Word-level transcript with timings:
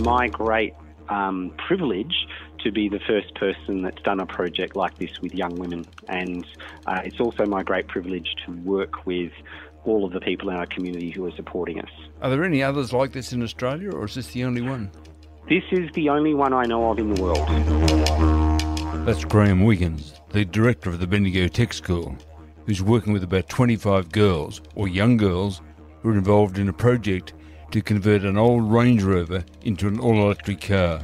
my 0.00 0.28
great 0.28 0.74
um, 1.08 1.52
privilege 1.66 2.26
to 2.64 2.70
be 2.70 2.88
the 2.88 3.00
first 3.00 3.34
person 3.34 3.82
that's 3.82 4.00
done 4.02 4.20
a 4.20 4.26
project 4.26 4.76
like 4.76 4.98
this 4.98 5.20
with 5.20 5.34
young 5.34 5.56
women. 5.56 5.86
And 6.08 6.46
uh, 6.86 7.00
it's 7.04 7.20
also 7.20 7.46
my 7.46 7.62
great 7.62 7.88
privilege 7.88 8.34
to 8.46 8.52
work 8.52 9.06
with 9.06 9.32
all 9.84 10.04
of 10.04 10.12
the 10.12 10.20
people 10.20 10.50
in 10.50 10.56
our 10.56 10.66
community 10.66 11.10
who 11.10 11.26
are 11.26 11.32
supporting 11.32 11.80
us. 11.80 11.90
Are 12.20 12.30
there 12.30 12.44
any 12.44 12.62
others 12.62 12.92
like 12.92 13.12
this 13.12 13.32
in 13.32 13.42
Australia, 13.42 13.90
or 13.90 14.04
is 14.04 14.14
this 14.14 14.28
the 14.28 14.44
only 14.44 14.62
one? 14.62 14.90
This 15.48 15.64
is 15.72 15.90
the 15.94 16.10
only 16.10 16.34
one 16.34 16.52
I 16.52 16.64
know 16.64 16.90
of 16.90 16.98
in 16.98 17.14
the 17.14 17.22
world. 17.22 17.48
That's 19.06 19.24
Graeme 19.24 19.64
Wiggins, 19.64 20.20
the 20.28 20.44
director 20.44 20.90
of 20.90 21.00
the 21.00 21.06
Bendigo 21.06 21.48
Tech 21.48 21.72
School, 21.72 22.14
who's 22.66 22.82
working 22.82 23.12
with 23.14 23.24
about 23.24 23.48
25 23.48 24.12
girls, 24.12 24.60
or 24.74 24.86
young 24.86 25.16
girls, 25.16 25.62
who 26.02 26.10
are 26.10 26.18
involved 26.18 26.58
in 26.58 26.68
a 26.68 26.72
project 26.72 27.32
to 27.70 27.80
convert 27.80 28.22
an 28.22 28.36
old 28.36 28.70
Range 28.70 29.02
Rover 29.02 29.44
into 29.62 29.86
an 29.86 30.00
all 30.00 30.22
electric 30.22 30.60
car. 30.60 31.02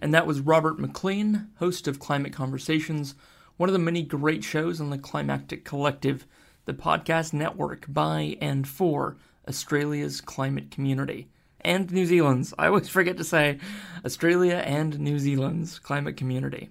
And 0.00 0.12
that 0.12 0.26
was 0.26 0.40
Robert 0.40 0.78
McLean, 0.78 1.48
host 1.58 1.86
of 1.86 1.98
Climate 1.98 2.32
Conversations, 2.32 3.14
one 3.56 3.68
of 3.68 3.72
the 3.72 3.78
many 3.78 4.02
great 4.02 4.44
shows 4.44 4.80
on 4.80 4.90
the 4.90 4.98
Climactic 4.98 5.64
Collective, 5.64 6.26
the 6.64 6.74
podcast 6.74 7.32
network 7.32 7.86
by 7.88 8.36
and 8.40 8.66
for 8.66 9.16
Australia's 9.48 10.20
climate 10.20 10.70
community. 10.70 11.28
And 11.60 11.90
New 11.90 12.06
Zealand's. 12.06 12.54
I 12.58 12.68
always 12.68 12.88
forget 12.88 13.16
to 13.16 13.24
say 13.24 13.58
Australia 14.04 14.62
and 14.64 14.98
New 15.00 15.18
Zealand's 15.18 15.78
climate 15.78 16.16
community. 16.16 16.70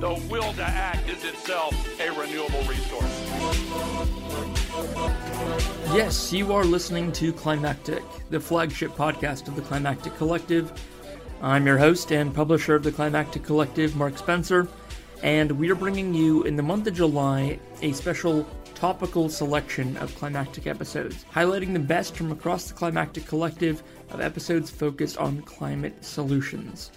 the 0.00 0.14
will 0.28 0.52
to 0.54 0.62
act 0.62 1.08
is 1.08 1.24
itself 1.24 1.74
a 2.00 2.10
renewable 2.10 2.62
resource. 2.62 3.20
Yes, 5.94 6.32
you 6.32 6.52
are 6.52 6.64
listening 6.64 7.12
to 7.12 7.32
Climactic, 7.32 8.02
the 8.30 8.40
flagship 8.40 8.90
podcast 8.92 9.46
of 9.46 9.54
the 9.54 9.62
Climactic 9.62 10.16
Collective. 10.16 10.72
I'm 11.40 11.66
your 11.66 11.78
host 11.78 12.10
and 12.10 12.34
publisher 12.34 12.74
of 12.74 12.82
the 12.82 12.90
Climactic 12.90 13.44
Collective, 13.44 13.94
Mark 13.94 14.18
Spencer, 14.18 14.66
and 15.22 15.52
we 15.52 15.70
are 15.70 15.76
bringing 15.76 16.12
you 16.12 16.42
in 16.42 16.56
the 16.56 16.62
month 16.62 16.86
of 16.86 16.94
July 16.94 17.58
a 17.82 17.92
special 17.92 18.46
topical 18.74 19.28
selection 19.28 19.96
of 19.98 20.14
climactic 20.16 20.66
episodes, 20.66 21.24
highlighting 21.32 21.72
the 21.72 21.78
best 21.78 22.16
from 22.16 22.32
across 22.32 22.64
the 22.64 22.74
climactic 22.74 23.26
collective 23.26 23.82
of 24.10 24.20
episodes 24.20 24.70
focused 24.70 25.16
on 25.18 25.40
climate 25.42 26.04
solutions. 26.04 26.90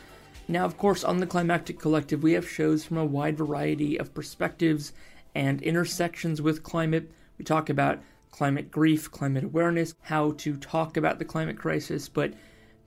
Now, 0.50 0.64
of 0.64 0.78
course, 0.78 1.04
on 1.04 1.18
the 1.18 1.28
climactic 1.28 1.78
collective, 1.78 2.24
we 2.24 2.34
have 2.34 2.50
shows 2.50 2.86
from 2.86 2.98
a 2.98 3.06
wide 3.06 3.38
variety 3.38 4.00
of 4.00 4.14
perspectives 4.14 4.94
and 5.36 5.62
intersections 5.62 6.42
with 6.42 6.64
climate. 6.64 7.12
We 7.38 7.44
talk 7.44 7.70
about 7.70 8.00
climate 8.32 8.72
grief, 8.72 9.12
climate 9.12 9.44
awareness, 9.44 9.94
how 10.02 10.32
to 10.32 10.56
talk 10.56 10.96
about 10.96 11.20
the 11.20 11.26
climate 11.26 11.58
crisis, 11.58 12.08
but 12.08 12.34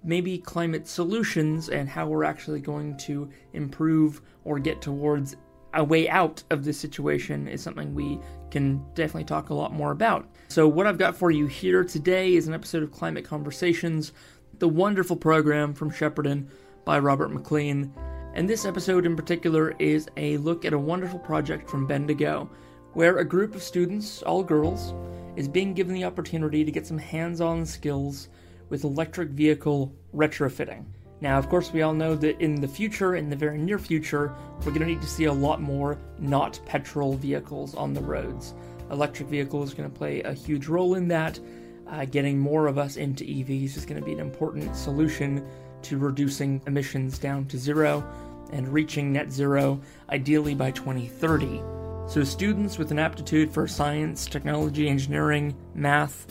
maybe 0.03 0.39
climate 0.39 0.89
solutions 0.89 1.69
and 1.69 1.89
how 1.89 2.07
we're 2.07 2.25
actually 2.25 2.61
going 2.61 2.97
to 2.97 3.29
improve 3.53 4.23
or 4.45 4.59
get 4.59 4.81
towards 4.81 5.37
a 5.75 5.85
way 5.85 6.09
out 6.09 6.43
of 6.51 6.65
this 6.65 6.79
situation 6.79 7.47
is 7.47 7.63
something 7.63 7.95
we 7.95 8.19
can 8.51 8.83
definitely 8.95 9.25
talk 9.25 9.51
a 9.51 9.55
lot 9.55 9.73
more 9.73 9.93
about. 9.93 10.29
So, 10.49 10.67
what 10.67 10.87
I've 10.87 10.99
got 10.99 11.15
for 11.15 11.31
you 11.31 11.47
here 11.47 11.85
today 11.85 12.35
is 12.35 12.49
an 12.49 12.55
episode 12.55 12.83
of 12.83 12.91
Climate 12.91 13.25
Conversations, 13.25 14.13
the 14.59 14.69
wonderful 14.69 15.17
program 15.17 15.75
from 15.75 15.91
Shepparton 15.91 16.47
by 16.91 16.99
Robert 16.99 17.31
McLean. 17.31 17.95
And 18.35 18.51
this 18.51 18.65
episode 18.65 19.07
in 19.07 19.15
particular 19.15 19.77
is 19.79 20.09
a 20.17 20.39
look 20.39 20.65
at 20.65 20.73
a 20.73 20.79
wonderful 20.79 21.21
project 21.21 21.71
from 21.71 21.87
Bendigo, 21.87 22.51
where 22.95 23.19
a 23.19 23.25
group 23.25 23.55
of 23.55 23.63
students, 23.63 24.23
all 24.23 24.43
girls, 24.43 24.93
is 25.37 25.47
being 25.47 25.73
given 25.73 25.95
the 25.95 26.03
opportunity 26.03 26.65
to 26.65 26.73
get 26.73 26.89
some 26.89 26.99
hands 26.99 27.41
on 27.41 27.65
skills 27.65 28.29
with 28.71 28.83
electric 28.83 29.29
vehicle 29.29 29.95
retrofitting. 30.13 30.85
Now, 31.21 31.39
of 31.39 31.49
course, 31.49 31.73
we 31.73 31.83
all 31.83 31.95
know 31.95 32.17
that 32.17 32.41
in 32.41 32.57
the 32.57 32.67
future, 32.67 33.15
in 33.15 33.31
the 33.31 33.37
very 33.37 33.59
near 33.59 33.79
future, 33.79 34.35
we're 34.59 34.73
going 34.73 34.81
to 34.81 34.87
need 34.87 35.01
to 35.01 35.07
see 35.07 35.27
a 35.27 35.33
lot 35.33 35.61
more 35.61 35.97
not 36.19 36.59
petrol 36.67 37.15
vehicles 37.15 37.77
on 37.77 37.95
the 37.95 38.01
roads. 38.01 38.53
Electric 38.91 39.29
vehicles 39.29 39.73
are 39.73 39.77
going 39.77 39.93
to 39.93 39.97
play 39.97 40.23
a 40.23 40.33
huge 40.33 40.67
role 40.67 40.97
in 40.97 41.07
that. 41.07 41.39
Uh, 41.87 42.05
getting 42.05 42.37
more 42.37 42.67
of 42.67 42.79
us 42.79 42.97
into 42.97 43.23
EVs 43.23 43.77
is 43.77 43.87
going 43.87 44.01
to 44.01 44.05
be 44.05 44.13
an 44.13 44.19
important 44.19 44.75
solution 44.75 45.47
to 45.83 45.99
reducing 45.99 46.63
emissions 46.67 47.19
down 47.19 47.47
to 47.47 47.59
zero 47.59 48.05
and 48.53 48.69
reaching 48.69 49.13
net 49.13 49.33
zero, 49.33 49.81
ideally 50.11 50.55
by 50.55 50.71
2030. 50.71 51.63
So, 52.09 52.25
students 52.25 52.79
with 52.79 52.91
an 52.91 52.99
aptitude 52.99 53.53
for 53.53 53.69
science, 53.69 54.27
technology, 54.27 54.89
engineering, 54.89 55.55
math, 55.75 56.27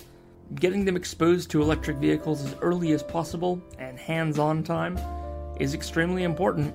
getting 0.55 0.83
them 0.83 0.95
exposed 0.95 1.49
to 1.51 1.61
electric 1.61 1.97
vehicles 1.97 2.43
as 2.43 2.55
early 2.61 2.91
as 2.91 3.03
possible 3.03 3.61
and 3.77 3.97
hands 3.97 4.39
on 4.39 4.63
time 4.63 4.99
is 5.59 5.73
extremely 5.73 6.23
important. 6.23 6.73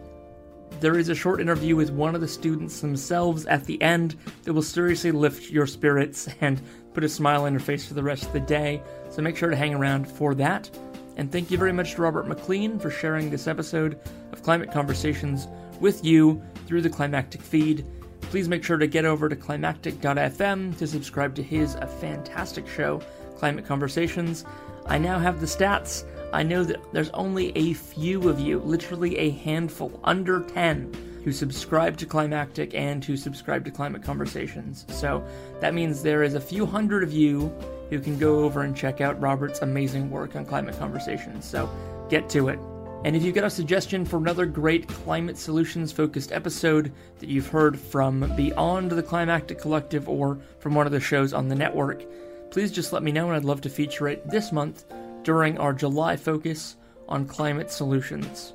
There 0.81 0.99
is 0.99 1.09
a 1.09 1.15
short 1.15 1.41
interview 1.41 1.77
with 1.77 1.91
one 1.91 2.15
of 2.15 2.21
the 2.21 2.29
students 2.29 2.81
themselves 2.81 3.47
at 3.47 3.65
the 3.65 3.81
end 3.81 4.17
that 4.43 4.53
will 4.53 4.63
seriously 4.63 5.13
lift 5.13 5.51
your 5.51 5.67
spirits 5.67 6.29
and 6.41 6.61
put 6.93 7.05
a 7.05 7.09
smile 7.09 7.45
on 7.45 7.53
your 7.53 7.61
face 7.61 7.87
for 7.87 7.95
the 7.95 8.03
rest 8.03 8.25
of 8.25 8.33
the 8.33 8.41
day, 8.41 8.83
so 9.11 9.23
make 9.23 9.37
sure 9.37 9.51
to 9.51 9.57
hang 9.57 9.75
around 9.75 10.09
for 10.09 10.35
that. 10.35 10.71
And 11.17 11.31
thank 11.31 11.51
you 11.51 11.59
very 11.59 11.73
much 11.73 11.95
to 11.95 12.03
Robert 12.03 12.27
McLean 12.27 12.79
for 12.79 12.91
sharing 12.91 13.31
this 13.31 13.47
episode 13.47 14.01
of 14.33 14.43
Climate 14.43 14.73
Conversations 14.73 15.47
with 15.81 16.05
you 16.05 16.43
through 16.67 16.83
the 16.83 16.91
Climactic 16.91 17.41
feed. 17.41 17.85
Please 18.23 18.49
make 18.49 18.65
sure 18.65 18.79
to 18.79 18.87
get 18.87 19.05
over 19.05 19.29
to 19.29 19.37
climactic.fm 19.37 20.77
to 20.77 20.87
subscribe 20.87 21.35
to 21.37 21.43
his 21.43 21.77
a 21.77 21.87
fantastic 21.87 22.67
show 22.67 23.01
Climate 23.37 23.65
Conversations. 23.65 24.45
I 24.87 24.99
now 24.99 25.19
have 25.19 25.41
the 25.41 25.47
stats. 25.47 26.05
I 26.33 26.43
know 26.43 26.65
that 26.65 26.93
there's 26.93 27.11
only 27.11 27.57
a 27.57 27.75
few 27.75 28.29
of 28.29 28.41
you, 28.41 28.59
literally 28.59 29.17
a 29.19 29.31
handful, 29.31 30.01
under 30.03 30.41
10, 30.41 31.21
who 31.23 31.31
subscribe 31.31 31.97
to 31.99 32.07
Climactic 32.07 32.75
and 32.75 33.05
who 33.05 33.17
subscribe 33.17 33.65
to 33.67 33.71
Climate 33.71 34.03
Conversations. 34.03 34.85
So 34.89 35.25
that 35.61 35.75
means 35.75 36.03
there 36.03 36.25
is 36.25 36.35
a 36.35 36.41
few 36.41 36.67
hundred 36.67 37.05
of 37.05 37.13
you 37.13 37.55
who 37.91 38.01
can 38.01 38.19
go 38.19 38.41
over 38.45 38.63
and 38.63 38.77
check 38.77 39.01
out 39.01 39.21
Robert's 39.21 39.61
amazing 39.61 40.11
work 40.11 40.37
on 40.37 40.45
Climate 40.45 40.79
Conversations. 40.79 41.45
So 41.45 41.69
get 42.09 42.29
to 42.31 42.49
it. 42.49 42.59
And 43.05 43.15
if 43.15 43.23
you've 43.23 43.35
got 43.35 43.45
a 43.45 43.51
suggestion 43.51 44.07
for 44.07 44.17
another 44.17 44.47
great 44.47 44.89
climate 44.89 45.37
solutions 45.37 45.93
focused 45.93 46.33
episode 46.33 46.91
that 47.19 47.29
you've 47.29 47.49
heard 47.49 47.79
from 47.79 48.33
beyond 48.35 48.91
the 48.91 49.03
Climactic 49.03 49.59
Collective 49.59 50.09
or 50.09 50.39
from 50.59 50.75
one 50.75 50.87
of 50.87 50.93
the 50.93 51.01
shows 51.01 51.35
on 51.35 51.49
the 51.49 51.55
network, 51.55 52.03
please 52.51 52.73
just 52.73 52.95
let 52.95 53.03
me 53.03 53.13
know 53.13 53.27
and 53.27 53.37
I'd 53.37 53.45
love 53.45 53.61
to 53.63 53.69
feature 53.69 54.09
it 54.09 54.29
this 54.31 54.53
month 54.53 54.87
during 55.23 55.59
our 55.59 55.75
July 55.75 56.17
focus 56.17 56.77
on 57.07 57.27
climate 57.27 57.71
solutions. 57.71 58.55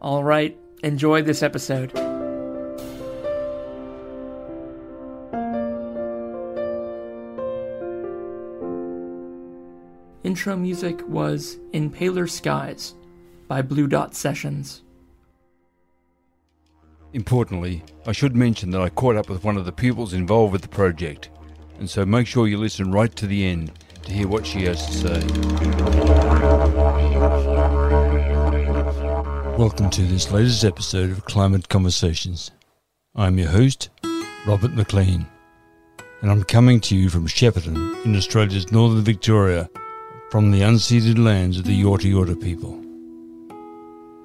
All 0.00 0.24
right, 0.24 0.56
enjoy 0.82 1.22
this 1.22 1.42
episode. 1.42 2.13
Intro 10.34 10.56
music 10.56 11.00
was 11.06 11.58
In 11.72 11.88
Paler 11.88 12.26
Skies 12.26 12.96
by 13.46 13.62
Blue 13.62 13.86
Dot 13.86 14.16
Sessions. 14.16 14.82
Importantly, 17.12 17.84
I 18.04 18.10
should 18.10 18.34
mention 18.34 18.72
that 18.72 18.80
I 18.80 18.88
caught 18.88 19.14
up 19.14 19.30
with 19.30 19.44
one 19.44 19.56
of 19.56 19.64
the 19.64 19.70
pupils 19.70 20.12
involved 20.12 20.52
with 20.52 20.62
the 20.62 20.68
project 20.68 21.30
and 21.78 21.88
so 21.88 22.04
make 22.04 22.26
sure 22.26 22.48
you 22.48 22.58
listen 22.58 22.90
right 22.90 23.14
to 23.14 23.28
the 23.28 23.46
end 23.46 23.78
to 24.02 24.12
hear 24.12 24.26
what 24.26 24.44
she 24.44 24.64
has 24.64 24.84
to 24.84 24.92
say. 24.92 25.20
Welcome 29.56 29.88
to 29.90 30.02
this 30.02 30.32
latest 30.32 30.64
episode 30.64 31.10
of 31.10 31.24
Climate 31.26 31.68
Conversations. 31.68 32.50
I'm 33.14 33.38
your 33.38 33.50
host, 33.50 33.88
Robert 34.48 34.74
McLean, 34.74 35.28
and 36.22 36.30
I'm 36.32 36.42
coming 36.42 36.80
to 36.80 36.96
you 36.96 37.08
from 37.08 37.28
Shepparton 37.28 38.04
in 38.04 38.16
Australia's 38.16 38.72
northern 38.72 39.04
Victoria 39.04 39.70
from 40.34 40.50
the 40.50 40.62
unceded 40.62 41.16
lands 41.16 41.58
of 41.58 41.64
the 41.64 41.80
Yorta 41.80 42.10
Yorta 42.10 42.34
people. 42.34 42.76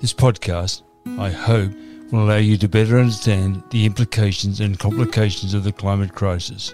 This 0.01 0.11
podcast, 0.11 0.81
I 1.19 1.29
hope, 1.29 1.71
will 2.11 2.23
allow 2.23 2.37
you 2.37 2.57
to 2.57 2.67
better 2.67 2.97
understand 2.97 3.61
the 3.69 3.85
implications 3.85 4.59
and 4.59 4.79
complications 4.79 5.53
of 5.53 5.63
the 5.63 5.71
climate 5.71 6.15
crisis 6.15 6.73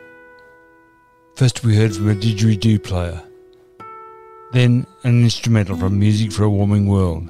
First, 1.36 1.66
we 1.66 1.76
heard 1.76 1.94
from 1.94 2.10
a 2.12 2.16
didgeridoo 2.16 2.82
player. 2.82 3.22
then 4.54 4.88
an 5.04 5.24
instrumental 5.24 5.76
from 5.76 6.00
Music 6.00 6.32
for 6.32 6.46
a 6.46 6.50
Warming 6.50 6.88
World, 6.88 7.28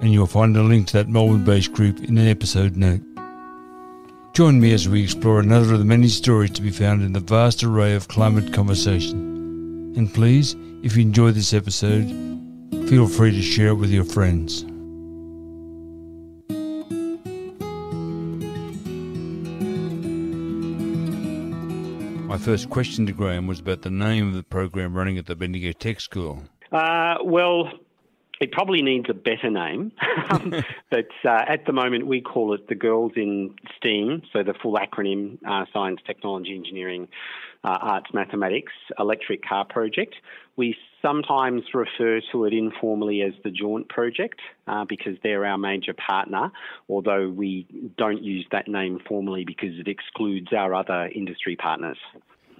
and 0.00 0.10
you'll 0.10 0.26
find 0.26 0.56
a 0.56 0.62
link 0.62 0.86
to 0.86 0.92
that 0.94 1.10
Melbourne 1.10 1.44
based 1.44 1.74
group 1.74 2.02
in 2.02 2.16
an 2.16 2.26
episode 2.26 2.74
note. 2.74 3.02
Join 4.32 4.58
me 4.58 4.72
as 4.72 4.88
we 4.88 5.02
explore 5.02 5.40
another 5.40 5.74
of 5.74 5.78
the 5.78 5.84
many 5.84 6.08
stories 6.08 6.52
to 6.52 6.62
be 6.62 6.70
found 6.70 7.02
in 7.02 7.12
the 7.12 7.20
vast 7.20 7.62
array 7.62 7.94
of 7.94 8.08
climate 8.08 8.50
conversation. 8.54 9.92
And 9.94 10.10
please, 10.14 10.56
if 10.84 10.96
you 10.96 11.02
enjoyed 11.02 11.34
this 11.34 11.54
episode, 11.54 12.06
feel 12.90 13.08
free 13.08 13.30
to 13.30 13.40
share 13.40 13.68
it 13.68 13.76
with 13.76 13.90
your 13.90 14.04
friends. 14.04 14.64
My 22.28 22.36
first 22.36 22.68
question 22.68 23.06
to 23.06 23.12
Graeme 23.12 23.46
was 23.46 23.60
about 23.60 23.80
the 23.80 23.90
name 23.90 24.28
of 24.28 24.34
the 24.34 24.42
program 24.42 24.94
running 24.94 25.16
at 25.16 25.24
the 25.24 25.34
Bendigo 25.34 25.72
Tech 25.72 26.00
School. 26.00 26.42
Uh, 26.70 27.14
well, 27.24 27.70
it 28.40 28.52
probably 28.52 28.82
needs 28.82 29.06
a 29.08 29.14
better 29.14 29.48
name, 29.48 29.90
but 30.90 31.08
uh, 31.24 31.44
at 31.48 31.64
the 31.64 31.72
moment 31.72 32.06
we 32.06 32.20
call 32.20 32.52
it 32.52 32.68
the 32.68 32.74
Girls 32.74 33.12
in 33.16 33.54
STEAM, 33.78 34.22
so 34.34 34.42
the 34.42 34.52
full 34.62 34.76
acronym 34.76 35.38
uh, 35.48 35.64
Science, 35.72 36.00
Technology, 36.06 36.54
Engineering, 36.54 37.08
uh, 37.64 37.78
Arts, 37.80 38.12
Mathematics 38.12 38.72
Electric 38.98 39.42
Car 39.42 39.64
Project. 39.64 40.16
We 40.56 40.76
sometimes 41.02 41.62
refer 41.74 42.20
to 42.32 42.44
it 42.44 42.52
informally 42.52 43.22
as 43.22 43.32
the 43.42 43.50
Jaunt 43.50 43.88
Project 43.88 44.40
uh, 44.66 44.84
because 44.88 45.16
they're 45.22 45.44
our 45.44 45.58
major 45.58 45.94
partner, 45.94 46.50
although 46.88 47.28
we 47.28 47.66
don't 47.98 48.22
use 48.22 48.46
that 48.52 48.68
name 48.68 49.00
formally 49.06 49.44
because 49.44 49.78
it 49.78 49.88
excludes 49.88 50.52
our 50.52 50.74
other 50.74 51.08
industry 51.14 51.56
partners. 51.56 51.98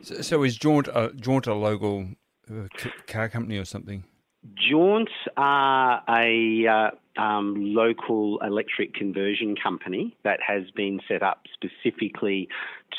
So, 0.03 0.21
so 0.21 0.43
is 0.43 0.57
Jaunt 0.57 0.89
a, 0.89 1.13
Jaunt 1.17 1.47
a 1.47 1.55
local 1.55 2.09
uh, 2.51 2.69
car 3.07 3.29
company 3.29 3.57
or 3.57 3.65
something? 3.65 4.05
Jaunt 4.55 5.09
are 5.39 6.03
a 6.07 6.67
uh, 6.67 6.91
um, 7.21 7.55
local 7.57 8.39
electric 8.41 8.95
conversion 8.95 9.57
company 9.57 10.17
that 10.25 10.41
has 10.47 10.71
been 10.75 11.01
set 11.09 11.23
up 11.23 11.45
specifically 11.55 12.49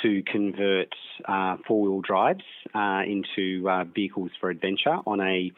to 0.02 0.24
convert 0.24 0.94
uh, 1.26 1.58
four 1.68 1.82
wheel 1.82 2.02
drives 2.02 2.44
uh, 2.74 3.02
into 3.06 3.70
uh, 3.70 3.84
vehicles 3.84 4.32
for 4.40 4.50
adventure 4.50 4.98
on 5.06 5.22
a 5.22 5.52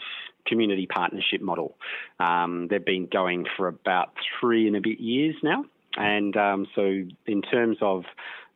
community 0.45 0.88
partnership 0.88 1.42
model. 1.42 1.75
Um, 2.19 2.68
they've 2.69 2.84
been 2.84 3.07
going 3.12 3.45
for 3.57 3.68
about 3.68 4.13
three 4.39 4.68
and 4.68 4.75
a 4.75 4.81
bit 4.81 5.00
years 5.00 5.36
now. 5.44 5.66
And 5.98 6.38
um, 6.38 6.68
so, 6.75 6.81
in 7.25 7.42
terms 7.42 7.78
of 7.81 8.04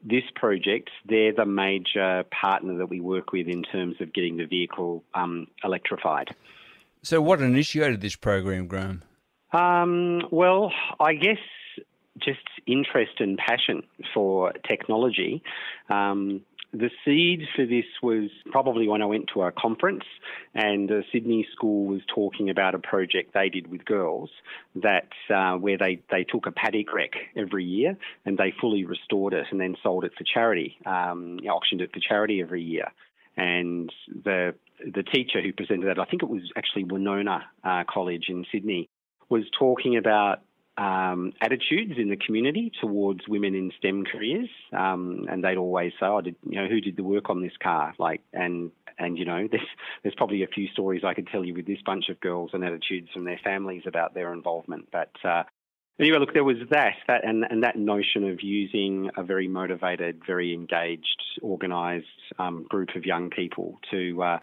this 0.04 0.24
project, 0.36 0.90
they're 1.08 1.34
the 1.34 1.46
major 1.46 2.24
partner 2.32 2.78
that 2.78 2.88
we 2.88 3.00
work 3.00 3.32
with 3.32 3.48
in 3.48 3.64
terms 3.64 3.96
of 4.00 4.14
getting 4.14 4.38
the 4.38 4.46
vehicle 4.46 5.04
um, 5.16 5.48
electrified. 5.64 6.36
So, 7.02 7.20
what 7.22 7.42
initiated 7.42 8.02
this 8.02 8.16
program, 8.16 8.68
Graeme? 8.68 9.02
Um, 9.54 10.22
well, 10.32 10.72
I 11.00 11.14
guess 11.14 11.40
just 12.20 12.40
interest 12.68 13.20
and 13.20 13.38
passion 13.38 13.84
for 14.14 14.54
technology. 14.68 15.44
Um, 15.90 16.42
the 16.74 16.90
seed 17.04 17.42
for 17.56 17.66
this 17.66 17.86
was 18.02 18.30
probably 18.50 18.88
when 18.88 19.02
I 19.02 19.06
went 19.06 19.30
to 19.34 19.42
a 19.42 19.52
conference 19.52 20.06
and 20.54 20.88
the 20.88 21.04
Sydney 21.12 21.46
school 21.54 21.86
was 21.86 22.02
talking 22.14 22.50
about 22.50 22.76
a 22.76 22.80
project 22.80 23.34
they 23.34 23.50
did 23.50 23.68
with 23.68 23.84
girls 23.84 24.30
that 24.76 25.10
uh, 25.34 25.56
where 25.58 25.78
they, 25.78 26.02
they 26.10 26.24
took 26.24 26.46
a 26.46 26.52
paddock 26.52 26.94
wreck 26.94 27.12
every 27.36 27.66
year 27.66 27.98
and 28.26 28.38
they 28.38 28.54
fully 28.62 28.86
restored 28.86 29.34
it 29.34 29.48
and 29.52 29.60
then 29.60 29.76
sold 29.84 30.06
it 30.06 30.14
for 30.18 30.24
charity, 30.24 30.78
um, 30.86 31.40
auctioned 31.50 31.82
it 31.82 31.92
for 31.94 32.00
charity 32.00 32.42
every 32.42 32.64
year. 32.64 32.88
And 33.36 33.92
the 34.24 34.56
the 34.80 35.04
teacher 35.04 35.42
who 35.42 35.54
presented 35.54 35.88
that, 35.88 36.00
I 36.00 36.06
think 36.06 36.24
it 36.24 36.30
was 36.30 36.42
actually 36.58 36.86
Wenona 36.86 37.42
uh, 37.64 37.84
College 37.88 38.26
in 38.30 38.46
Sydney, 38.52 38.90
was 39.30 39.44
talking 39.58 39.96
about 39.96 40.42
um, 40.78 41.34
attitudes 41.42 41.94
in 41.98 42.10
the 42.10 42.16
community 42.16 42.72
towards 42.80 43.28
women 43.28 43.56
in 43.56 43.72
STEM 43.78 44.06
careers, 44.06 44.50
um, 44.72 45.28
and 45.30 45.44
they'd 45.44 45.58
always 45.58 45.92
say, 46.00 46.06
"Oh, 46.06 46.22
did, 46.22 46.36
you 46.48 46.62
know, 46.62 46.68
who 46.68 46.80
did 46.82 46.96
the 46.96 47.04
work 47.04 47.30
on 47.30 47.42
this 47.42 47.56
car?" 47.62 47.94
Like, 48.00 48.22
and 48.34 48.72
and 48.98 49.18
you 49.18 49.26
know, 49.26 49.48
there's 49.52 49.68
there's 50.04 50.16
probably 50.16 50.44
a 50.44 50.48
few 50.48 50.68
stories 50.70 51.04
I 51.04 51.14
could 51.14 51.28
tell 51.28 51.44
you 51.44 51.54
with 51.54 51.68
this 51.68 51.82
bunch 51.86 52.10
of 52.10 52.20
girls 52.20 52.52
and 52.54 52.64
attitudes 52.64 53.10
from 53.14 53.26
their 53.26 53.40
families 53.44 53.84
about 53.86 54.14
their 54.14 54.34
involvement. 54.34 54.88
But 54.92 55.12
uh, 55.24 55.44
anyway, 56.00 56.20
look, 56.20 56.34
there 56.34 56.44
was 56.44 56.58
that 56.70 56.96
that 57.08 57.26
and 57.26 57.44
and 57.50 57.64
that 57.64 57.78
notion 57.78 58.30
of 58.30 58.42
using 58.42 59.10
a 59.18 59.24
very 59.24 59.48
motivated, 59.48 60.22
very 60.26 60.54
engaged, 60.54 61.22
organised 61.44 62.08
um, 62.40 62.66
group 62.70 62.90
of 62.96 63.06
young 63.06 63.30
people 63.30 63.78
to 63.92 64.24
uh, 64.24 64.40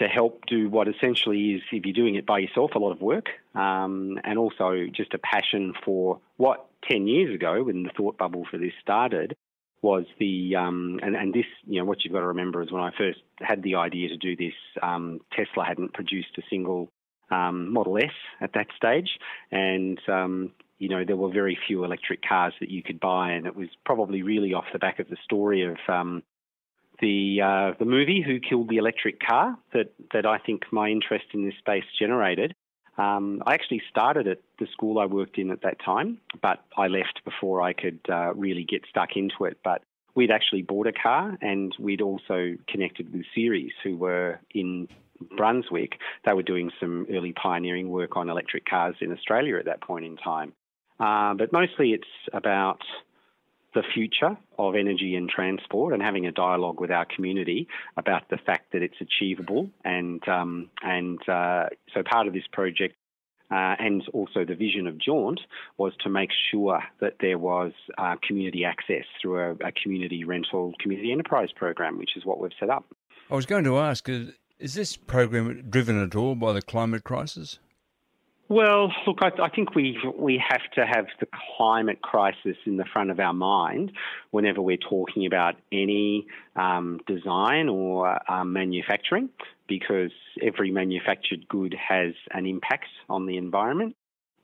to 0.00 0.08
help 0.08 0.46
do 0.46 0.68
what 0.68 0.88
essentially 0.88 1.52
is, 1.52 1.62
if 1.70 1.84
you're 1.84 1.92
doing 1.92 2.14
it 2.14 2.26
by 2.26 2.38
yourself, 2.38 2.72
a 2.74 2.78
lot 2.78 2.90
of 2.90 3.00
work, 3.02 3.28
um, 3.54 4.18
and 4.24 4.38
also 4.38 4.86
just 4.90 5.12
a 5.14 5.18
passion 5.18 5.74
for 5.84 6.20
what 6.38 6.66
10 6.90 7.06
years 7.06 7.34
ago, 7.34 7.62
when 7.62 7.82
the 7.82 7.90
thought 7.96 8.16
bubble 8.16 8.44
for 8.50 8.56
this 8.56 8.72
started, 8.80 9.36
was 9.82 10.04
the, 10.18 10.56
um, 10.56 10.98
and, 11.02 11.14
and 11.14 11.34
this, 11.34 11.44
you 11.66 11.78
know, 11.78 11.84
what 11.84 11.98
you've 12.02 12.14
got 12.14 12.20
to 12.20 12.28
remember 12.28 12.62
is 12.62 12.72
when 12.72 12.82
I 12.82 12.90
first 12.96 13.20
had 13.40 13.62
the 13.62 13.76
idea 13.76 14.08
to 14.08 14.16
do 14.16 14.36
this, 14.36 14.54
um, 14.82 15.20
Tesla 15.32 15.64
hadn't 15.66 15.92
produced 15.92 16.36
a 16.38 16.42
single 16.48 16.90
um, 17.30 17.72
Model 17.72 17.98
S 17.98 18.10
at 18.40 18.54
that 18.54 18.68
stage, 18.76 19.10
and 19.52 20.00
um, 20.08 20.52
you 20.78 20.88
know, 20.88 21.04
there 21.04 21.16
were 21.16 21.30
very 21.30 21.58
few 21.66 21.84
electric 21.84 22.22
cars 22.26 22.54
that 22.60 22.70
you 22.70 22.82
could 22.82 22.98
buy, 22.98 23.32
and 23.32 23.46
it 23.46 23.54
was 23.54 23.68
probably 23.84 24.22
really 24.22 24.54
off 24.54 24.64
the 24.72 24.78
back 24.78 24.98
of 24.98 25.08
the 25.08 25.16
story 25.24 25.62
of 25.62 25.76
um, 25.88 26.22
the 27.00 27.40
uh, 27.42 27.72
the 27.78 27.84
movie 27.84 28.22
Who 28.22 28.40
Killed 28.40 28.68
the 28.68 28.76
Electric 28.76 29.20
Car 29.20 29.56
that 29.72 29.92
that 30.12 30.26
I 30.26 30.38
think 30.38 30.64
my 30.72 30.88
interest 30.88 31.26
in 31.32 31.44
this 31.44 31.54
space 31.58 31.84
generated. 31.98 32.54
Um, 32.98 33.42
I 33.46 33.54
actually 33.54 33.82
started 33.88 34.26
at 34.26 34.40
the 34.58 34.66
school 34.72 34.98
I 34.98 35.06
worked 35.06 35.38
in 35.38 35.50
at 35.50 35.62
that 35.62 35.78
time, 35.82 36.18
but 36.42 36.64
I 36.76 36.88
left 36.88 37.20
before 37.24 37.62
I 37.62 37.72
could 37.72 38.00
uh, 38.08 38.34
really 38.34 38.64
get 38.64 38.82
stuck 38.90 39.16
into 39.16 39.44
it. 39.44 39.58
But 39.64 39.82
we'd 40.14 40.30
actually 40.30 40.62
bought 40.62 40.86
a 40.86 40.92
car, 40.92 41.38
and 41.40 41.74
we'd 41.78 42.02
also 42.02 42.56
connected 42.68 43.12
with 43.12 43.24
Ceres, 43.34 43.72
who 43.82 43.96
were 43.96 44.38
in 44.54 44.88
Brunswick. 45.36 45.98
They 46.26 46.32
were 46.32 46.42
doing 46.42 46.70
some 46.78 47.06
early 47.10 47.32
pioneering 47.32 47.88
work 47.88 48.16
on 48.16 48.28
electric 48.28 48.66
cars 48.66 48.96
in 49.00 49.12
Australia 49.12 49.56
at 49.58 49.64
that 49.66 49.80
point 49.80 50.04
in 50.04 50.16
time. 50.16 50.52
Uh, 50.98 51.32
but 51.34 51.52
mostly 51.52 51.92
it's 51.92 52.08
about 52.34 52.80
the 53.74 53.82
future 53.94 54.36
of 54.58 54.74
energy 54.74 55.14
and 55.14 55.28
transport 55.28 55.94
and 55.94 56.02
having 56.02 56.26
a 56.26 56.32
dialogue 56.32 56.80
with 56.80 56.90
our 56.90 57.06
community 57.06 57.68
about 57.96 58.28
the 58.28 58.38
fact 58.38 58.72
that 58.72 58.82
it's 58.82 59.00
achievable. 59.00 59.70
And, 59.84 60.26
um, 60.28 60.70
and 60.82 61.18
uh, 61.28 61.66
so 61.94 62.02
part 62.02 62.26
of 62.26 62.32
this 62.32 62.46
project 62.52 62.96
uh, 63.50 63.74
and 63.78 64.02
also 64.12 64.44
the 64.44 64.54
vision 64.54 64.86
of 64.86 64.96
Jaunt 64.98 65.40
was 65.76 65.92
to 66.04 66.08
make 66.08 66.30
sure 66.50 66.82
that 67.00 67.16
there 67.20 67.38
was 67.38 67.72
uh, 67.98 68.14
community 68.26 68.64
access 68.64 69.04
through 69.20 69.40
a, 69.40 69.50
a, 69.66 69.72
community 69.82 70.22
rental 70.22 70.72
community 70.78 71.10
enterprise 71.10 71.48
program, 71.54 71.98
which 71.98 72.16
is 72.16 72.24
what 72.24 72.40
we've 72.40 72.52
set 72.60 72.70
up. 72.70 72.84
I 73.28 73.34
was 73.34 73.46
going 73.46 73.64
to 73.64 73.78
ask, 73.78 74.08
is 74.08 74.74
this 74.74 74.96
program 74.96 75.64
driven 75.68 76.00
at 76.00 76.14
all 76.14 76.36
by 76.36 76.52
the 76.52 76.62
climate 76.62 77.02
crisis? 77.02 77.58
Well, 78.50 78.92
look, 79.06 79.18
I, 79.22 79.30
I, 79.44 79.48
think 79.48 79.76
we 79.76 79.96
we 80.18 80.42
have 80.50 80.68
to 80.74 80.84
have 80.84 81.06
the 81.20 81.28
climate 81.56 82.02
crisis 82.02 82.56
in 82.66 82.78
the 82.78 82.84
front 82.84 83.12
of 83.12 83.20
our 83.20 83.32
mind 83.32 83.92
whenever 84.32 84.60
we're 84.60 84.76
talking 84.76 85.24
about 85.24 85.54
any 85.70 86.26
um, 86.56 86.98
design 87.06 87.68
or 87.68 88.18
um, 88.28 88.52
manufacturing, 88.52 89.28
because 89.68 90.10
every 90.42 90.72
manufactured 90.72 91.46
good 91.46 91.76
has 91.88 92.14
an 92.32 92.44
impact 92.44 92.88
on 93.08 93.26
the 93.26 93.36
environment. 93.36 93.94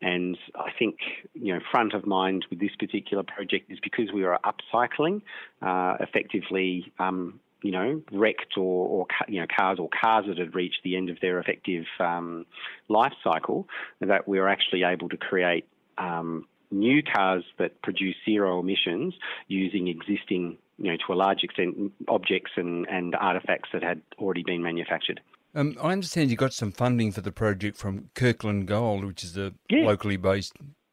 And 0.01 0.39
I 0.55 0.71
think 0.79 0.99
you 1.35 1.55
know 1.55 1.61
front 1.73 1.93
of 1.93 2.07
mind 2.07 2.47
with 2.49 2.61
this 2.61 2.77
particular 2.79 3.25
project 3.25 3.73
is 3.73 3.81
because 3.83 4.13
we 4.15 4.23
are 4.23 4.39
upcycling, 4.45 5.23
uh, 5.63 5.97
effectively 5.99 6.93
um, 7.01 7.41
you 7.63 7.71
know, 7.71 8.03
wrecked 8.13 8.57
or, 8.57 8.89
or, 8.89 9.07
you 9.29 9.41
know, 9.41 9.47
cars 9.59 9.79
or 9.79 9.89
cars 9.89 10.27
that 10.29 10.39
had 10.39 10.55
reached 10.55 10.81
the 10.85 10.97
end 10.97 11.11
of 11.11 11.19
their 11.21 11.39
effective 11.39 11.85
um, 12.01 12.47
life 12.89 13.13
cycle, 13.25 13.67
that 14.01 14.29
we 14.29 14.39
were 14.39 14.49
actually 14.49 14.83
able 14.85 15.09
to 15.09 15.17
create 15.17 15.67
um, 15.99 16.47
new 16.71 17.03
cars 17.03 17.45
that 17.59 17.81
produce 17.83 18.17
zero 18.25 18.61
emissions 18.61 19.15
using 19.49 19.89
existing, 19.89 20.59
you 20.79 20.91
know, 20.91 20.97
to 21.07 21.13
a 21.13 21.15
large 21.15 21.43
extent, 21.43 21.93
objects 22.09 22.53
and, 22.57 22.87
and 22.89 23.15
artifacts 23.15 23.71
that 23.73 23.83
had 23.83 24.01
already 24.19 24.43
been 24.43 24.63
manufactured. 24.63 25.21
Um, 25.55 25.75
I 25.83 25.93
understand 25.93 26.31
you 26.31 26.37
got 26.37 26.53
some 26.53 26.71
funding 26.71 27.13
for 27.13 27.23
the 27.23 27.33
project 27.33 27.79
from 27.79 28.11
Kirkland 28.15 28.67
Gold, 28.67 29.05
which 29.05 29.25
is 29.25 29.39
a 29.39 29.55
yeah. 29.71 29.87
locally 29.87 30.19
based 30.19 30.53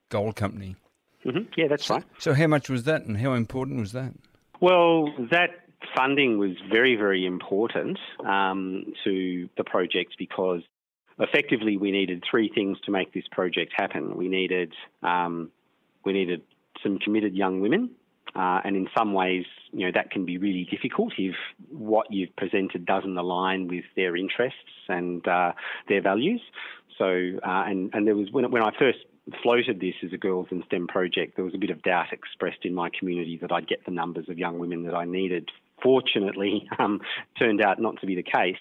gold 0.09 0.37
company. 0.37 0.77
Mm-hmm. 1.25 1.51
Yeah, 1.57 1.67
that's 1.67 1.85
so, 1.85 1.95
right. 1.95 2.03
So, 2.17 2.33
how 2.33 2.47
much 2.47 2.69
was 2.69 2.83
that, 2.83 3.03
and 3.03 3.17
how 3.17 3.33
important 3.33 3.79
was 3.79 3.91
that? 3.91 4.13
Well, 4.61 5.13
that 5.31 5.62
funding 5.95 6.37
was 6.37 6.51
very, 6.71 6.95
very 6.95 7.25
important 7.25 7.99
um, 8.25 8.93
to 9.03 9.49
the 9.57 9.63
project 9.63 10.15
because 10.17 10.61
effectively 11.19 11.77
we 11.77 11.91
needed 11.91 12.23
three 12.29 12.49
things 12.53 12.77
to 12.85 12.91
make 12.91 13.13
this 13.13 13.25
project 13.31 13.73
happen. 13.75 14.15
We 14.15 14.27
needed 14.27 14.73
um, 15.01 15.51
we 16.05 16.13
needed 16.13 16.41
some 16.81 16.99
committed 16.99 17.33
young 17.35 17.61
women 17.61 17.91
Uh, 18.35 18.59
and 18.63 18.75
in 18.75 18.87
some 18.97 19.13
ways, 19.13 19.45
you 19.71 19.85
know, 19.85 19.91
that 19.93 20.09
can 20.09 20.25
be 20.25 20.37
really 20.37 20.67
difficult 20.69 21.13
if 21.17 21.35
what 21.69 22.11
you've 22.11 22.35
presented 22.35 22.83
doesn't 22.85 23.15
align 23.15 23.67
with 23.67 23.85
their 23.95 24.15
interests 24.15 24.57
and 24.89 25.27
uh, 25.27 25.51
their 25.87 26.01
values. 26.01 26.41
So, 26.97 27.05
uh, 27.05 27.63
and, 27.67 27.91
and 27.93 28.07
there 28.07 28.15
was, 28.15 28.31
when, 28.31 28.49
when 28.49 28.63
I 28.63 28.71
first 28.77 28.99
floated 29.43 29.79
this 29.79 29.93
as 30.03 30.13
a 30.13 30.17
girls 30.17 30.47
in 30.49 30.63
STEM 30.65 30.87
project, 30.87 31.35
there 31.35 31.45
was 31.45 31.53
a 31.53 31.59
bit 31.59 31.69
of 31.69 31.83
doubt 31.83 32.11
expressed 32.11 32.63
in 32.63 32.73
my 32.73 32.89
community 32.97 33.37
that 33.41 33.51
I'd 33.51 33.67
get 33.67 33.85
the 33.85 33.91
numbers 33.91 34.25
of 34.29 34.39
young 34.39 34.57
women 34.57 34.83
that 34.83 34.95
I 34.95 35.05
needed. 35.05 35.49
Fortunately, 35.81 36.67
um, 36.79 37.01
turned 37.37 37.61
out 37.61 37.79
not 37.79 37.99
to 38.01 38.07
be 38.07 38.15
the 38.15 38.23
case. 38.23 38.57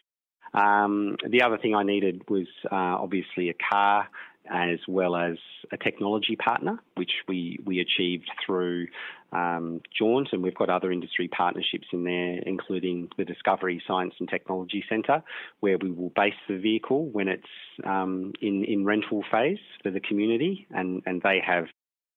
Um, 0.54 1.16
the 1.28 1.42
other 1.42 1.58
thing 1.58 1.74
I 1.74 1.82
needed 1.82 2.22
was 2.28 2.46
uh, 2.70 2.74
obviously 2.74 3.48
a 3.48 3.54
car 3.54 4.08
as 4.50 4.78
well 4.88 5.16
as 5.16 5.36
a 5.70 5.76
technology 5.76 6.36
partner, 6.36 6.78
which 6.96 7.12
we, 7.28 7.58
we 7.64 7.80
achieved 7.80 8.28
through 8.44 8.88
um, 9.32 9.80
Jaunt, 9.96 10.28
and 10.32 10.42
we've 10.42 10.54
got 10.54 10.68
other 10.68 10.92
industry 10.92 11.28
partnerships 11.28 11.86
in 11.92 12.04
there, 12.04 12.38
including 12.44 13.08
the 13.16 13.24
Discovery 13.24 13.82
Science 13.86 14.14
and 14.18 14.28
Technology 14.28 14.84
Centre, 14.88 15.22
where 15.60 15.78
we 15.78 15.90
will 15.90 16.12
base 16.14 16.34
the 16.48 16.58
vehicle 16.58 17.06
when 17.06 17.28
it's 17.28 17.44
um, 17.84 18.32
in, 18.42 18.64
in 18.64 18.84
rental 18.84 19.22
phase 19.30 19.58
for 19.82 19.90
the 19.90 20.00
community, 20.00 20.66
and, 20.70 21.02
and 21.06 21.22
they 21.22 21.40
have 21.44 21.66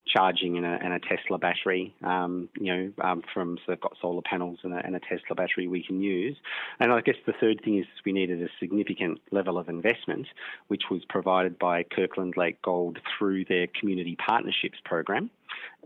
charging 0.07 0.55
in 0.55 0.63
a, 0.63 0.79
and 0.83 0.93
a 0.93 0.99
Tesla 0.99 1.37
battery, 1.37 1.93
um, 2.03 2.47
you 2.59 2.73
know, 2.73 2.91
um, 3.03 3.23
from 3.33 3.57
so 3.57 3.63
they've 3.71 3.81
got 3.81 3.95
solar 3.99 4.21
panels 4.21 4.59
and 4.63 4.73
a, 4.73 4.77
and 4.85 4.95
a, 4.95 4.99
Tesla 4.99 5.35
battery 5.35 5.67
we 5.67 5.83
can 5.83 6.01
use. 6.01 6.37
And 6.79 6.91
I 6.91 7.01
guess 7.01 7.15
the 7.25 7.33
third 7.39 7.61
thing 7.63 7.79
is 7.79 7.85
we 8.05 8.11
needed 8.11 8.41
a 8.41 8.47
significant 8.59 9.19
level 9.31 9.57
of 9.57 9.69
investment, 9.69 10.27
which 10.67 10.83
was 10.91 11.03
provided 11.09 11.57
by 11.57 11.83
Kirkland 11.83 12.35
Lake 12.37 12.61
Gold 12.61 12.99
through 13.17 13.45
their 13.45 13.67
community 13.79 14.15
partnerships 14.15 14.77
program. 14.83 15.29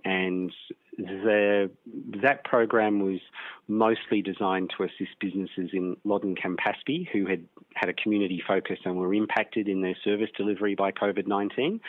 And 0.06 0.52
the, 1.00 1.72
that 2.22 2.44
program 2.44 3.00
was 3.00 3.20
mostly 3.70 4.22
designed 4.22 4.72
to 4.76 4.84
assist 4.84 5.18
businesses 5.20 5.70
in 5.74 5.96
Loddon 6.04 6.36
Campaspe 6.36 7.08
who 7.14 7.26
had 7.28 7.46
had 7.76 7.88
a 7.88 7.94
community 7.94 8.42
focus 8.46 8.80
and 8.84 8.98
were 8.98 9.14
impacted 9.14 9.68
in 9.68 9.82
their 9.82 9.96
service 10.04 10.30
delivery 10.36 10.76
by 10.76 10.92
COVID 10.92 11.28
19. 11.28 11.80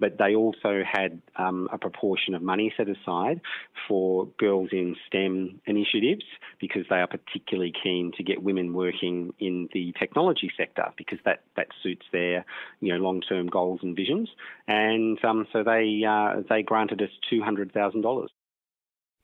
But 0.00 0.18
they 0.18 0.34
also 0.34 0.82
had 0.90 1.22
um, 1.36 1.68
a 1.72 1.78
proportion 1.78 2.34
of 2.34 2.42
money 2.42 2.72
set 2.76 2.88
aside 2.88 3.40
for 3.86 4.26
girls 4.38 4.70
in 4.72 4.96
STEM 5.06 5.60
initiatives 5.64 6.24
because 6.60 6.82
they 6.90 6.96
are 6.96 7.06
particularly 7.06 7.72
keen 7.82 8.12
to 8.16 8.24
get 8.24 8.42
women 8.42 8.74
working 8.74 9.32
in 9.38 9.68
the 9.72 9.94
technology 9.98 10.50
sector 10.56 10.92
because 10.96 11.18
that, 11.24 11.42
that 11.56 11.68
suits 11.82 12.06
their 12.12 12.44
you 12.80 12.92
know 12.92 12.98
long 12.98 13.20
term 13.20 13.46
goals 13.46 13.80
and 13.82 13.94
visions. 13.94 14.28
And 14.66 15.24
um, 15.24 15.46
so 15.52 15.62
they, 15.62 16.02
uh, 16.06 16.42
they 16.48 16.62
granted 16.62 17.00
us 17.00 17.10
$200,000. 17.32 18.28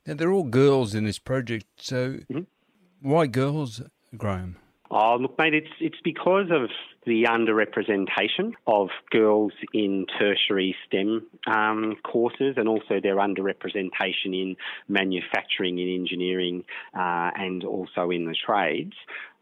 Now, 0.07 0.15
they're 0.15 0.33
all 0.33 0.45
girls 0.45 0.95
in 0.95 1.05
this 1.05 1.19
project, 1.19 1.67
so 1.77 2.15
mm-hmm. 2.31 2.41
why 3.01 3.27
girls, 3.27 3.83
Graeme? 4.17 4.57
Oh, 4.91 5.17
look, 5.19 5.39
mate, 5.39 5.55
it's 5.55 5.71
it's 5.81 6.01
because 6.05 6.51
of 6.51 6.69
the 7.07 7.25
underrepresentation 7.25 8.53
of 8.67 8.91
girls 9.11 9.53
in 9.73 10.07
tertiary 10.19 10.77
STEM 10.87 11.27
um, 11.47 11.97
courses 12.05 12.55
and 12.57 12.69
also 12.69 13.01
their 13.03 13.17
underrepresentation 13.17 14.27
in 14.27 14.57
manufacturing 14.89 15.79
in 15.79 15.89
engineering 15.89 16.65
uh, 16.95 17.31
and 17.35 17.65
also 17.65 18.11
in 18.11 18.27
the 18.27 18.35
trades. 18.35 18.95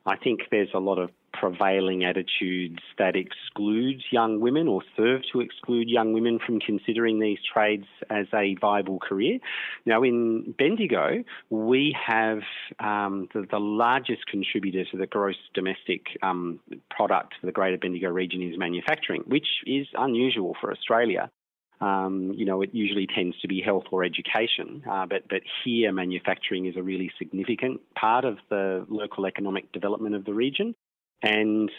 I 0.07 0.17
think 0.17 0.41
there's 0.51 0.71
a 0.75 0.81
lot 0.81 0.99
of 0.99 1.11
prevailing 1.33 2.05
attitudes 2.05 2.81
that 2.99 3.17
excludes 3.17 4.03
young 4.11 4.41
women 4.41 4.69
or 4.69 4.83
serve 4.97 5.23
to 5.33 5.41
exclude 5.41 5.89
young 5.89 6.13
women 6.13 6.39
from 6.45 6.61
considering 6.61 7.19
these 7.19 7.39
trades 7.53 7.87
as 8.11 8.27
a 8.35 8.55
viable 8.61 8.99
career. 8.99 9.39
Now, 9.87 10.03
in 10.03 10.55
Bendigo, 10.59 11.25
we 11.51 11.97
have 12.07 12.41
um, 12.79 13.29
the, 13.33 13.47
the, 13.51 13.59
largest 13.59 14.27
contributor 14.27 14.85
to 14.91 14.97
the 14.97 15.07
gross 15.07 15.37
domestic 15.55 16.03
um, 16.23 16.61
product 16.91 17.35
for 17.41 17.47
the 17.47 17.53
Greater 17.53 17.79
Bendigo 17.79 18.09
region 18.09 18.43
is 18.43 18.59
manufacturing, 18.59 19.23
which 19.27 19.47
is 19.67 19.87
unusual 19.95 20.57
for 20.61 20.71
Australia. 20.73 21.31
Um, 21.83 22.33
you 22.37 22.45
know, 22.45 22.63
it 22.63 22.71
usually 22.73 23.09
tends 23.13 23.39
to 23.41 23.49
be 23.49 23.61
health 23.61 23.85
or 23.91 24.05
education, 24.05 24.85
uh, 24.89 25.05
but 25.07 25.29
but 25.29 25.43
here 25.65 25.91
manufacturing 25.91 26.67
is 26.67 26.77
a 26.77 26.83
really 26.83 27.11
significant 27.19 27.81
part 27.97 28.25
of 28.25 28.39
the 28.51 28.87
local 28.89 29.27
economic 29.27 29.73
development 29.73 30.15
of 30.15 30.25
the 30.25 30.33
region, 30.33 30.77
and 31.23 31.71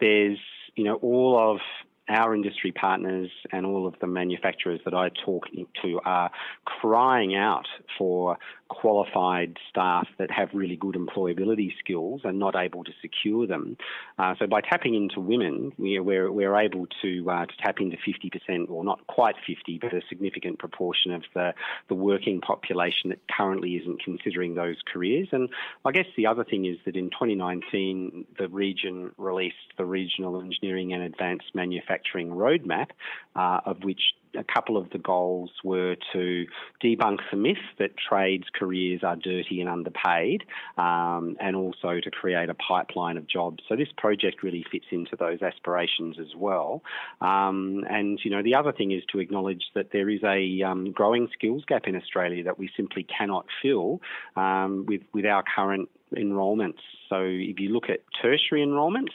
there's 0.00 0.38
you 0.74 0.84
know 0.84 0.96
all 0.96 1.52
of 1.54 1.60
our 2.08 2.34
industry 2.34 2.72
partners 2.72 3.30
and 3.50 3.64
all 3.64 3.86
of 3.86 3.94
the 4.00 4.06
manufacturers 4.06 4.80
that 4.84 4.92
I 4.92 5.10
talk 5.24 5.46
to 5.82 6.00
are 6.04 6.30
crying 6.64 7.34
out 7.34 7.66
for 7.96 8.36
qualified 8.68 9.56
staff 9.70 10.06
that 10.18 10.30
have 10.30 10.48
really 10.52 10.76
good 10.76 10.96
employability 10.96 11.70
skills 11.78 12.22
and 12.24 12.38
not 12.38 12.56
able 12.56 12.84
to 12.84 12.90
secure 13.00 13.46
them. 13.46 13.76
Uh, 14.18 14.34
so 14.38 14.46
by 14.46 14.60
tapping 14.60 14.94
into 14.94 15.20
women, 15.20 15.72
we, 15.78 15.98
we're, 16.00 16.30
we're 16.30 16.56
able 16.56 16.86
to, 17.02 17.30
uh, 17.30 17.46
to 17.46 17.52
tap 17.62 17.76
into 17.78 17.96
50%, 17.96 18.70
or 18.70 18.84
not 18.84 19.06
quite 19.06 19.36
50, 19.46 19.78
but 19.80 19.94
a 19.94 20.00
significant 20.08 20.58
proportion 20.58 21.12
of 21.12 21.22
the, 21.34 21.52
the 21.88 21.94
working 21.94 22.40
population 22.40 23.10
that 23.10 23.20
currently 23.34 23.76
isn't 23.76 24.02
considering 24.02 24.54
those 24.54 24.76
careers. 24.92 25.28
And 25.32 25.48
I 25.84 25.92
guess 25.92 26.06
the 26.16 26.26
other 26.26 26.44
thing 26.44 26.66
is 26.66 26.76
that 26.84 26.96
in 26.96 27.10
2019, 27.10 28.26
the 28.38 28.48
region 28.48 29.12
released 29.16 29.54
the 29.78 29.84
Regional 29.84 30.40
Engineering 30.40 30.92
and 30.92 31.02
Advanced 31.02 31.54
Manufacturing 31.54 31.93
Roadmap, 32.02 32.88
uh, 33.36 33.60
of 33.66 33.84
which 33.84 34.00
a 34.36 34.44
couple 34.44 34.76
of 34.76 34.90
the 34.90 34.98
goals 34.98 35.50
were 35.62 35.96
to 36.12 36.46
debunk 36.82 37.18
the 37.30 37.36
myth 37.36 37.56
that 37.78 37.92
trades 37.96 38.44
careers 38.54 39.02
are 39.02 39.16
dirty 39.16 39.60
and 39.60 39.68
underpaid, 39.68 40.44
um, 40.76 41.36
and 41.40 41.56
also 41.56 42.00
to 42.02 42.10
create 42.10 42.48
a 42.48 42.54
pipeline 42.54 43.16
of 43.16 43.26
jobs. 43.26 43.62
So 43.68 43.76
this 43.76 43.88
project 43.96 44.42
really 44.42 44.64
fits 44.70 44.86
into 44.90 45.16
those 45.16 45.42
aspirations 45.42 46.16
as 46.18 46.34
well. 46.36 46.82
Um, 47.20 47.84
and 47.88 48.18
you 48.24 48.30
know, 48.30 48.42
the 48.42 48.54
other 48.54 48.72
thing 48.72 48.92
is 48.92 49.02
to 49.12 49.20
acknowledge 49.20 49.64
that 49.74 49.90
there 49.92 50.08
is 50.08 50.22
a 50.24 50.62
um, 50.62 50.92
growing 50.92 51.28
skills 51.32 51.64
gap 51.66 51.86
in 51.86 51.96
Australia 51.96 52.44
that 52.44 52.58
we 52.58 52.70
simply 52.76 53.04
cannot 53.04 53.46
fill 53.62 54.00
um, 54.36 54.84
with 54.86 55.02
with 55.12 55.26
our 55.26 55.42
current 55.42 55.88
enrolments. 56.16 56.80
So 57.08 57.20
if 57.20 57.60
you 57.60 57.70
look 57.70 57.88
at 57.88 58.00
tertiary 58.20 58.62
enrolments. 58.62 59.12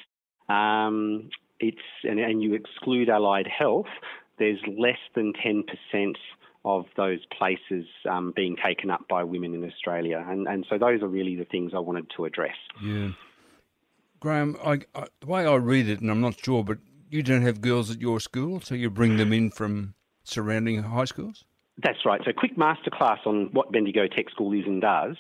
Um, 0.48 1.30
it's 1.60 1.78
and, 2.04 2.20
and, 2.20 2.42
you 2.42 2.54
exclude 2.54 3.10
allied 3.10 3.48
health, 3.48 3.88
there's 4.38 4.60
less 4.78 5.00
than 5.16 5.34
10% 5.34 6.16
of 6.66 6.86
those 6.98 7.20
places 7.38 7.86
um, 8.10 8.34
being 8.36 8.56
taken 8.64 8.90
up 8.90 9.08
by 9.10 9.24
women 9.24 9.54
in 9.54 9.64
Australia. 9.64 10.26
And, 10.28 10.48
and 10.48 10.66
so 10.70 10.78
those 10.78 11.02
are 11.02 11.08
really 11.08 11.36
the 11.36 11.46
things 11.46 11.72
I 11.76 11.80
wanted 11.80 12.08
to 12.18 12.26
address. 12.26 12.56
Yeah. 12.84 13.12
Graeme, 14.20 14.58
I, 14.64 14.80
I, 14.96 15.06
the 15.22 15.28
way 15.28 15.46
I 15.46 15.56
read 15.56 15.88
it, 15.88 16.02
and 16.02 16.12
I'm 16.12 16.22
not 16.22 16.36
sure, 16.44 16.64
but 16.64 16.78
you 17.10 17.24
don't 17.24 17.42
have 17.42 17.62
girls 17.62 17.90
at 17.90 18.02
your 18.02 18.20
school, 18.20 18.60
so 18.60 18.76
you 18.76 18.90
bring 18.90 19.18
them 19.18 19.32
in 19.32 19.52
from 19.52 19.94
surrounding 20.24 20.84
high 20.84 21.06
schools? 21.06 21.46
That's 21.82 22.06
right. 22.06 22.20
So, 22.26 22.32
quick 22.34 22.58
masterclass 22.58 23.26
on 23.26 23.50
what 23.54 23.72
Bendigo 23.72 24.08
Tech 24.08 24.30
School 24.30 24.52
is 24.54 24.66
and 24.66 24.82
does. 24.82 25.16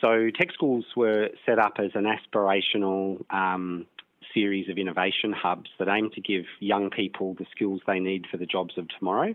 So, 0.00 0.28
tech 0.36 0.52
schools 0.52 0.84
were 0.96 1.28
set 1.46 1.60
up 1.60 1.74
as 1.78 1.92
an 1.94 2.04
aspirational 2.04 3.24
um, 3.30 3.86
series 4.34 4.68
of 4.68 4.78
innovation 4.78 5.32
hubs 5.32 5.70
that 5.78 5.88
aim 5.88 6.10
to 6.14 6.20
give 6.20 6.44
young 6.60 6.90
people 6.90 7.34
the 7.34 7.46
skills 7.50 7.80
they 7.86 7.98
need 7.98 8.26
for 8.30 8.36
the 8.36 8.46
jobs 8.46 8.76
of 8.76 8.86
tomorrow. 8.98 9.34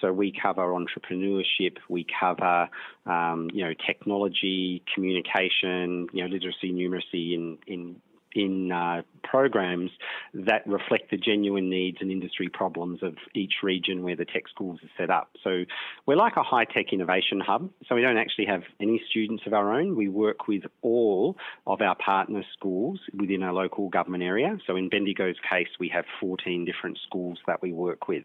So 0.00 0.12
we 0.12 0.32
cover 0.32 0.62
entrepreneurship, 0.62 1.78
we 1.88 2.06
cover 2.20 2.68
um, 3.06 3.50
you 3.52 3.64
know 3.64 3.74
technology, 3.86 4.82
communication, 4.94 6.08
you 6.12 6.22
know 6.22 6.28
literacy, 6.28 6.72
numeracy 6.72 7.34
in 7.34 7.58
in 7.66 7.96
in 8.36 8.72
uh, 8.72 9.02
programs 9.22 9.90
that 10.34 10.66
reflect 10.66 11.10
the 11.10 11.16
genuine 11.16 11.68
needs 11.68 11.98
and 12.00 12.10
industry 12.10 12.48
problems 12.48 13.02
of 13.02 13.16
each 13.34 13.54
region 13.62 14.02
where 14.02 14.16
the 14.16 14.24
tech 14.24 14.48
schools 14.48 14.78
are 14.82 14.90
set 14.96 15.10
up. 15.10 15.30
So 15.42 15.64
we're 16.06 16.16
like 16.16 16.36
a 16.36 16.42
high 16.42 16.64
tech 16.64 16.92
innovation 16.92 17.40
hub. 17.40 17.70
So 17.88 17.94
we 17.94 18.02
don't 18.02 18.18
actually 18.18 18.46
have 18.46 18.62
any 18.80 19.02
students 19.10 19.44
of 19.46 19.52
our 19.52 19.72
own. 19.72 19.96
We 19.96 20.08
work 20.08 20.46
with 20.46 20.62
all 20.82 21.36
of 21.66 21.80
our 21.80 21.96
partner 21.96 22.44
schools 22.52 23.00
within 23.14 23.42
our 23.42 23.52
local 23.52 23.88
government 23.88 24.22
area. 24.22 24.58
So 24.66 24.76
in 24.76 24.88
Bendigo's 24.88 25.36
case, 25.48 25.68
we 25.80 25.88
have 25.88 26.04
14 26.20 26.64
different 26.64 26.98
schools 27.06 27.38
that 27.46 27.62
we 27.62 27.72
work 27.72 28.08
with. 28.08 28.24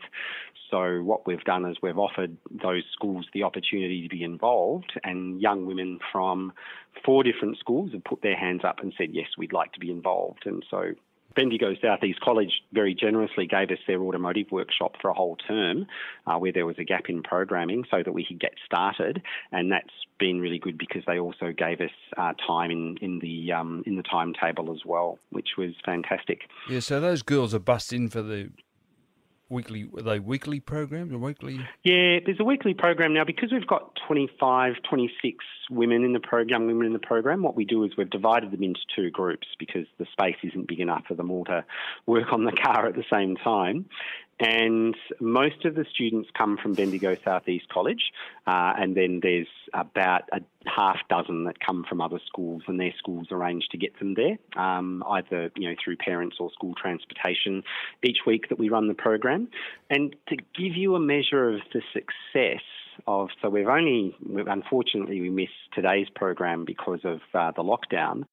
So 0.70 1.02
what 1.04 1.28
we've 1.28 1.44
done 1.44 1.66
is 1.66 1.78
we've 1.82 1.98
offered 1.98 2.38
those 2.50 2.84
schools 2.94 3.26
the 3.34 3.44
opportunity 3.44 4.02
to 4.04 4.10
be 4.10 4.24
involved, 4.24 4.94
and 5.04 5.42
young 5.42 5.66
women 5.66 6.00
from 6.12 6.54
four 7.06 7.24
different 7.24 7.58
schools 7.58 7.92
have 7.94 8.04
put 8.04 8.22
their 8.22 8.38
hands 8.38 8.62
up 8.64 8.80
and 8.82 8.94
said, 8.98 9.10
yes, 9.12 9.28
we'd 9.38 9.54
like 9.54 9.74
to 9.74 9.80
be 9.80 9.90
involved. 9.90 10.46
And 10.46 10.64
so 10.70 10.92
Bendigo 11.36 11.74
Southeast 11.82 12.20
College 12.20 12.52
very 12.74 12.94
generously 12.94 13.48
gave 13.48 13.70
us 13.72 13.78
their 13.88 14.02
automotive 14.02 14.48
workshop 14.52 14.96
for 15.02 15.10
a 15.10 15.14
whole 15.14 15.38
term 15.38 15.88
uh, 16.28 16.38
where 16.38 16.52
there 16.52 16.66
was 16.66 16.78
a 16.78 16.84
gap 16.84 17.06
in 17.08 17.24
programming 17.24 17.86
so 17.90 18.04
that 18.04 18.12
we 18.12 18.26
could 18.26 18.40
get 18.40 18.54
started. 18.66 19.22
And 19.52 19.72
that's 19.72 19.94
been 20.20 20.40
really 20.40 20.60
good 20.60 20.78
because 20.78 21.04
they 21.08 21.20
also 21.20 21.52
gave 21.56 21.80
us 21.82 21.92
uh, 22.18 22.34
time 22.46 22.72
in, 22.72 22.98
in, 23.02 23.20
the, 23.20 23.54
um, 23.54 23.84
in 23.86 23.96
the 23.96 24.04
timetable 24.04 24.74
as 24.74 24.82
well, 24.86 25.20
which 25.30 25.50
was 25.58 25.72
fantastic. 25.86 26.42
Yeah, 26.70 26.80
so 26.80 27.00
those 27.00 27.22
girls 27.22 27.54
are 27.54 27.60
bussed 27.60 27.94
in 27.94 28.10
for 28.10 28.22
the 28.22 28.52
weekly? 29.52 29.90
Are 29.98 30.02
they 30.02 30.20
weekly 30.20 30.60
programs 30.60 31.14
or 31.14 31.18
weekly? 31.18 31.60
Yeah, 31.84 32.20
there's 32.26 32.40
a 32.40 32.44
weekly 32.44 32.74
program 32.74 33.14
now 33.14 33.24
because 33.24 33.52
we've 33.52 33.68
got 33.68 33.98
25, 34.08 34.74
26 34.90 35.46
women 35.70 36.04
in 36.04 36.14
the 36.14 36.20
program, 36.20 36.66
women 36.66 36.88
in 36.88 36.94
the 36.94 37.00
program. 37.00 37.44
What 37.44 37.56
we 37.56 37.66
do 37.66 37.84
is 37.84 37.92
we've 37.98 38.10
divided 38.10 38.52
them 38.52 38.64
into 38.64 38.80
two 38.96 39.12
groups 39.12 39.48
because 39.60 39.86
the 40.00 40.06
space 40.12 40.38
isn't 40.44 40.68
big 40.68 40.80
enough 40.80 41.04
for 41.08 41.14
them 41.14 41.30
all 41.30 41.46
to 41.46 41.64
work 42.06 42.32
on 42.32 42.46
the 42.46 42.52
car 42.52 42.88
at 42.88 42.96
the 42.96 43.06
same 43.12 43.36
time. 43.36 43.86
And 44.42 44.96
most 45.20 45.66
of 45.66 45.76
the 45.76 45.86
students 45.94 46.30
come 46.36 46.58
from 46.58 46.74
Bendigo 46.74 47.16
Southeast 47.24 47.70
College, 47.70 48.12
uh, 48.48 48.74
and 48.76 48.98
then 48.98 49.20
there's 49.22 49.46
about 49.72 50.24
a 50.34 50.42
half 50.66 50.98
dozen 51.10 51.44
that 51.44 51.60
come 51.60 51.86
from 51.88 52.02
other 52.02 52.20
schools, 52.26 52.64
and 52.68 52.80
their 52.80 52.94
schools 52.98 53.28
arrange 53.30 53.68
to 53.70 53.78
get 53.78 53.98
them 54.00 54.16
there, 54.16 54.40
um, 54.62 55.04
either 55.12 55.52
you 55.56 55.70
know 55.70 55.76
through 55.84 55.98
parents 55.98 56.38
or 56.40 56.52
school 56.54 56.74
transportation, 56.74 57.62
each 58.02 58.20
week 58.26 58.50
that 58.50 58.58
we 58.58 58.68
run 58.70 58.88
the 58.88 58.96
program. 58.96 59.48
And 59.92 60.16
to 60.30 60.36
give 60.36 60.76
you 60.76 60.96
a 60.96 61.00
measure 61.00 61.54
of 61.54 61.62
the 61.72 61.84
success 61.94 62.64
of, 63.06 63.30
so 63.44 63.50
we've 63.50 63.68
only, 63.68 64.16
unfortunately, 64.48 65.22
we 65.22 65.30
missed 65.30 65.52
today's 65.74 66.08
program 66.16 66.66
because 66.66 67.02
of 67.04 67.22
uh, 67.36 67.52
the 67.52 67.64
lockdown 67.64 68.24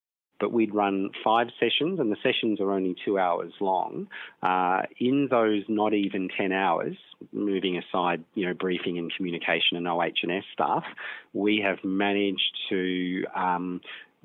but 0.40 0.52
we'd 0.52 0.74
run 0.74 1.10
five 1.24 1.48
sessions, 1.58 2.00
and 2.00 2.10
the 2.10 2.16
sessions 2.22 2.60
are 2.60 2.72
only 2.72 2.94
two 3.04 3.18
hours 3.18 3.52
long. 3.60 4.08
Uh, 4.42 4.82
in 4.98 5.28
those 5.30 5.64
not 5.68 5.94
even 5.94 6.28
10 6.36 6.52
hours, 6.52 6.96
moving 7.32 7.76
aside, 7.76 8.24
you 8.34 8.46
know, 8.46 8.54
briefing 8.54 8.98
and 8.98 9.12
communication 9.14 9.76
and 9.76 9.88
OH&S 9.88 10.44
staff, 10.52 10.84
we 11.32 11.60
have 11.64 11.82
managed 11.84 12.56
to 12.68 13.24
um, 13.34 13.80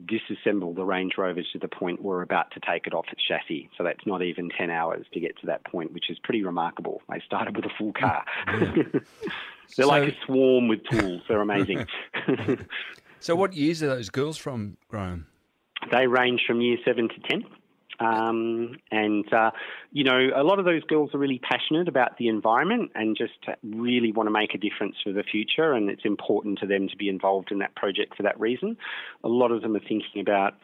disassemble 0.05 0.75
the 0.75 0.84
Range 0.84 1.13
Rovers 1.17 1.48
to 1.53 1.60
the 1.60 1.67
point 1.67 2.01
we're 2.01 2.22
about 2.22 2.51
to 2.51 2.60
take 2.60 2.88
it 2.88 2.93
off 2.93 3.05
its 3.12 3.22
chassis. 3.24 3.70
So 3.77 3.84
that's 3.84 4.05
not 4.05 4.22
even 4.22 4.50
10 4.50 4.70
hours 4.70 5.05
to 5.13 5.20
get 5.20 5.38
to 5.39 5.48
that 5.48 5.63
point, 5.65 5.93
which 5.93 6.10
is 6.10 6.17
pretty 6.20 6.43
remarkable. 6.43 7.01
They 7.10 7.22
started 7.25 7.55
with 7.55 7.65
a 7.65 7.72
full 7.77 7.93
car. 7.93 8.25
They're 9.75 9.86
so, 9.86 9.88
like 9.88 10.13
a 10.13 10.15
swarm 10.25 10.67
with 10.67 10.84
tools. 10.89 11.22
They're 11.27 11.41
amazing. 11.41 11.88
so 13.20 13.36
what 13.36 13.53
years 13.53 13.82
are 13.82 13.88
those 13.88 14.10
girls 14.10 14.38
from, 14.38 14.77
Graeme? 14.88 15.25
They 15.91 16.07
range 16.07 16.41
from 16.45 16.61
year 16.61 16.77
seven 16.85 17.09
to 17.09 17.19
10. 17.29 17.43
Um, 17.99 18.77
and, 18.91 19.31
uh, 19.31 19.51
you 19.91 20.03
know, 20.03 20.29
a 20.35 20.43
lot 20.43 20.59
of 20.59 20.65
those 20.65 20.83
girls 20.83 21.11
are 21.13 21.19
really 21.19 21.39
passionate 21.39 21.87
about 21.87 22.17
the 22.17 22.27
environment 22.27 22.91
and 22.95 23.15
just 23.15 23.33
really 23.63 24.11
want 24.11 24.27
to 24.27 24.31
make 24.31 24.53
a 24.55 24.57
difference 24.57 24.95
for 25.03 25.13
the 25.13 25.23
future. 25.23 25.73
And 25.73 25.89
it's 25.89 26.05
important 26.05 26.59
to 26.59 26.67
them 26.67 26.87
to 26.89 26.97
be 26.97 27.07
involved 27.07 27.51
in 27.51 27.59
that 27.59 27.75
project 27.75 28.15
for 28.17 28.23
that 28.23 28.39
reason. 28.39 28.77
A 29.23 29.29
lot 29.29 29.51
of 29.51 29.61
them 29.61 29.75
are 29.75 29.79
thinking 29.79 30.21
about 30.21 30.55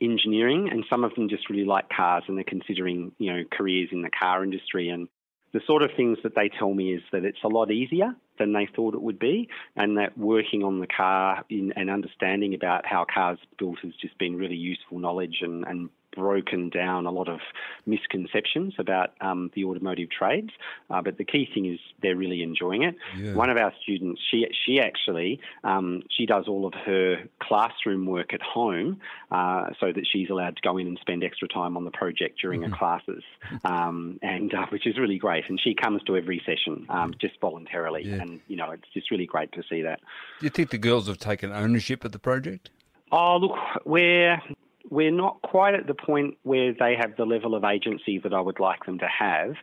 engineering 0.00 0.68
and 0.70 0.84
some 0.88 1.04
of 1.04 1.14
them 1.14 1.28
just 1.28 1.50
really 1.50 1.64
like 1.64 1.88
cars 1.90 2.24
and 2.28 2.36
they're 2.36 2.44
considering, 2.44 3.12
you 3.18 3.32
know, 3.32 3.42
careers 3.50 3.88
in 3.92 4.02
the 4.02 4.10
car 4.10 4.42
industry. 4.44 4.88
And 4.88 5.08
the 5.52 5.60
sort 5.66 5.82
of 5.82 5.90
things 5.96 6.18
that 6.22 6.34
they 6.34 6.48
tell 6.48 6.72
me 6.72 6.94
is 6.94 7.02
that 7.12 7.24
it's 7.24 7.42
a 7.44 7.48
lot 7.48 7.70
easier 7.70 8.14
than 8.38 8.52
they 8.52 8.68
thought 8.74 8.94
it 8.94 9.02
would 9.02 9.18
be, 9.18 9.48
and 9.76 9.98
that 9.98 10.16
working 10.16 10.62
on 10.62 10.80
the 10.80 10.86
car 10.86 11.44
in, 11.50 11.72
and 11.76 11.90
understanding 11.90 12.54
about 12.54 12.86
how 12.86 13.04
cars 13.12 13.38
built 13.58 13.78
has 13.82 13.92
just 14.00 14.16
been 14.18 14.36
really 14.36 14.56
useful 14.56 14.98
knowledge 14.98 15.38
and, 15.42 15.64
and 15.66 15.90
broken 16.14 16.68
down 16.68 17.06
a 17.06 17.10
lot 17.10 17.28
of 17.28 17.40
misconceptions 17.86 18.74
about 18.78 19.10
um, 19.20 19.50
the 19.54 19.64
automotive 19.64 20.10
trades. 20.10 20.50
Uh, 20.90 21.00
but 21.02 21.18
the 21.18 21.24
key 21.24 21.48
thing 21.52 21.66
is 21.66 21.78
they're 22.02 22.16
really 22.16 22.42
enjoying 22.42 22.82
it. 22.82 22.96
Yeah. 23.16 23.34
One 23.34 23.50
of 23.50 23.56
our 23.56 23.72
students, 23.82 24.20
she 24.30 24.46
she 24.66 24.80
actually 24.80 25.40
um, 25.64 26.02
she 26.10 26.26
does 26.26 26.46
all 26.48 26.66
of 26.66 26.74
her 26.74 27.24
classroom 27.40 28.06
work 28.06 28.32
at 28.34 28.42
home, 28.42 29.00
uh, 29.30 29.70
so 29.78 29.92
that 29.92 30.06
she's 30.10 30.30
allowed 30.30 30.56
to 30.56 30.62
go 30.62 30.78
in 30.78 30.86
and 30.86 30.98
spend 31.00 31.24
extra 31.24 31.48
time 31.48 31.76
on 31.76 31.84
the 31.84 31.90
project 31.90 32.40
during 32.40 32.62
mm-hmm. 32.62 32.72
her 32.72 32.78
classes, 32.78 33.22
um, 33.64 34.18
and 34.22 34.54
uh, 34.54 34.66
which 34.70 34.86
is 34.86 34.98
really 34.98 35.18
great. 35.18 35.44
And 35.48 35.60
she 35.60 35.74
comes 35.74 36.02
to 36.04 36.16
every 36.16 36.42
session 36.44 36.86
um, 36.88 37.14
just 37.20 37.40
voluntarily, 37.40 38.04
yeah. 38.04 38.16
and 38.16 38.40
you 38.48 38.56
know 38.56 38.70
it's 38.70 38.88
just 38.94 39.10
really 39.10 39.26
great 39.26 39.52
to 39.52 39.62
see 39.68 39.82
that. 39.82 40.00
Do 40.40 40.46
you 40.46 40.50
think 40.50 40.70
the 40.70 40.78
girls 40.78 41.06
have 41.06 41.18
taken 41.18 41.52
ownership 41.52 42.04
of 42.04 42.12
the 42.12 42.18
project? 42.18 42.70
Oh, 43.12 43.38
look, 43.38 43.58
we're 43.84 44.40
we're 44.88 45.10
not 45.10 45.42
quite 45.42 45.74
at 45.74 45.86
the 45.86 45.94
point 45.94 46.36
where 46.42 46.72
they 46.72 46.96
have 46.98 47.16
the 47.16 47.24
level 47.24 47.54
of 47.54 47.64
agency 47.64 48.18
that 48.18 48.32
I 48.32 48.40
would 48.40 48.60
like 48.60 48.84
them 48.86 48.98
to 48.98 49.08
have. 49.08 49.54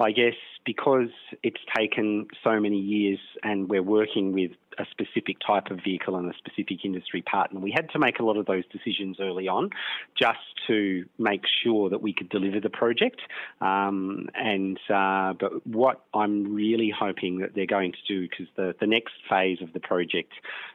I 0.00 0.12
guess 0.12 0.34
because 0.64 1.08
it's 1.42 1.60
taken 1.76 2.28
so 2.44 2.60
many 2.60 2.78
years 2.78 3.18
and 3.42 3.68
we're 3.68 3.82
working 3.82 4.32
with 4.32 4.52
a 4.78 4.86
specific 4.90 5.36
type 5.44 5.70
of 5.70 5.80
vehicle 5.82 6.16
and 6.16 6.32
a 6.32 6.36
specific 6.38 6.84
industry 6.84 7.22
partner, 7.22 7.60
we 7.60 7.72
had 7.72 7.90
to 7.90 7.98
make 7.98 8.18
a 8.18 8.24
lot 8.24 8.36
of 8.36 8.46
those 8.46 8.64
decisions 8.72 9.18
early 9.20 9.48
on 9.48 9.70
just 10.16 10.38
to 10.66 11.04
make 11.18 11.42
sure 11.62 11.90
that 11.90 12.02
we 12.02 12.12
could 12.12 12.28
deliver 12.28 12.60
the 12.60 12.70
project. 12.70 13.20
Um, 13.60 14.28
and 14.34 14.78
uh, 14.88 15.34
but 15.38 15.66
what 15.66 16.04
I'm 16.14 16.54
really 16.54 16.92
hoping 16.96 17.38
that 17.38 17.54
they're 17.54 17.66
going 17.66 17.92
to 17.92 17.98
do, 18.06 18.28
because 18.28 18.46
the, 18.56 18.74
the 18.80 18.86
next 18.86 19.14
phase 19.28 19.60
of 19.62 19.72
the 19.72 19.80
project, 19.80 20.32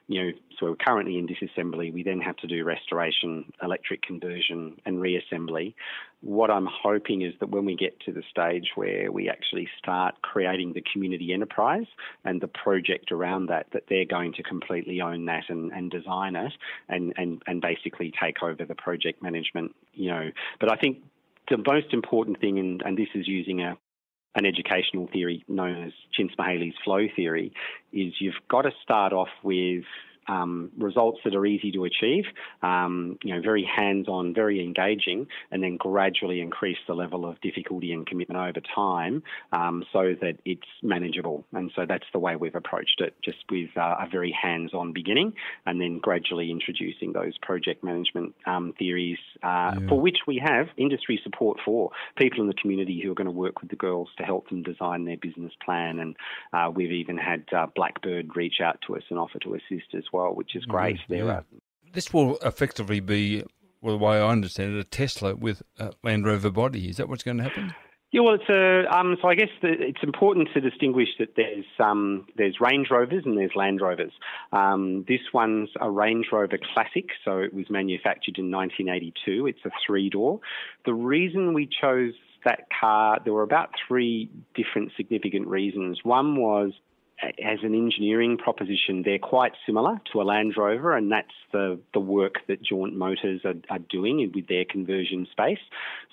you 0.08 0.24
know, 0.24 0.32
so 0.60 0.68
we're 0.68 0.76
currently 0.76 1.18
in 1.18 1.28
disassembly, 1.28 1.92
we 1.94 2.04
then 2.04 2.20
have 2.20 2.38
to 2.38 2.48
do 2.48 2.64
restoration, 2.64 3.52
electric 3.62 4.02
conversion, 4.02 4.80
and 4.86 4.98
reassembly. 4.98 5.74
What 6.24 6.50
I'm 6.50 6.70
hoping 6.72 7.22
is 7.22 7.34
that 7.42 7.50
when 7.50 7.66
we 7.66 7.76
get 7.76 8.00
to 8.06 8.14
the 8.14 8.24
stage 8.32 8.72
where 8.76 9.12
we 9.12 9.30
actually 9.30 9.68
start 9.78 10.22
creating 10.22 10.72
the 10.72 10.84
community 10.94 11.34
enterprise 11.34 11.86
and 12.24 12.40
the 12.40 12.48
project 12.48 13.12
around 13.12 13.48
that, 13.48 13.68
that 13.74 13.84
they're 13.90 14.06
going 14.06 14.32
to 14.34 14.44
completely 14.44 15.02
own 15.02 15.26
that 15.26 15.44
and, 15.50 15.72
and 15.74 15.92
design 15.92 16.38
it 16.38 16.54
and, 16.88 17.14
and, 17.18 17.42
and 17.46 17.62
basically 17.62 18.14
take 18.22 18.42
over 18.42 18.64
the 18.64 18.74
project 18.74 19.22
management, 19.22 19.76
you 19.94 20.10
know. 20.10 20.30
But 20.62 20.72
I 20.72 20.78
think 20.78 21.00
the 21.50 21.58
most 21.58 21.94
important 21.94 22.40
thing, 22.40 22.58
and, 22.58 22.82
and 22.86 22.98
this 22.98 23.10
is 23.16 23.28
using 23.28 23.60
a, 23.60 23.78
an 24.36 24.46
educational 24.46 25.10
theory 25.12 25.44
known 25.50 25.84
as 25.84 25.92
Csikszentmihalyi's 26.18 26.76
flow 26.86 27.06
theory, 27.16 27.52
is 27.92 28.14
you've 28.20 28.36
got 28.50 28.62
to 28.62 28.72
start 28.82 29.12
off 29.12 29.30
with 29.44 29.84
um, 30.28 30.72
results 30.78 31.20
that 31.26 31.36
are 31.36 31.46
easy 31.46 31.72
to 31.72 31.86
achieve, 31.86 32.26
um, 32.62 33.18
you 33.24 33.34
know, 33.34 33.42
very 33.42 33.64
hands-on, 33.64 34.34
very 34.34 34.64
engaging, 34.64 35.28
and 35.52 35.62
then 35.62 35.78
gradually 35.78 36.42
increase 36.42 36.78
the 36.88 36.94
level 36.94 37.26
of 37.26 37.40
difficulty 37.42 37.92
and 37.92 38.08
commitment 38.08 38.40
over 38.40 38.62
time 38.76 39.24
um, 39.52 39.84
so 39.92 40.16
that 40.22 40.38
it's 40.46 40.68
manageable. 40.82 41.46
And 41.54 41.72
so 41.76 41.86
that's 41.88 42.06
the 42.14 42.20
way 42.20 42.36
we've 42.36 42.56
approached 42.56 43.02
it, 43.02 43.16
just 43.24 43.38
with 43.50 43.70
uh, 43.78 43.96
a 44.00 44.08
very 44.10 44.32
hands-on 44.40 44.94
beginning, 44.94 45.34
and 45.66 45.80
then 45.82 46.00
gradually 46.00 46.52
introducing 46.52 47.14
those 47.14 47.38
project 47.40 47.84
management 47.84 48.36
um, 48.46 48.74
theories 48.78 49.18
uh, 49.44 49.76
yeah. 49.76 49.88
for 49.90 50.00
which 50.00 50.20
we 50.28 50.42
have 50.44 50.68
industry 50.78 51.20
support 51.24 51.60
for 51.66 51.92
people 52.16 52.42
in 52.42 52.48
the 52.48 52.54
community 52.54 53.02
who 53.02 53.12
are 53.12 53.16
going 53.16 53.26
to 53.26 53.32
work 53.32 53.62
with 53.62 53.70
the 53.70 53.76
girls 53.76 54.10
to 54.18 54.24
help 54.24 54.50
them 54.50 54.64
design 54.64 55.06
their 55.06 55.18
business 55.18 55.54
plan. 55.64 56.00
And 56.00 56.16
uh, 56.54 56.72
we've 56.74 56.92
even 56.92 57.18
had 57.18 57.44
uh, 57.56 57.68
Blackbird 57.76 58.36
reach 58.36 58.62
out 58.62 58.80
to 58.88 58.96
us 58.96 59.04
and 59.10 59.20
offer 59.20 59.40
to 59.40 59.56
assist 59.56 59.94
as 59.94 60.04
well, 60.14 60.34
which 60.34 60.56
is 60.56 60.66
great. 60.66 61.00
Yeah. 61.08 61.24
There 61.24 61.46
This 61.94 62.14
will 62.14 62.38
effectively 62.38 63.00
be, 63.00 63.44
well, 63.82 63.98
the 63.98 64.04
way 64.04 64.20
I 64.20 64.30
understand 64.30 64.76
it, 64.76 64.80
a 64.80 64.84
Tesla 64.84 65.36
with 65.36 65.62
a 65.78 65.94
Land 66.04 66.26
Rover 66.26 66.52
body. 66.52 66.90
Is 66.90 66.98
that 66.98 67.10
what's 67.10 67.24
going 67.24 67.38
to 67.38 67.44
happen? 67.44 67.74
Yeah, 68.14 68.22
well, 68.22 68.36
it's 68.36 68.48
a 68.48 68.96
um, 68.96 69.18
so 69.20 69.28
I 69.28 69.34
guess 69.34 69.50
the, 69.64 69.70
it's 69.70 70.04
important 70.04 70.50
to 70.54 70.62
distinguish 70.62 71.10
that 71.18 71.30
there's 71.36 71.66
um, 71.80 72.28
there's 72.38 72.58
Range 72.62 72.88
Rovers 72.92 73.24
and 73.26 73.36
there's 73.36 73.56
Land 73.56 73.82
Rovers. 73.82 74.12
Um, 74.52 75.04
this 75.08 75.22
one's 75.34 75.70
a 75.82 75.90
Range 75.90 76.28
Rover 76.32 76.60
Classic, 76.76 77.08
so 77.26 77.40
it 77.40 77.56
was 77.56 77.72
manufactured 77.72 78.38
in 78.38 78.52
1982. 78.52 79.48
It's 79.48 79.66
a 79.66 79.72
three 79.88 80.12
door. 80.12 80.42
The 80.86 80.94
reason 80.94 81.56
we 81.56 81.68
chose 81.68 82.14
that 82.46 82.68
car, 82.80 83.18
there 83.24 83.34
were 83.34 83.42
about 83.42 83.72
three 83.88 84.30
different 84.54 84.92
significant 84.96 85.48
reasons. 85.48 86.02
One 86.04 86.36
was 86.36 86.72
as 87.24 87.60
an 87.64 87.74
engineering 87.74 88.38
proposition, 88.38 89.04
they're 89.04 89.20
quite 89.20 89.54
similar 89.66 90.02
to 90.12 90.22
a 90.22 90.24
Land 90.24 90.54
Rover, 90.58 90.96
and 90.96 91.12
that's 91.12 91.34
the, 91.52 91.80
the 91.94 92.00
work 92.00 92.36
that 92.48 92.62
Jaunt 92.62 92.96
Motors 92.96 93.42
are, 93.46 93.56
are 93.70 93.80
doing 93.80 94.32
with 94.34 94.48
their 94.48 94.66
conversion 94.66 95.28
space. 95.32 95.60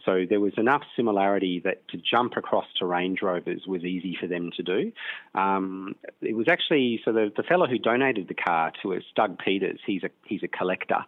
So 0.05 0.25
there 0.29 0.41
was 0.41 0.53
enough 0.57 0.83
similarity 0.97 1.61
that 1.65 1.87
to 1.89 1.99
jump 1.99 2.37
across 2.37 2.67
to 2.79 2.87
Range 2.87 3.21
Rovers 3.23 3.63
was 3.67 3.85
easy 3.85 4.17
for 4.21 4.27
them 4.27 4.51
to 4.57 4.63
do. 4.63 4.93
Um, 5.35 5.97
it 6.21 6.35
was 6.35 6.47
actually 6.49 7.01
so 7.05 7.13
the, 7.13 7.33
the 7.37 7.43
fellow 7.43 7.67
who 7.67 7.79
donated 7.79 8.29
the 8.29 8.35
car 8.35 8.73
to 8.83 8.95
us, 8.95 9.03
Doug 9.15 9.39
Peters, 9.39 9.81
he's 9.87 10.03
a 10.05 10.11
he's 10.25 10.43
a 10.43 10.49
collector, 10.49 11.05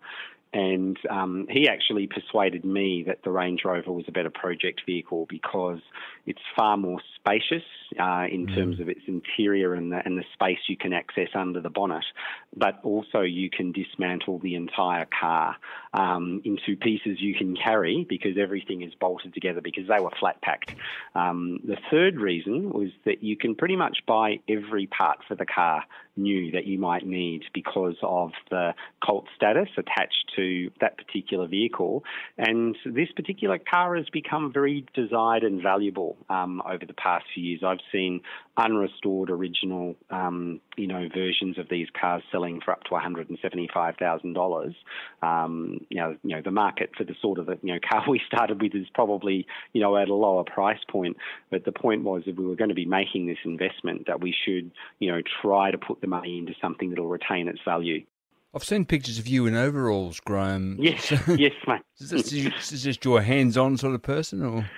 and 0.53 0.99
um, 1.09 1.47
he 1.49 1.69
actually 1.69 2.07
persuaded 2.07 2.65
me 2.65 3.05
that 3.07 3.21
the 3.25 3.31
Range 3.31 3.61
Rover 3.65 3.91
was 3.91 4.05
a 4.09 4.13
better 4.13 4.31
project 4.31 4.83
vehicle 4.85 5.27
because 5.29 5.81
it's 6.27 6.41
far 6.55 6.77
more 6.77 7.01
spacious 7.17 7.63
uh, 7.99 8.27
in 8.31 8.47
mm. 8.47 8.55
terms 8.55 8.79
of 8.81 8.89
its 8.89 9.01
interior 9.07 9.75
and 9.75 9.93
the, 9.93 10.01
and 10.05 10.19
the 10.19 10.25
space 10.35 10.59
you 10.69 10.77
can 10.77 10.93
access 10.93 11.29
under 11.35 11.61
the 11.61 11.71
bonnet, 11.71 12.05
but 12.55 12.81
also 12.83 13.21
you 13.21 13.49
can 13.49 13.73
dismantle 13.73 14.41
the 14.41 14.55
entire 14.55 15.07
car 15.19 15.57
um, 15.95 16.43
into 16.45 16.77
pieces 16.77 17.19
you 17.21 17.35
can 17.35 17.57
carry 17.57 18.07
because 18.09 18.37
everything 18.39 18.83
is 18.83 18.93
bolted 19.01 19.33
together 19.33 19.61
because 19.63 19.89
they 19.89 20.01
were 20.01 20.13
flat 20.21 20.41
packed. 20.43 20.75
Um, 21.15 21.61
the 21.65 21.77
third 21.91 22.17
reason 22.21 22.71
was 22.71 22.91
that 23.07 23.23
you 23.23 23.37
can 23.37 23.55
pretty 23.55 23.77
much 23.77 23.99
buy 24.07 24.41
every 24.49 24.87
part 24.87 25.19
for 25.27 25.35
the 25.35 25.47
car 25.47 25.85
new 26.17 26.51
that 26.53 26.67
you 26.67 26.79
might 26.79 27.07
need 27.07 27.43
because 27.55 27.97
of 28.03 28.33
the 28.51 28.75
cult 29.05 29.27
status 29.35 29.69
attached 29.79 30.31
to 30.37 30.42
into 30.43 30.71
that 30.81 30.97
particular 30.97 31.47
vehicle. 31.47 32.05
And 32.39 32.77
this 32.85 33.09
particular 33.15 33.59
car 33.59 33.97
has 33.97 34.07
become 34.13 34.53
very 34.53 34.87
desired 34.95 35.43
and 35.43 35.63
valuable 35.63 36.17
um, 36.29 36.63
over 36.67 36.85
the 36.87 36.95
past 36.95 37.25
few 37.35 37.45
years. 37.45 37.63
I've 37.65 37.79
seen 37.91 38.21
unrestored 38.57 39.31
original, 39.31 39.95
um, 40.11 40.61
you 40.77 40.87
know, 40.87 41.09
versions 41.15 41.59
of 41.59 41.69
these 41.71 41.89
cars 41.99 42.23
selling 42.31 42.61
for 42.65 42.73
up 42.73 42.85
to 42.85 42.93
one 42.93 43.03
hundred 43.03 43.31
and 43.31 43.39
seventy-five 43.41 43.97
thousand 43.99 44.35
dollars. 44.35 44.75
Um, 45.23 45.87
you 45.89 45.99
know, 45.99 46.17
you 46.23 46.37
know, 46.37 46.43
the 46.43 46.51
market 46.51 46.91
for 46.97 47.05
the 47.05 47.15
sort 47.21 47.39
of 47.39 47.47
the, 47.47 47.59
you 47.63 47.75
know 47.75 47.81
car 47.89 48.05
we 48.09 48.21
started 48.27 48.61
with 48.61 48.75
is 48.75 48.87
probably 48.95 49.47
you 49.73 49.81
know 49.81 49.97
at 49.97 50.09
a 50.09 50.15
lower 50.15 50.45
price 50.45 50.81
point. 50.91 51.17
But 51.51 51.65
the 51.65 51.73
point 51.73 52.05
was, 52.05 52.23
if 52.27 52.37
we 52.37 52.47
were 52.47 52.57
going 52.57 52.71
to 52.71 52.75
be 52.75 52.87
making 52.87 53.27
this 53.27 53.39
investment, 53.45 54.07
that 54.07 54.21
we 54.21 54.35
should 54.45 54.71
you 54.99 55.11
know 55.11 55.23
try 55.43 55.71
to 55.71 55.79
put 55.79 56.01
the 56.01 56.07
money 56.07 56.39
into 56.39 56.53
something 56.61 56.91
that 56.91 57.01
will 57.01 57.09
retain 57.09 57.49
its 57.49 57.61
value. 57.65 58.05
I've 58.55 58.65
seen 58.65 58.85
pictures 58.85 59.19
of 59.19 59.27
you 59.27 59.47
in 59.47 59.55
overalls, 59.55 60.21
Graeme. 60.21 60.77
Yes, 60.81 61.11
yes, 61.29 61.53
mate. 61.67 61.81
Is 61.99 62.11
this, 62.11 62.33
is 62.73 62.85
this 62.85 62.99
your 63.03 63.23
hands-on 63.23 63.79
sort 63.79 63.95
of 63.95 64.03
person, 64.03 64.45
or? 64.45 64.69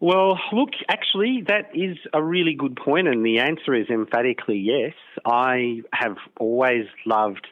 Well, 0.00 0.38
look, 0.52 0.70
actually, 0.88 1.44
that 1.46 1.70
is 1.74 1.96
a 2.12 2.22
really 2.22 2.54
good 2.54 2.76
point, 2.76 3.08
and 3.08 3.24
the 3.24 3.38
answer 3.38 3.74
is 3.74 3.88
emphatically 3.90 4.56
yes. 4.56 4.94
I 5.24 5.82
have 5.92 6.16
always 6.38 6.86
loved 7.06 7.46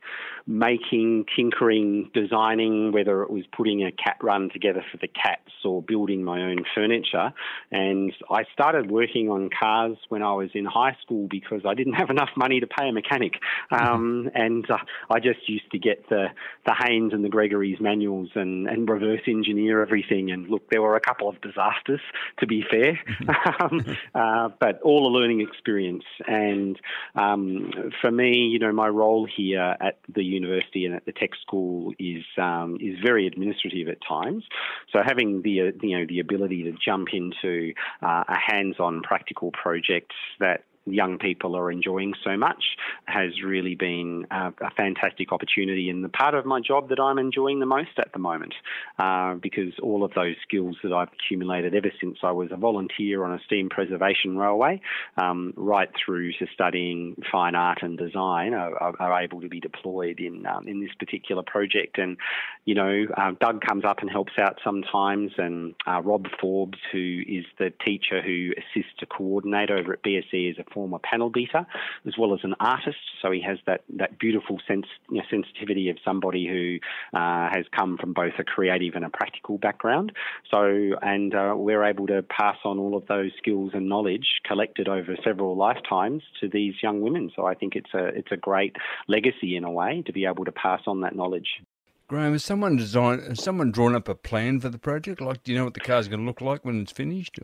making, 0.46 1.26
tinkering, 1.36 2.10
designing, 2.14 2.92
whether 2.92 3.22
it 3.22 3.30
was 3.30 3.44
putting 3.56 3.84
a 3.84 3.92
cat 3.92 4.16
run 4.22 4.50
together 4.52 4.84
for 4.90 4.98
the 4.98 5.08
cats 5.08 5.50
or 5.64 5.82
building 5.82 6.24
my 6.24 6.42
own 6.42 6.64
furniture. 6.74 7.32
And 7.70 8.12
I 8.30 8.44
started 8.52 8.90
working 8.90 9.28
on 9.28 9.50
cars 9.50 9.96
when 10.08 10.22
I 10.22 10.32
was 10.32 10.50
in 10.54 10.64
high 10.64 10.96
school 11.02 11.28
because 11.28 11.62
I 11.66 11.74
didn't 11.74 11.92
have 12.02 12.10
enough 12.10 12.30
money 12.36 12.60
to 12.60 12.66
pay 12.66 12.88
a 12.88 12.92
mechanic. 12.92 13.34
Um, 13.70 14.30
and 14.34 14.68
uh, 14.70 14.78
I 15.10 15.20
just 15.20 15.48
used 15.48 15.70
to 15.72 15.78
get 15.78 16.08
the, 16.08 16.26
the 16.66 16.74
Haynes 16.78 17.12
and 17.12 17.24
the 17.24 17.28
Gregory's 17.28 17.80
manuals 17.80 18.30
and, 18.34 18.68
and 18.68 18.88
reverse 18.88 19.22
engineer 19.26 19.82
everything. 19.82 20.30
And 20.30 20.48
look, 20.48 20.68
there 20.70 20.82
were 20.82 20.96
a 20.96 21.00
couple 21.00 21.28
of 21.28 21.40
disasters, 21.40 22.00
to 22.38 22.46
be 22.46 22.64
fair, 22.68 22.98
um, 23.60 23.96
uh, 24.14 24.48
but 24.58 24.80
all 24.82 25.06
a 25.06 25.12
learning 25.12 25.40
experience. 25.40 26.04
And 26.26 26.78
um, 27.14 27.70
for 28.00 28.10
me, 28.10 28.48
you 28.52 28.58
know, 28.58 28.72
my 28.72 28.88
role 28.88 29.26
here 29.26 29.76
at 29.80 29.98
the 30.12 30.22
university 30.32 30.84
and 30.86 30.94
at 30.94 31.04
the 31.06 31.12
tech 31.12 31.30
school 31.40 31.92
is 31.98 32.24
um, 32.38 32.76
is 32.80 32.96
very 33.02 33.26
administrative 33.26 33.88
at 33.88 33.98
times. 34.06 34.44
So 34.92 35.00
having 35.04 35.42
the 35.42 35.60
uh, 35.60 35.64
you 35.82 35.98
know 35.98 36.06
the 36.08 36.20
ability 36.20 36.64
to 36.64 36.72
jump 36.72 37.08
into 37.12 37.72
uh, 38.02 38.24
a 38.28 38.36
hands-on 38.38 39.02
practical 39.02 39.50
project 39.52 40.12
that 40.40 40.64
young 40.86 41.18
people 41.18 41.56
are 41.56 41.70
enjoying 41.70 42.14
so 42.24 42.36
much 42.36 42.76
has 43.04 43.42
really 43.44 43.74
been 43.74 44.26
uh, 44.30 44.50
a 44.60 44.70
fantastic 44.70 45.32
opportunity 45.32 45.88
and 45.88 46.04
the 46.04 46.08
part 46.08 46.34
of 46.34 46.44
my 46.44 46.60
job 46.60 46.88
that 46.88 47.00
I'm 47.00 47.18
enjoying 47.18 47.60
the 47.60 47.66
most 47.66 47.98
at 47.98 48.12
the 48.12 48.18
moment. 48.18 48.54
Uh, 48.98 49.34
because 49.34 49.72
all 49.82 50.04
of 50.04 50.12
those 50.14 50.36
skills 50.42 50.76
that 50.82 50.92
I've 50.92 51.08
accumulated 51.12 51.74
ever 51.74 51.90
since 52.00 52.18
I 52.22 52.32
was 52.32 52.48
a 52.50 52.56
volunteer 52.56 53.24
on 53.24 53.32
a 53.32 53.40
steam 53.44 53.68
preservation 53.68 54.36
railway 54.36 54.80
um, 55.16 55.52
right 55.56 55.90
through 56.04 56.32
to 56.34 56.46
studying 56.52 57.16
fine 57.30 57.54
art 57.54 57.82
and 57.82 57.96
design 57.98 58.54
are, 58.54 58.94
are 59.00 59.22
able 59.22 59.40
to 59.40 59.48
be 59.48 59.60
deployed 59.60 60.18
in 60.18 60.46
um, 60.46 60.66
in 60.66 60.80
this 60.80 60.94
particular 60.98 61.42
project. 61.42 61.98
And 61.98 62.16
you 62.64 62.74
know 62.74 63.06
uh, 63.16 63.32
Doug 63.40 63.60
comes 63.60 63.84
up 63.84 63.98
and 64.00 64.10
helps 64.10 64.32
out 64.38 64.58
sometimes 64.64 65.32
and 65.38 65.74
uh, 65.86 66.00
Rob 66.02 66.26
Forbes 66.40 66.78
who 66.90 67.22
is 67.26 67.44
the 67.58 67.72
teacher 67.84 68.20
who 68.22 68.50
assists 68.52 68.92
to 68.98 69.06
coordinate 69.06 69.70
over 69.70 69.92
at 69.92 70.02
BSE 70.02 70.50
is 70.50 70.56
a 70.58 70.71
former 70.72 70.98
panel 70.98 71.30
beater, 71.30 71.66
as 72.06 72.14
well 72.18 72.34
as 72.34 72.40
an 72.42 72.54
artist. 72.60 72.98
So 73.20 73.30
he 73.30 73.40
has 73.42 73.58
that, 73.66 73.82
that 73.96 74.18
beautiful 74.18 74.58
sense, 74.66 74.86
you 75.10 75.18
know, 75.18 75.24
sensitivity 75.30 75.88
of 75.90 75.96
somebody 76.04 76.46
who 76.46 76.78
uh, 77.16 77.48
has 77.52 77.64
come 77.76 77.98
from 77.98 78.12
both 78.12 78.32
a 78.38 78.44
creative 78.44 78.94
and 78.94 79.04
a 79.04 79.10
practical 79.10 79.58
background. 79.58 80.12
So, 80.50 80.92
and 81.02 81.34
uh, 81.34 81.54
we're 81.56 81.84
able 81.84 82.06
to 82.08 82.22
pass 82.22 82.56
on 82.64 82.78
all 82.78 82.96
of 82.96 83.06
those 83.06 83.30
skills 83.38 83.72
and 83.74 83.88
knowledge 83.88 84.26
collected 84.46 84.88
over 84.88 85.16
several 85.24 85.56
lifetimes 85.56 86.22
to 86.40 86.48
these 86.48 86.74
young 86.82 87.00
women. 87.00 87.30
So 87.34 87.46
I 87.46 87.54
think 87.54 87.76
it's 87.76 87.92
a 87.94 88.06
it's 88.06 88.32
a 88.32 88.36
great 88.36 88.76
legacy 89.08 89.56
in 89.56 89.64
a 89.64 89.70
way 89.70 90.02
to 90.06 90.12
be 90.12 90.26
able 90.26 90.44
to 90.44 90.52
pass 90.52 90.82
on 90.86 91.00
that 91.02 91.14
knowledge. 91.14 91.62
Graeme, 92.08 92.32
has 92.32 92.44
someone 92.44 92.76
designed, 92.76 93.22
has 93.22 93.42
someone 93.42 93.70
drawn 93.70 93.94
up 93.94 94.08
a 94.08 94.14
plan 94.14 94.60
for 94.60 94.68
the 94.68 94.78
project? 94.78 95.20
Like, 95.20 95.42
do 95.44 95.52
you 95.52 95.58
know 95.58 95.64
what 95.64 95.74
the 95.74 95.80
car's 95.80 96.08
going 96.08 96.20
to 96.20 96.26
look 96.26 96.40
like 96.40 96.64
when 96.64 96.80
it's 96.82 96.92
finished? 96.92 97.38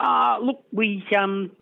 Uh, 0.00 0.38
look, 0.42 0.64
we 0.72 1.04
um, 1.16 1.52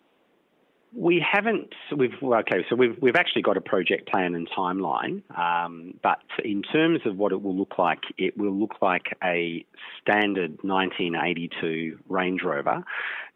we 0.93 1.23
haven't. 1.25 1.73
We've 1.95 2.13
okay. 2.21 2.65
So 2.69 2.75
we've 2.75 2.97
we've 3.01 3.15
actually 3.15 3.43
got 3.43 3.57
a 3.57 3.61
project 3.61 4.09
plan 4.09 4.35
and 4.35 4.49
timeline. 4.49 5.21
Um, 5.37 5.93
but 6.01 6.21
in 6.43 6.63
terms 6.63 7.01
of 7.05 7.17
what 7.17 7.31
it 7.31 7.41
will 7.41 7.55
look 7.55 7.77
like, 7.77 8.01
it 8.17 8.37
will 8.37 8.53
look 8.53 8.75
like 8.81 9.17
a 9.23 9.65
standard 10.01 10.57
1982 10.63 11.99
Range 12.09 12.41
Rover, 12.43 12.83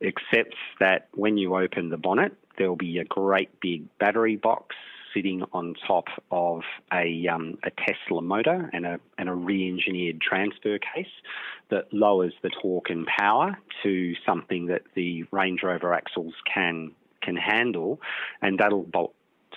except 0.02 0.56
that 0.80 1.08
when 1.13 1.38
you 1.38 1.56
open 1.56 1.89
the 1.89 1.98
bonnet, 1.98 2.34
there'll 2.58 2.76
be 2.76 2.98
a 2.98 3.06
great 3.06 3.60
big 3.60 3.86
battery 4.00 4.36
box 4.36 4.76
sitting 5.13 5.44
on 5.54 5.76
top 5.88 6.06
of 6.32 6.62
a, 6.92 7.28
um, 7.28 7.56
a 7.63 7.70
Tesla 7.70 8.20
motor 8.20 8.68
and 8.74 8.84
a, 8.84 9.00
and 9.20 9.30
a 9.30 9.34
re-engineered 9.34 10.20
transfer 10.20 10.80
case 10.80 11.06
that 11.70 11.94
lowers 11.94 12.34
the 12.42 12.50
torque 12.62 12.89
and 12.89 13.06
power 13.06 13.56
to 13.84 14.13
something 14.26 14.66
that 14.66 14.82
the 14.96 15.24
Range 15.32 15.62
Rover 15.62 15.94
axles 15.94 16.34
can 16.52 16.92
can 17.23 17.36
handle, 17.36 17.99
and 18.41 18.59
that'll 18.59 18.83
bolt 18.83 19.13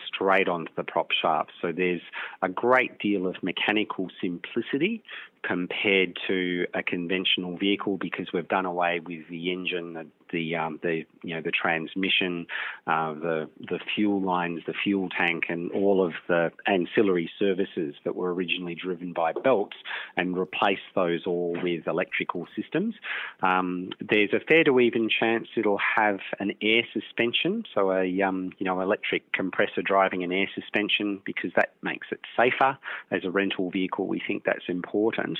straight 0.07 0.48
onto 0.48 0.72
the 0.76 0.85
prop 0.85 1.11
shaft. 1.11 1.52
So 1.61 1.72
there's 1.72 2.02
a 2.42 2.48
great 2.48 2.98
deal 2.98 3.26
of 3.26 3.37
mechanical 3.42 4.09
simplicity 4.20 5.02
compared 5.47 6.19
to 6.27 6.67
a 6.75 6.83
conventional 6.83 7.57
vehicle 7.57 7.99
because 7.99 8.27
we've 8.33 8.49
done 8.49 8.67
away 8.67 9.01
with 9.01 9.29
the 9.29 9.53
engine, 9.53 9.95
the 9.95 10.07
the, 10.33 10.57
um, 10.57 10.81
the 10.83 11.05
you 11.23 11.35
know 11.35 11.41
the 11.41 11.53
transmission, 11.53 12.47
uh, 12.87 13.15
the 13.15 13.49
the 13.61 13.79
fuel 13.95 14.21
lines, 14.21 14.63
the 14.67 14.75
fuel 14.75 15.09
tank, 15.09 15.45
and 15.49 15.71
all 15.73 16.05
of 16.05 16.15
the 16.29 16.51
ancillary 16.67 17.31
services 17.39 17.95
that 18.05 18.17
were 18.17 18.35
originally 18.35 18.75
driven 18.75 19.13
by 19.13 19.33
belts, 19.33 19.77
and 20.17 20.37
replace 20.37 20.81
those 20.95 21.27
all 21.27 21.57
with 21.63 21.87
electrical 21.87 22.47
systems. 22.57 22.95
Um, 23.41 23.91
there's 24.01 24.33
a 24.33 24.41
fair 24.41 24.65
to 24.65 24.81
even 24.81 25.09
chance 25.09 25.49
it'll 25.57 25.81
have 25.97 26.19
an 26.41 26.53
air 26.61 26.83
suspension, 26.93 27.65
so 27.73 27.93
a 27.93 28.23
um, 28.23 28.53
you 28.59 28.65
know 28.65 28.81
electric 28.81 29.33
compressor 29.33 29.83
driving 29.83 30.25
an 30.25 30.33
air 30.33 30.49
suspension 30.55 31.21
because 31.25 31.53
that 31.55 31.73
makes 31.83 32.09
it 32.11 32.21
safer 32.37 32.77
as 33.11 33.25
a 33.25 33.31
rental 33.31 33.71
vehicle. 33.71 34.07
We 34.07 34.21
think 34.27 34.45
that's 34.45 34.69
important 34.69 35.36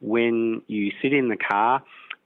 when 0.00 0.62
you 0.66 0.92
sit 1.02 1.12
in 1.12 1.28
the 1.28 1.36
car, 1.36 1.82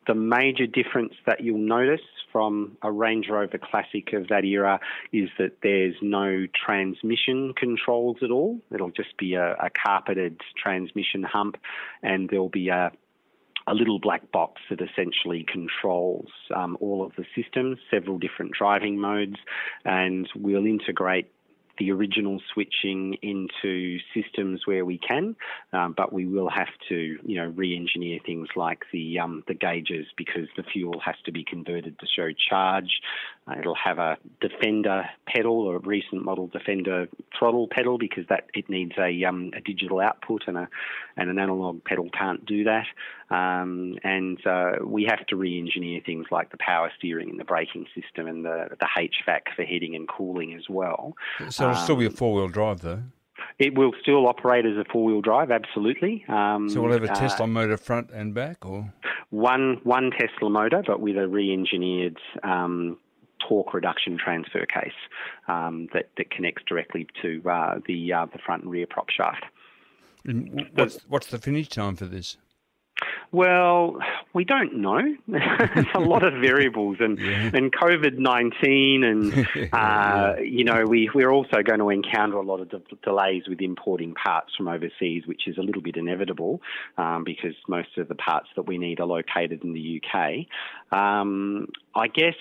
the 0.07 0.15
major 0.15 0.67
difference 0.67 1.15
that 1.27 1.41
you'll 1.41 1.59
notice 1.59 2.01
from 2.31 2.77
a 2.83 2.91
Range 2.91 3.27
Rover 3.31 3.59
Classic 3.59 4.13
of 4.13 4.29
that 4.29 4.45
era 4.45 4.81
is 5.13 5.31
that 5.39 5.59
there's 5.63 5.95
no 6.03 6.47
transmission 6.67 7.55
controls 7.55 8.19
at 8.23 8.31
all. 8.31 8.61
It'll 8.73 8.91
just 8.91 9.17
be 9.17 9.35
a, 9.35 9.53
a 9.55 9.71
carpeted 9.71 10.41
transmission 10.61 11.23
hump, 11.23 11.57
and 12.03 12.29
there'll 12.29 12.49
be 12.49 12.69
a 12.69 12.93
a 13.67 13.75
little 13.75 13.99
black 13.99 14.31
box 14.31 14.61
that 14.69 14.81
essentially 14.83 15.43
controls 15.51 16.29
um, 16.55 16.77
all 16.81 17.03
of 17.03 17.13
the 17.17 17.25
systems, 17.35 17.79
several 17.91 18.19
different 18.19 18.53
driving 18.53 18.99
modes, 18.99 19.37
and 19.87 20.29
we'll 20.37 20.67
integrate 20.67 21.31
the 21.79 21.91
original 21.91 22.41
switching 22.53 23.17
into 23.23 23.99
systems 24.15 24.63
where 24.67 24.85
we 24.85 24.99
can, 24.99 25.37
um, 25.73 25.95
but 25.97 26.13
we 26.13 26.27
will 26.27 26.49
have 26.49 26.69
to, 26.89 27.19
you 27.25 27.37
know, 27.37 27.53
re-engineer 27.55 28.21
things 28.25 28.49
like 28.57 28.85
the 28.93 29.19
um, 29.19 29.43
the 29.49 29.55
gauges 29.55 30.07
because 30.17 30.49
the 30.57 30.63
fuel 30.63 31.01
has 31.05 31.17
to 31.25 31.33
be 31.33 31.45
converted 31.45 31.99
to 31.99 32.07
show 32.07 32.29
charge. 32.49 33.01
Uh, 33.47 33.55
it'll 33.59 33.75
have 33.75 33.99
a 33.99 34.17
Defender 34.41 35.05
pedal 35.27 35.61
or 35.61 35.77
a 35.77 35.81
recent 35.81 36.25
model 36.25 36.47
Defender 36.47 37.09
throttle 37.39 37.69
pedal 37.71 37.99
because 37.99 38.25
that 38.29 38.47
it 38.55 38.69
needs 38.69 38.93
a, 38.99 39.25
um, 39.25 39.51
a 39.57 39.61
digital 39.61 40.01
output 40.01 40.43
and 40.47 40.57
a 40.57 40.69
and 41.17 41.31
an 41.31 41.39
analog 41.39 41.85
pedal 41.85 42.09
can't 42.11 42.45
do 42.45 42.65
that. 42.65 42.87
Um, 43.35 43.99
and 44.05 44.39
uh, 44.47 44.73
we 44.85 45.05
have 45.05 45.27
to 45.27 45.37
re-engineer 45.37 46.01
things 46.05 46.27
like 46.31 46.51
the 46.51 46.57
power 46.59 46.91
steering 46.97 47.31
and 47.31 47.41
the 47.41 47.45
braking 47.45 47.87
system 47.95 48.27
and 48.27 48.45
the 48.45 48.69
the 48.79 48.87
HVAC 48.97 49.41
for 49.57 49.65
heating 49.65 49.97
and 49.97 50.09
cooling 50.09 50.55
as 50.55 50.69
well. 50.69 51.17
So 51.49 51.65
it'll 51.65 51.77
um, 51.77 51.85
still 51.85 51.97
be 51.97 52.05
a 52.05 52.09
um, 52.09 52.15
four 52.15 52.35
wheel 52.35 52.49
drive, 52.49 52.81
though. 52.81 53.03
It 53.59 53.77
will 53.77 53.93
still 54.01 54.29
operate 54.29 54.67
as 54.67 54.77
a 54.77 54.85
four 54.91 55.05
wheel 55.05 55.21
drive, 55.21 55.51
absolutely. 55.51 56.25
Um, 56.29 56.69
so 56.69 56.81
we'll 56.81 56.93
have 56.93 57.05
a 57.05 57.11
uh, 57.11 57.15
Tesla 57.15 57.47
motor 57.47 57.77
front 57.77 58.11
and 58.11 58.35
back, 58.35 58.65
or 58.65 58.93
one 59.31 59.81
one 59.83 60.13
Tesla 60.13 60.51
motor, 60.51 60.83
but 60.87 61.01
with 61.01 61.17
a 61.17 61.27
re-engineered 61.27 62.19
um, 62.43 62.99
torque 63.49 63.75
reduction 63.75 64.17
transfer 64.17 64.67
case 64.67 64.93
um, 65.49 65.89
that 65.93 66.11
that 66.19 66.31
connects 66.31 66.63
directly 66.69 67.07
to 67.23 67.43
uh, 67.49 67.81
the 67.87 68.13
uh, 68.13 68.27
the 68.27 68.39
front 68.39 68.63
and 68.63 68.71
rear 68.71 68.87
prop 68.89 69.11
shaft. 69.11 69.45
And 70.25 70.69
what's 70.75 70.99
what's 71.09 71.27
the 71.27 71.39
finish 71.39 71.69
time 71.69 71.97
for 71.97 72.07
this? 72.07 72.37
Well, 73.35 73.99
we 74.33 74.45
don't 74.45 74.77
know. 74.77 75.01
There's 75.27 75.87
a 75.97 75.99
lot 75.99 76.23
of 76.23 76.35
variables, 76.35 76.99
and 77.01 77.19
yeah. 77.19 77.51
and 77.53 77.73
COVID 77.73 78.17
nineteen, 78.17 79.03
and 79.03 79.73
uh, 79.73 80.37
you 80.41 80.63
know, 80.63 80.85
we 80.85 81.11
we're 81.13 81.33
also 81.33 81.65
going 81.65 81.81
to 81.81 81.91
encounter 81.91 82.37
a 82.37 82.43
lot 82.43 82.61
of 82.61 82.71
de- 82.71 82.81
delays 83.03 83.43
with 83.49 83.61
importing 83.61 84.15
parts 84.15 84.55
from 84.57 84.69
overseas, 84.69 85.25
which 85.27 85.49
is 85.49 85.59
a 85.59 85.63
little 85.63 85.83
bit 85.83 85.97
inevitable 85.97 86.63
um, 86.97 87.25
because 87.25 87.55
most 87.67 87.99
of 87.99 88.07
the 88.07 88.15
parts 88.15 88.47
that 88.55 88.69
we 88.69 88.79
need 88.79 89.01
are 89.01 89.07
located 89.07 89.65
in 89.65 89.73
the 89.73 90.01
UK. 90.01 90.47
Um, 90.97 91.67
I 91.93 92.07
guess 92.07 92.37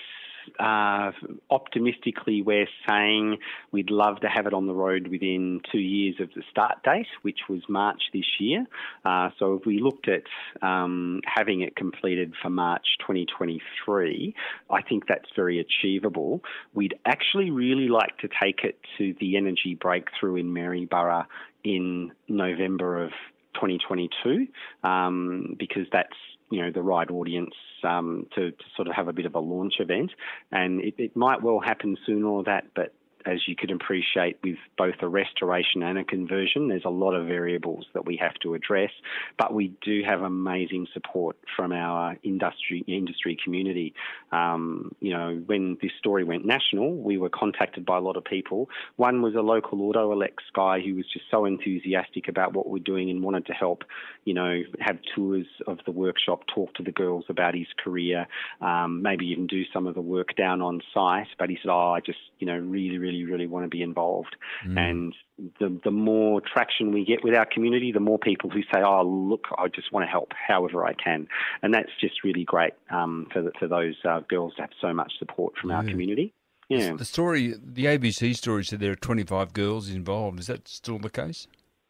uh, 0.58 1.12
optimistically, 1.50 2.42
we're 2.42 2.68
saying 2.88 3.38
we'd 3.72 3.90
love 3.90 4.20
to 4.20 4.28
have 4.28 4.46
it 4.46 4.54
on 4.54 4.66
the 4.66 4.74
road 4.74 5.08
within 5.08 5.60
two 5.70 5.78
years 5.78 6.16
of 6.20 6.30
the 6.34 6.42
start 6.50 6.82
date, 6.82 7.06
which 7.22 7.40
was 7.48 7.62
March 7.68 8.02
this 8.12 8.26
year. 8.38 8.66
Uh, 9.04 9.30
so 9.38 9.54
if 9.54 9.66
we 9.66 9.80
looked 9.80 10.08
at 10.08 10.24
um, 10.62 11.20
having 11.24 11.62
it 11.62 11.76
completed 11.76 12.34
for 12.42 12.50
March 12.50 12.86
2023, 13.00 14.34
I 14.70 14.82
think 14.82 15.06
that's 15.06 15.28
very 15.36 15.58
achievable. 15.60 16.42
We'd 16.72 16.94
actually 17.04 17.50
really 17.50 17.88
like 17.88 18.18
to 18.18 18.28
take 18.28 18.64
it 18.64 18.78
to 18.98 19.14
the 19.20 19.36
energy 19.36 19.74
breakthrough 19.74 20.36
in 20.36 20.52
Maryborough 20.52 21.26
in 21.64 22.12
November 22.28 23.02
of 23.02 23.10
2022 23.54 24.46
um, 24.82 25.56
because 25.58 25.86
that's 25.92 26.16
you 26.50 26.62
know 26.62 26.70
the 26.70 26.82
right 26.82 27.10
audience 27.10 27.54
um, 27.82 28.26
to, 28.34 28.50
to, 28.50 28.64
sort 28.76 28.88
of 28.88 28.94
have 28.94 29.08
a 29.08 29.12
bit 29.12 29.26
of 29.26 29.34
a 29.34 29.40
launch 29.40 29.74
event, 29.78 30.10
and 30.52 30.80
it, 30.80 30.94
it 30.98 31.16
might 31.16 31.42
well 31.42 31.60
happen 31.60 31.96
sooner 32.06 32.26
or 32.26 32.44
that, 32.44 32.66
but 32.74 32.94
as 33.26 33.48
you 33.48 33.56
could 33.56 33.70
appreciate, 33.70 34.38
with 34.42 34.56
both 34.76 34.94
a 35.00 35.08
restoration 35.08 35.82
and 35.82 35.98
a 35.98 36.04
conversion, 36.04 36.68
there's 36.68 36.84
a 36.84 36.90
lot 36.90 37.14
of 37.14 37.26
variables 37.26 37.86
that 37.94 38.04
we 38.04 38.16
have 38.16 38.34
to 38.42 38.54
address. 38.54 38.90
But 39.38 39.54
we 39.54 39.72
do 39.82 40.02
have 40.06 40.20
amazing 40.20 40.86
support 40.92 41.36
from 41.56 41.72
our 41.72 42.16
industry 42.22 42.84
industry 42.86 43.38
community. 43.42 43.94
Um, 44.30 44.94
you 45.00 45.12
know, 45.12 45.42
when 45.46 45.78
this 45.80 45.92
story 45.98 46.24
went 46.24 46.44
national, 46.44 46.96
we 46.96 47.16
were 47.16 47.30
contacted 47.30 47.86
by 47.86 47.96
a 47.96 48.00
lot 48.00 48.16
of 48.16 48.24
people. 48.24 48.68
One 48.96 49.22
was 49.22 49.34
a 49.34 49.40
local 49.40 49.80
auto 49.82 50.12
Alex 50.12 50.42
guy 50.54 50.80
who 50.80 50.94
was 50.94 51.06
just 51.12 51.24
so 51.30 51.46
enthusiastic 51.46 52.28
about 52.28 52.52
what 52.52 52.68
we're 52.68 52.78
doing 52.78 53.08
and 53.10 53.22
wanted 53.22 53.46
to 53.46 53.52
help. 53.52 53.84
You 54.24 54.34
know, 54.34 54.62
have 54.80 54.98
tours 55.14 55.46
of 55.66 55.78
the 55.86 55.92
workshop, 55.92 56.42
talk 56.54 56.74
to 56.74 56.82
the 56.82 56.92
girls 56.92 57.24
about 57.28 57.54
his 57.54 57.66
career, 57.82 58.26
um, 58.60 59.02
maybe 59.02 59.26
even 59.26 59.46
do 59.46 59.62
some 59.72 59.86
of 59.86 59.94
the 59.94 60.00
work 60.00 60.36
down 60.36 60.60
on 60.60 60.80
site. 60.92 61.28
But 61.38 61.50
he 61.50 61.58
said, 61.62 61.70
"Oh, 61.70 61.92
I 61.92 62.00
just 62.00 62.18
you 62.38 62.46
know 62.46 62.58
really, 62.58 62.98
really." 62.98 63.13
Really, 63.22 63.44
really 63.44 63.46
want 63.46 63.64
to 63.64 63.68
be 63.68 63.82
involved. 63.82 64.36
Mm. 64.66 64.78
And 64.78 65.14
the 65.60 65.80
the 65.84 65.90
more 65.90 66.40
traction 66.40 66.92
we 66.92 67.04
get 67.04 67.22
with 67.22 67.34
our 67.34 67.46
community, 67.46 67.92
the 67.92 68.00
more 68.00 68.18
people 68.18 68.50
who 68.50 68.62
say, 68.62 68.82
"Oh, 68.84 69.02
look, 69.02 69.46
I 69.56 69.68
just 69.68 69.92
want 69.92 70.04
to 70.06 70.10
help 70.10 70.32
however 70.32 70.84
I 70.84 70.94
can," 70.94 71.28
and 71.62 71.74
that's 71.74 71.90
just 72.00 72.24
really 72.24 72.44
great 72.44 72.74
um, 72.90 73.26
for 73.32 73.42
the, 73.42 73.52
for 73.58 73.68
those 73.68 73.96
uh, 74.08 74.20
girls 74.28 74.54
to 74.56 74.62
have 74.62 74.70
so 74.80 74.92
much 74.92 75.12
support 75.18 75.54
from 75.60 75.70
yeah. 75.70 75.76
our 75.76 75.84
community. 75.84 76.32
Yeah. 76.68 76.94
The 76.94 77.04
story, 77.04 77.54
the 77.62 77.84
ABC 77.84 78.34
story 78.34 78.64
said 78.64 78.80
there 78.80 78.92
are 78.92 78.96
25 78.96 79.52
girls 79.52 79.90
involved. 79.90 80.40
Is 80.40 80.46
that 80.46 80.66
still 80.66 80.98
the 80.98 81.10
case? 81.10 81.46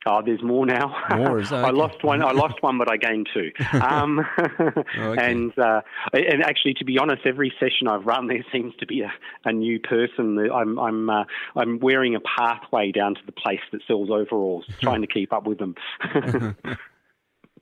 Oh, 0.07 0.21
there's 0.25 0.43
more 0.43 0.67
now. 0.67 0.95
More 1.17 1.41
is 1.41 1.51
that? 1.51 1.65
I 1.65 1.71
lost 1.71 2.05
one. 2.05 2.23
I 2.23 2.33
lost 2.33 2.63
one, 2.63 2.79
but 2.79 2.91
I 2.91 2.97
gained 2.97 3.29
two. 3.33 3.51
Um, 3.73 4.21
oh, 4.39 5.03
okay. 5.13 5.25
And 5.35 5.59
uh, 5.59 5.81
and 6.13 6.43
actually, 6.43 6.75
to 6.75 6.85
be 6.85 6.99
honest, 6.99 7.23
every 7.25 7.53
session 7.59 7.89
I've 7.89 8.05
run, 8.05 8.27
there 8.27 8.45
seems 8.53 8.75
to 8.77 8.87
be 8.87 9.01
a, 9.01 9.13
a 9.45 9.53
new 9.53 9.81
person. 9.81 10.39
I'm 10.53 10.79
I'm 10.79 11.11
uh, 11.11 11.25
I'm 11.57 11.79
wearing 11.79 12.15
a 12.15 12.21
pathway 12.21 12.93
down 12.93 13.15
to 13.15 13.21
the 13.27 13.33
place 13.33 13.61
that 13.73 13.81
sells 13.87 14.11
overalls, 14.11 14.67
trying 14.81 15.01
to 15.01 15.07
keep 15.07 15.33
up 15.33 15.47
with 15.47 15.59
them. 15.59 15.75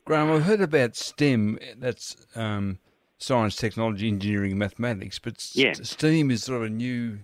Graeme, 0.05 0.33
I've 0.33 0.43
heard 0.43 0.61
about 0.61 0.97
STEM. 0.97 1.59
That's 1.77 2.17
um, 2.35 2.79
science, 3.19 3.55
technology, 3.57 4.09
engineering, 4.09 4.59
mathematics. 4.59 5.19
But 5.19 5.49
yeah. 5.55 5.73
STEAM 5.75 6.31
is 6.31 6.43
sort 6.43 6.63
of 6.63 6.67
a 6.67 6.71
new 6.71 7.21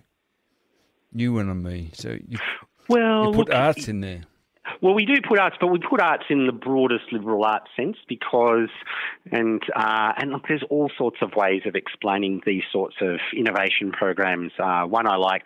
new 1.11 1.33
one 1.33 1.49
on 1.49 1.61
me. 1.61 1.91
So 1.93 2.17
you 2.27 2.37
well 2.87 3.25
you 3.25 3.31
put 3.31 3.49
look, 3.49 3.53
arts 3.53 3.87
in 3.87 4.01
there. 4.01 4.21
Well, 4.81 4.93
we 4.93 5.05
do 5.05 5.15
put 5.27 5.39
arts, 5.39 5.57
but 5.59 5.67
we 5.67 5.79
put 5.79 6.01
arts 6.01 6.25
in 6.29 6.45
the 6.45 6.51
broadest 6.53 7.11
liberal 7.11 7.43
arts 7.43 7.67
sense 7.75 7.97
because, 8.07 8.69
and 9.31 9.61
uh, 9.75 10.13
and 10.17 10.31
look, 10.31 10.47
there's 10.47 10.63
all 10.69 10.89
sorts 10.97 11.17
of 11.21 11.31
ways 11.35 11.61
of 11.65 11.75
explaining 11.75 12.41
these 12.45 12.63
sorts 12.71 12.95
of 13.01 13.19
innovation 13.35 13.91
programs. 13.91 14.51
Uh, 14.59 14.83
one 14.83 15.07
I 15.07 15.15
like 15.15 15.45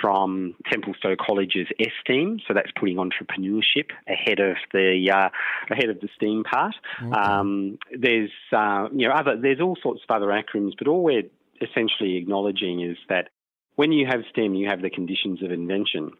from 0.00 0.54
Templestowe 0.70 1.16
College's 1.16 1.68
STEAM, 2.02 2.40
so 2.46 2.54
that's 2.54 2.70
putting 2.78 2.96
entrepreneurship 2.96 3.90
ahead 4.08 4.40
of 4.40 4.56
the 4.72 5.10
uh, 5.12 5.28
ahead 5.72 5.90
of 5.90 6.00
the 6.00 6.08
STEAM 6.16 6.44
part. 6.44 6.74
Okay. 7.02 7.12
Um, 7.12 7.78
there's 7.96 8.30
uh, 8.52 8.88
you 8.92 9.08
know 9.08 9.14
other 9.14 9.36
there's 9.40 9.60
all 9.60 9.76
sorts 9.82 10.02
of 10.08 10.14
other 10.14 10.28
acronyms, 10.28 10.72
but 10.78 10.88
all 10.88 11.02
we're 11.02 11.24
essentially 11.60 12.16
acknowledging 12.16 12.80
is 12.80 12.96
that 13.08 13.28
when 13.76 13.92
you 13.92 14.06
have 14.06 14.20
STEM, 14.30 14.54
you 14.54 14.68
have 14.68 14.82
the 14.82 14.90
conditions 14.90 15.42
of 15.42 15.50
invention 15.50 16.12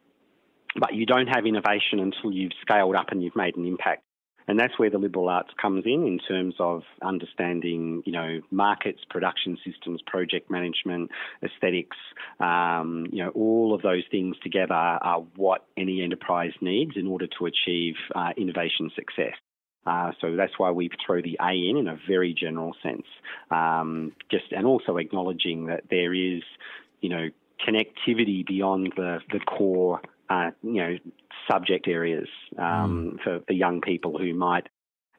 but 0.76 0.94
you 0.94 1.06
don't 1.06 1.26
have 1.26 1.46
innovation 1.46 1.98
until 1.98 2.33
you've 2.33 2.52
scaled 2.61 2.96
up 2.96 3.06
and 3.11 3.22
you've 3.22 3.37
made 3.37 3.56
an 3.56 3.66
impact. 3.66 4.02
And 4.48 4.59
that's 4.59 4.76
where 4.80 4.90
the 4.90 4.98
liberal 4.98 5.28
arts 5.28 5.50
comes 5.62 5.85
in, 5.87 6.04
in 6.06 6.18
terms 6.18 6.54
of 6.59 6.83
understanding, 7.02 8.02
you 8.04 8.12
know, 8.12 8.40
markets, 8.50 9.00
production 9.09 9.56
systems, 9.64 10.00
project 10.04 10.50
management, 10.50 11.11
aesthetics, 11.44 11.96
um, 12.40 13.06
you 13.12 13.22
know, 13.22 13.30
all 13.30 13.72
of 13.74 13.83
those 13.83 14.02
things 14.11 14.37
together 14.42 14.74
are 14.74 15.20
what 15.37 15.66
any 15.76 16.02
enterprise 16.02 16.52
needs 16.61 16.92
in 16.96 17.06
order 17.06 17.28
to 17.38 17.46
achieve 17.46 17.94
uh, 18.16 18.30
innovation 18.37 18.90
success. 18.96 19.35
Uh, 19.87 20.12
so 20.20 20.35
that's 20.35 20.59
why 20.59 20.70
we 20.70 20.90
throw 21.06 21.22
the 21.22 21.38
A 21.40 21.52
in 21.52 21.76
in 21.76 21.87
a 21.87 21.98
very 22.09 22.35
general 22.35 22.74
sense. 22.83 23.06
Um, 23.50 24.12
just 24.30 24.50
and 24.50 24.66
also 24.66 24.96
acknowledging 24.96 25.66
that 25.66 25.85
there 25.90 26.12
is, 26.12 26.42
you 27.00 27.09
know, 27.09 27.28
connectivity 27.66 28.44
beyond 28.44 28.94
the, 28.96 29.20
the 29.30 29.40
core 29.40 30.00
uh, 30.31 30.51
you 30.62 30.75
know, 30.75 30.97
subject 31.51 31.88
areas 31.88 32.29
um, 32.57 33.19
mm. 33.19 33.23
for, 33.23 33.40
for 33.47 33.53
young 33.53 33.81
people 33.81 34.16
who 34.16 34.33
might 34.33 34.69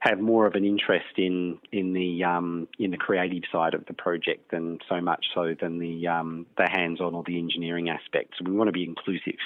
have 0.02 0.20
more 0.20 0.48
of 0.48 0.56
an 0.56 0.66
interest 0.66 1.18
in 1.18 1.60
in 1.72 1.94
the 1.94 2.24
um, 2.24 2.68
in 2.80 2.90
the 2.90 2.98
creative 2.98 3.44
side 3.52 3.76
of 3.76 3.86
the 3.86 3.94
project 3.94 4.50
than 4.50 4.80
so 4.90 5.00
much 5.00 5.28
so 5.34 5.54
than 5.60 5.78
the 5.78 6.08
um, 6.08 6.48
the 6.58 6.68
hands-on 6.68 7.14
or 7.14 7.24
the 7.24 7.38
engineering 7.38 7.88
aspects. 7.88 8.40
We 8.44 8.52
want 8.52 8.68
to 8.68 8.72
be 8.72 8.84
inclusive, 8.84 9.38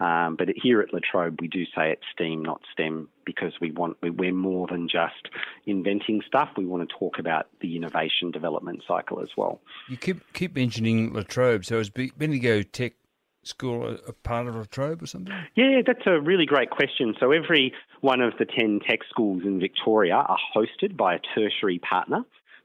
um, 0.00 0.36
but 0.36 0.48
here 0.54 0.82
at 0.82 0.92
La 0.92 1.00
Trobe 1.10 1.40
we 1.40 1.48
do 1.48 1.64
say 1.74 1.92
it's 1.92 2.02
STEAM, 2.12 2.42
not 2.42 2.60
STEM, 2.72 3.08
because 3.24 3.54
we 3.58 3.70
want 3.70 3.96
we're 4.02 4.34
more 4.34 4.66
than 4.66 4.86
just 4.86 5.30
inventing 5.64 6.20
stuff. 6.26 6.50
We 6.58 6.66
want 6.66 6.86
to 6.86 6.94
talk 6.94 7.18
about 7.18 7.46
the 7.62 7.74
innovation 7.74 8.32
development 8.32 8.82
cycle 8.86 9.20
as 9.20 9.30
well. 9.34 9.62
You 9.88 9.96
keep 9.96 10.20
keep 10.34 10.54
mentioning 10.54 11.14
La 11.14 11.22
Trobe, 11.22 11.64
so 11.64 11.78
is 11.78 11.88
Bendigo 11.88 12.60
Tech 12.60 12.92
school 13.42 13.98
a, 14.06 14.12
part 14.12 14.46
of 14.46 14.54
La 14.54 14.64
Trobe 14.64 15.02
or 15.02 15.06
something? 15.06 15.34
Yeah, 15.54 15.82
that's 15.86 16.06
a 16.06 16.20
really 16.20 16.46
great 16.46 16.70
question. 16.70 17.14
So 17.18 17.32
every 17.32 17.72
one 18.00 18.20
of 18.20 18.34
the 18.38 18.44
10 18.44 18.80
tech 18.86 19.00
schools 19.08 19.42
in 19.44 19.60
Victoria 19.60 20.14
are 20.14 20.38
hosted 20.54 20.96
by 20.96 21.14
a 21.14 21.18
tertiary 21.34 21.78
partner. 21.78 22.24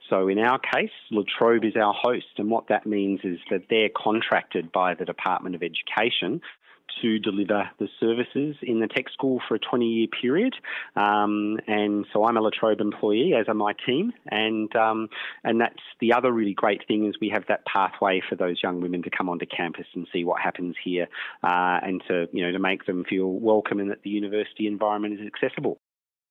So 0.09 0.27
in 0.27 0.39
our 0.39 0.59
case, 0.59 0.91
La 1.11 1.23
Trobe 1.37 1.65
is 1.65 1.75
our 1.75 1.93
host, 1.93 2.27
and 2.37 2.49
what 2.49 2.69
that 2.69 2.85
means 2.85 3.19
is 3.23 3.39
that 3.49 3.63
they're 3.69 3.89
contracted 3.95 4.71
by 4.71 4.93
the 4.93 5.05
Department 5.05 5.55
of 5.55 5.63
Education 5.63 6.41
to 7.02 7.19
deliver 7.19 7.69
the 7.80 7.88
services 8.00 8.56
in 8.62 8.80
the 8.80 8.88
tech 8.88 9.10
school 9.10 9.41
for 9.47 9.56
a 9.56 9.60
20 9.60 9.86
year 9.86 10.08
period. 10.08 10.56
Um, 10.95 11.60
and 11.67 12.06
so 12.12 12.26
I'm 12.26 12.38
a 12.38 12.41
La 12.41 12.50
Trobe 12.50 12.82
employee, 12.82 13.34
as 13.39 13.47
are 13.47 13.54
my 13.54 13.73
team. 13.86 14.13
And, 14.30 14.73
um, 14.76 15.10
and 15.43 15.62
that's 15.62 15.82
the 16.00 16.13
other 16.13 16.32
really 16.32 16.54
great 16.54 16.88
thing 16.88 17.08
is 17.08 17.15
we 17.19 17.30
have 17.30 17.45
that 17.47 17.65
pathway 17.65 18.21
for 18.28 18.36
those 18.36 18.62
young 18.62 18.82
women 18.82 19.04
to 19.04 19.10
come 19.10 19.30
onto 19.30 19.45
campus 19.45 19.88
and 19.93 20.08
see 20.12 20.23
what 20.23 20.41
happens 20.41 20.76
here 20.84 21.08
uh, 21.43 21.80
and 21.84 22.02
to, 22.08 22.28
you 22.32 22.45
know, 22.45 22.52
to 22.52 22.60
make 22.60 22.86
them 22.86 23.04
feel 23.04 23.28
welcome 23.28 23.80
and 23.80 23.91
that 23.91 24.04
the 24.04 24.10
university 24.10 24.67
environment 24.67 25.19
is 25.19 25.26
accessible. 25.26 25.78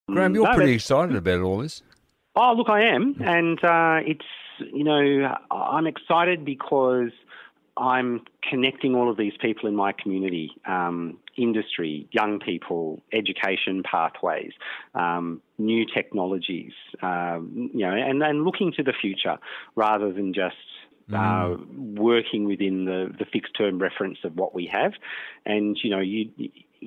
Graeme, 0.09 0.35
you're 0.35 0.45
no, 0.45 0.55
pretty 0.55 0.75
excited 0.75 1.17
about 1.17 1.41
all 1.41 1.59
this. 1.59 1.83
Oh, 2.37 2.53
look, 2.53 2.69
I 2.69 2.83
am. 2.83 3.17
And 3.21 3.63
uh, 3.65 4.01
it's, 4.07 4.25
you 4.73 4.85
know, 4.85 5.35
I'm 5.51 5.87
excited 5.87 6.45
because 6.45 7.11
I'm 7.77 8.25
connecting 8.49 8.95
all 8.95 9.11
of 9.11 9.17
these 9.17 9.35
people 9.41 9.69
in 9.69 9.77
my 9.77 9.93
community, 9.93 10.51
um, 10.67 11.19
industry, 11.37 12.09
young 12.11 12.39
people, 12.39 13.03
education 13.13 13.83
pathways, 13.83 14.53
um, 14.95 15.43
new 15.59 15.85
technologies, 15.85 16.73
um, 17.03 17.71
you 17.75 17.87
know, 17.87 17.95
and 17.95 18.45
looking 18.45 18.73
to 18.73 18.83
the 18.83 18.95
future 18.99 19.37
rather 19.75 20.13
than 20.13 20.33
just 20.33 20.57
uh, 21.13 21.15
mm. 21.15 21.99
working 21.99 22.47
within 22.47 22.85
the, 22.85 23.15
the 23.19 23.25
fixed 23.27 23.55
term 23.57 23.79
reference 23.79 24.19
of 24.25 24.37
what 24.37 24.55
we 24.55 24.67
have. 24.67 24.93
And, 25.45 25.79
you 25.83 25.91
know, 25.91 26.01
you, 26.01 26.31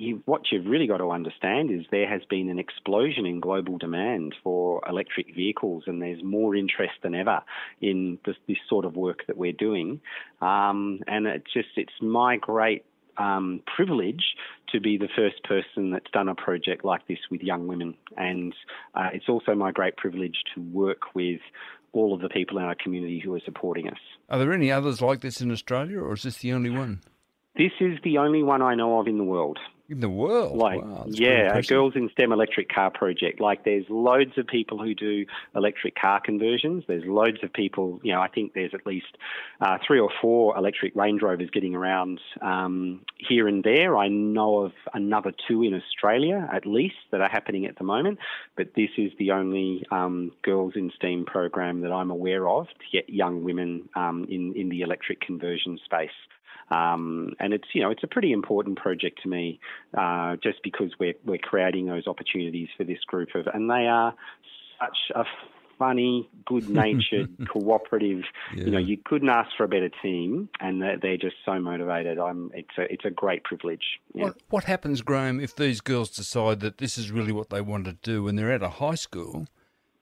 you, 0.00 0.22
what 0.24 0.50
you've 0.50 0.66
really 0.66 0.86
got 0.86 0.98
to 0.98 1.10
understand 1.10 1.70
is 1.70 1.84
there 1.90 2.08
has 2.08 2.22
been 2.28 2.48
an 2.48 2.58
explosion 2.58 3.26
in 3.26 3.38
global 3.40 3.76
demand 3.76 4.34
for 4.42 4.82
electric 4.88 5.34
vehicles, 5.34 5.84
and 5.86 6.00
there's 6.00 6.22
more 6.24 6.56
interest 6.56 6.94
than 7.02 7.14
ever 7.14 7.42
in 7.80 8.18
this, 8.24 8.36
this 8.48 8.56
sort 8.68 8.84
of 8.84 8.96
work 8.96 9.26
that 9.26 9.36
we're 9.36 9.52
doing. 9.52 10.00
Um, 10.40 11.00
and 11.06 11.26
it's 11.26 11.52
just 11.52 11.68
it's 11.76 11.92
my 12.00 12.38
great 12.38 12.84
um, 13.18 13.62
privilege 13.76 14.24
to 14.72 14.80
be 14.80 14.96
the 14.96 15.08
first 15.14 15.42
person 15.44 15.90
that's 15.90 16.10
done 16.12 16.28
a 16.28 16.34
project 16.34 16.84
like 16.84 17.06
this 17.06 17.18
with 17.30 17.42
young 17.42 17.66
women. 17.66 17.94
And 18.16 18.54
uh, 18.94 19.10
it's 19.12 19.28
also 19.28 19.54
my 19.54 19.70
great 19.70 19.96
privilege 19.96 20.36
to 20.54 20.62
work 20.62 21.14
with 21.14 21.40
all 21.92 22.14
of 22.14 22.20
the 22.20 22.28
people 22.28 22.56
in 22.56 22.64
our 22.64 22.76
community 22.76 23.20
who 23.22 23.34
are 23.34 23.40
supporting 23.44 23.88
us. 23.88 23.98
Are 24.30 24.38
there 24.38 24.52
any 24.52 24.72
others 24.72 25.02
like 25.02 25.20
this 25.20 25.40
in 25.40 25.50
Australia, 25.50 26.00
or 26.00 26.14
is 26.14 26.22
this 26.22 26.38
the 26.38 26.52
only 26.52 26.70
one? 26.70 27.00
This 27.56 27.72
is 27.80 27.98
the 28.04 28.18
only 28.18 28.42
one 28.42 28.62
I 28.62 28.76
know 28.76 29.00
of 29.00 29.08
in 29.08 29.18
the 29.18 29.24
world. 29.24 29.58
In 29.90 29.98
the 29.98 30.08
world, 30.08 30.56
like 30.56 30.80
wow, 30.80 31.04
yeah, 31.08 31.56
a 31.56 31.62
Girls 31.62 31.94
in 31.96 32.08
STEM 32.12 32.30
electric 32.30 32.68
car 32.68 32.92
project. 32.92 33.40
Like 33.40 33.64
there's 33.64 33.84
loads 33.88 34.38
of 34.38 34.46
people 34.46 34.78
who 34.78 34.94
do 34.94 35.26
electric 35.56 35.96
car 35.96 36.20
conversions. 36.20 36.84
There's 36.86 37.04
loads 37.04 37.38
of 37.42 37.52
people. 37.52 37.98
You 38.04 38.12
know, 38.12 38.20
I 38.20 38.28
think 38.28 38.54
there's 38.54 38.72
at 38.72 38.86
least 38.86 39.18
uh, 39.60 39.78
three 39.84 39.98
or 39.98 40.08
four 40.22 40.56
electric 40.56 40.94
Range 40.94 41.20
Rovers 41.20 41.50
getting 41.50 41.74
around 41.74 42.20
um, 42.40 43.00
here 43.18 43.48
and 43.48 43.64
there. 43.64 43.96
I 43.96 44.06
know 44.06 44.60
of 44.60 44.72
another 44.94 45.32
two 45.48 45.64
in 45.64 45.74
Australia 45.74 46.48
at 46.52 46.66
least 46.66 46.94
that 47.10 47.20
are 47.20 47.28
happening 47.28 47.66
at 47.66 47.76
the 47.76 47.84
moment. 47.84 48.20
But 48.56 48.74
this 48.76 48.90
is 48.96 49.10
the 49.18 49.32
only 49.32 49.84
um, 49.90 50.30
Girls 50.42 50.74
in 50.76 50.92
STEM 50.94 51.24
program 51.24 51.80
that 51.80 51.90
I'm 51.90 52.12
aware 52.12 52.48
of 52.48 52.68
to 52.68 52.84
get 52.92 53.10
young 53.10 53.42
women 53.42 53.88
um, 53.96 54.24
in 54.30 54.54
in 54.54 54.68
the 54.68 54.82
electric 54.82 55.20
conversion 55.20 55.80
space. 55.84 56.10
Um, 56.70 57.34
and 57.40 57.52
it's 57.52 57.68
you 57.72 57.82
know 57.82 57.90
it's 57.90 58.04
a 58.04 58.06
pretty 58.06 58.32
important 58.32 58.78
project 58.78 59.22
to 59.22 59.28
me, 59.28 59.60
uh, 59.96 60.36
just 60.42 60.62
because 60.62 60.92
we're 60.98 61.14
we're 61.24 61.38
creating 61.38 61.86
those 61.86 62.06
opportunities 62.06 62.68
for 62.76 62.84
this 62.84 63.02
group 63.06 63.30
of, 63.34 63.46
and 63.48 63.68
they 63.68 63.86
are 63.86 64.14
such 64.78 64.98
a 65.14 65.24
funny, 65.80 66.28
good-natured, 66.44 67.48
cooperative. 67.48 68.22
Yeah. 68.54 68.64
You 68.64 68.70
know, 68.70 68.78
you 68.78 68.98
couldn't 69.02 69.30
ask 69.30 69.50
for 69.56 69.64
a 69.64 69.68
better 69.68 69.88
team, 70.02 70.50
and 70.60 70.80
they're, 70.80 70.98
they're 70.98 71.16
just 71.16 71.36
so 71.44 71.58
motivated. 71.58 72.18
I'm 72.18 72.52
it's 72.54 72.76
a 72.78 72.82
it's 72.92 73.04
a 73.04 73.10
great 73.10 73.42
privilege. 73.42 73.98
Yeah. 74.14 74.24
What, 74.24 74.36
what 74.50 74.64
happens, 74.64 75.02
Graeme, 75.02 75.40
if 75.40 75.56
these 75.56 75.80
girls 75.80 76.10
decide 76.10 76.60
that 76.60 76.78
this 76.78 76.98
is 76.98 77.10
really 77.10 77.32
what 77.32 77.50
they 77.50 77.62
want 77.62 77.86
to 77.86 77.94
do 78.02 78.22
when 78.22 78.36
they're 78.36 78.52
at 78.52 78.62
a 78.62 78.68
high 78.68 78.94
school? 78.94 79.46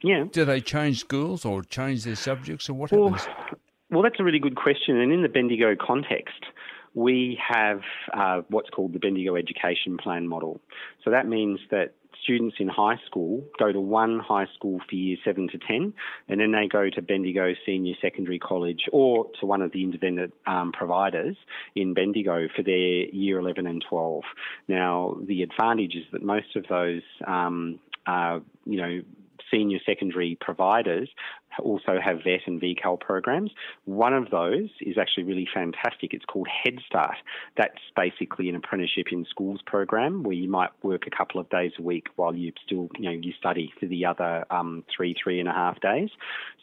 Yeah. 0.03 0.25
Do 0.31 0.45
they 0.45 0.61
change 0.61 1.01
schools 1.01 1.45
or 1.45 1.63
change 1.63 2.05
their 2.05 2.17
subjects, 2.17 2.69
or 2.69 2.75
what 2.75 2.93
Well, 2.93 3.11
happens? 3.11 3.57
Well, 3.91 4.03
that's 4.03 4.21
a 4.21 4.25
really 4.25 4.39
good 4.39 4.57
question. 4.57 4.99
And 4.99 5.13
in 5.13 5.23
the 5.23 5.29
Bendigo 5.29 5.75
context, 5.75 6.45
we 6.99 7.39
have 7.47 7.83
uh, 8.13 8.43
what's 8.49 8.71
called 8.71 8.93
the 8.93 8.99
Bendigo 8.99 9.37
Education 9.37 9.97
Plan 9.97 10.27
model. 10.27 10.61
So 11.05 11.11
that 11.13 11.29
means 11.29 11.61
that 11.71 11.95
students 12.21 12.57
in 12.59 12.67
high 12.67 12.97
school 13.07 13.45
go 13.57 13.71
to 13.71 13.81
one 13.81 14.19
high 14.19 14.47
school 14.57 14.81
for 14.89 14.97
years 14.97 15.21
7 15.25 15.49
to 15.53 15.59
10, 15.59 15.95
and 16.29 16.41
then 16.41 16.51
they 16.51 16.67
go 16.67 16.91
to 16.91 17.01
Bendigo 17.01 17.55
Senior 17.65 17.95
Secondary 18.03 18.41
College 18.41 18.83
or 18.91 19.27
to 19.39 19.47
one 19.47 19.63
of 19.63 19.71
the 19.71 19.85
independent 19.85 20.35
um, 20.49 20.73
providers 20.73 21.37
in 21.77 21.95
Bendigo 21.95 22.49
for 22.57 22.65
their 22.65 23.07
year 23.15 23.39
11 23.39 23.69
and 23.69 23.85
12. 23.89 24.25
Now, 24.67 25.19
the 25.25 25.43
advantage 25.43 25.95
is 25.95 26.05
that 26.11 26.23
most 26.25 26.57
of 26.57 26.65
those, 26.69 27.03
um, 27.29 27.79
uh, 28.09 28.41
you 28.67 28.77
know, 28.77 29.03
senior 29.53 29.79
secondary 29.87 30.37
providers 30.41 31.09
also 31.63 31.99
have 32.03 32.19
VET 32.25 32.41
and 32.47 32.61
VCAL 32.61 33.01
programs. 33.01 33.51
One 33.85 34.15
of 34.15 34.31
those 34.31 34.69
is 34.81 34.97
actually 34.99 35.25
really 35.25 35.49
fantastic. 35.53 36.13
It's 36.13 36.25
called 36.25 36.49
Head 36.49 36.79
Start. 36.87 37.17
That's 37.57 37.79
basically 37.97 38.49
an 38.49 38.57
apprenticeship 38.57 39.07
in 39.13 39.27
schools 39.29 39.61
program 39.67 40.23
where 40.23 40.35
you 40.35 40.49
might 40.49 40.71
work 40.83 41.07
a 41.07 41.17
couple 41.17 41.41
of 41.41 41.49
days 41.51 41.73
a 41.79 41.83
week 41.83 42.07
while 42.17 42.35
you 42.35 42.53
still, 42.65 42.89
you 42.99 43.11
know, 43.11 43.19
you 43.21 43.33
study 43.39 43.73
for 43.79 43.87
the 43.87 44.07
other 44.07 44.45
um, 44.51 44.85
three, 44.95 45.15
three 45.23 45.41
and 45.41 45.49
a 45.49 45.53
half 45.53 45.81
days. 45.81 46.11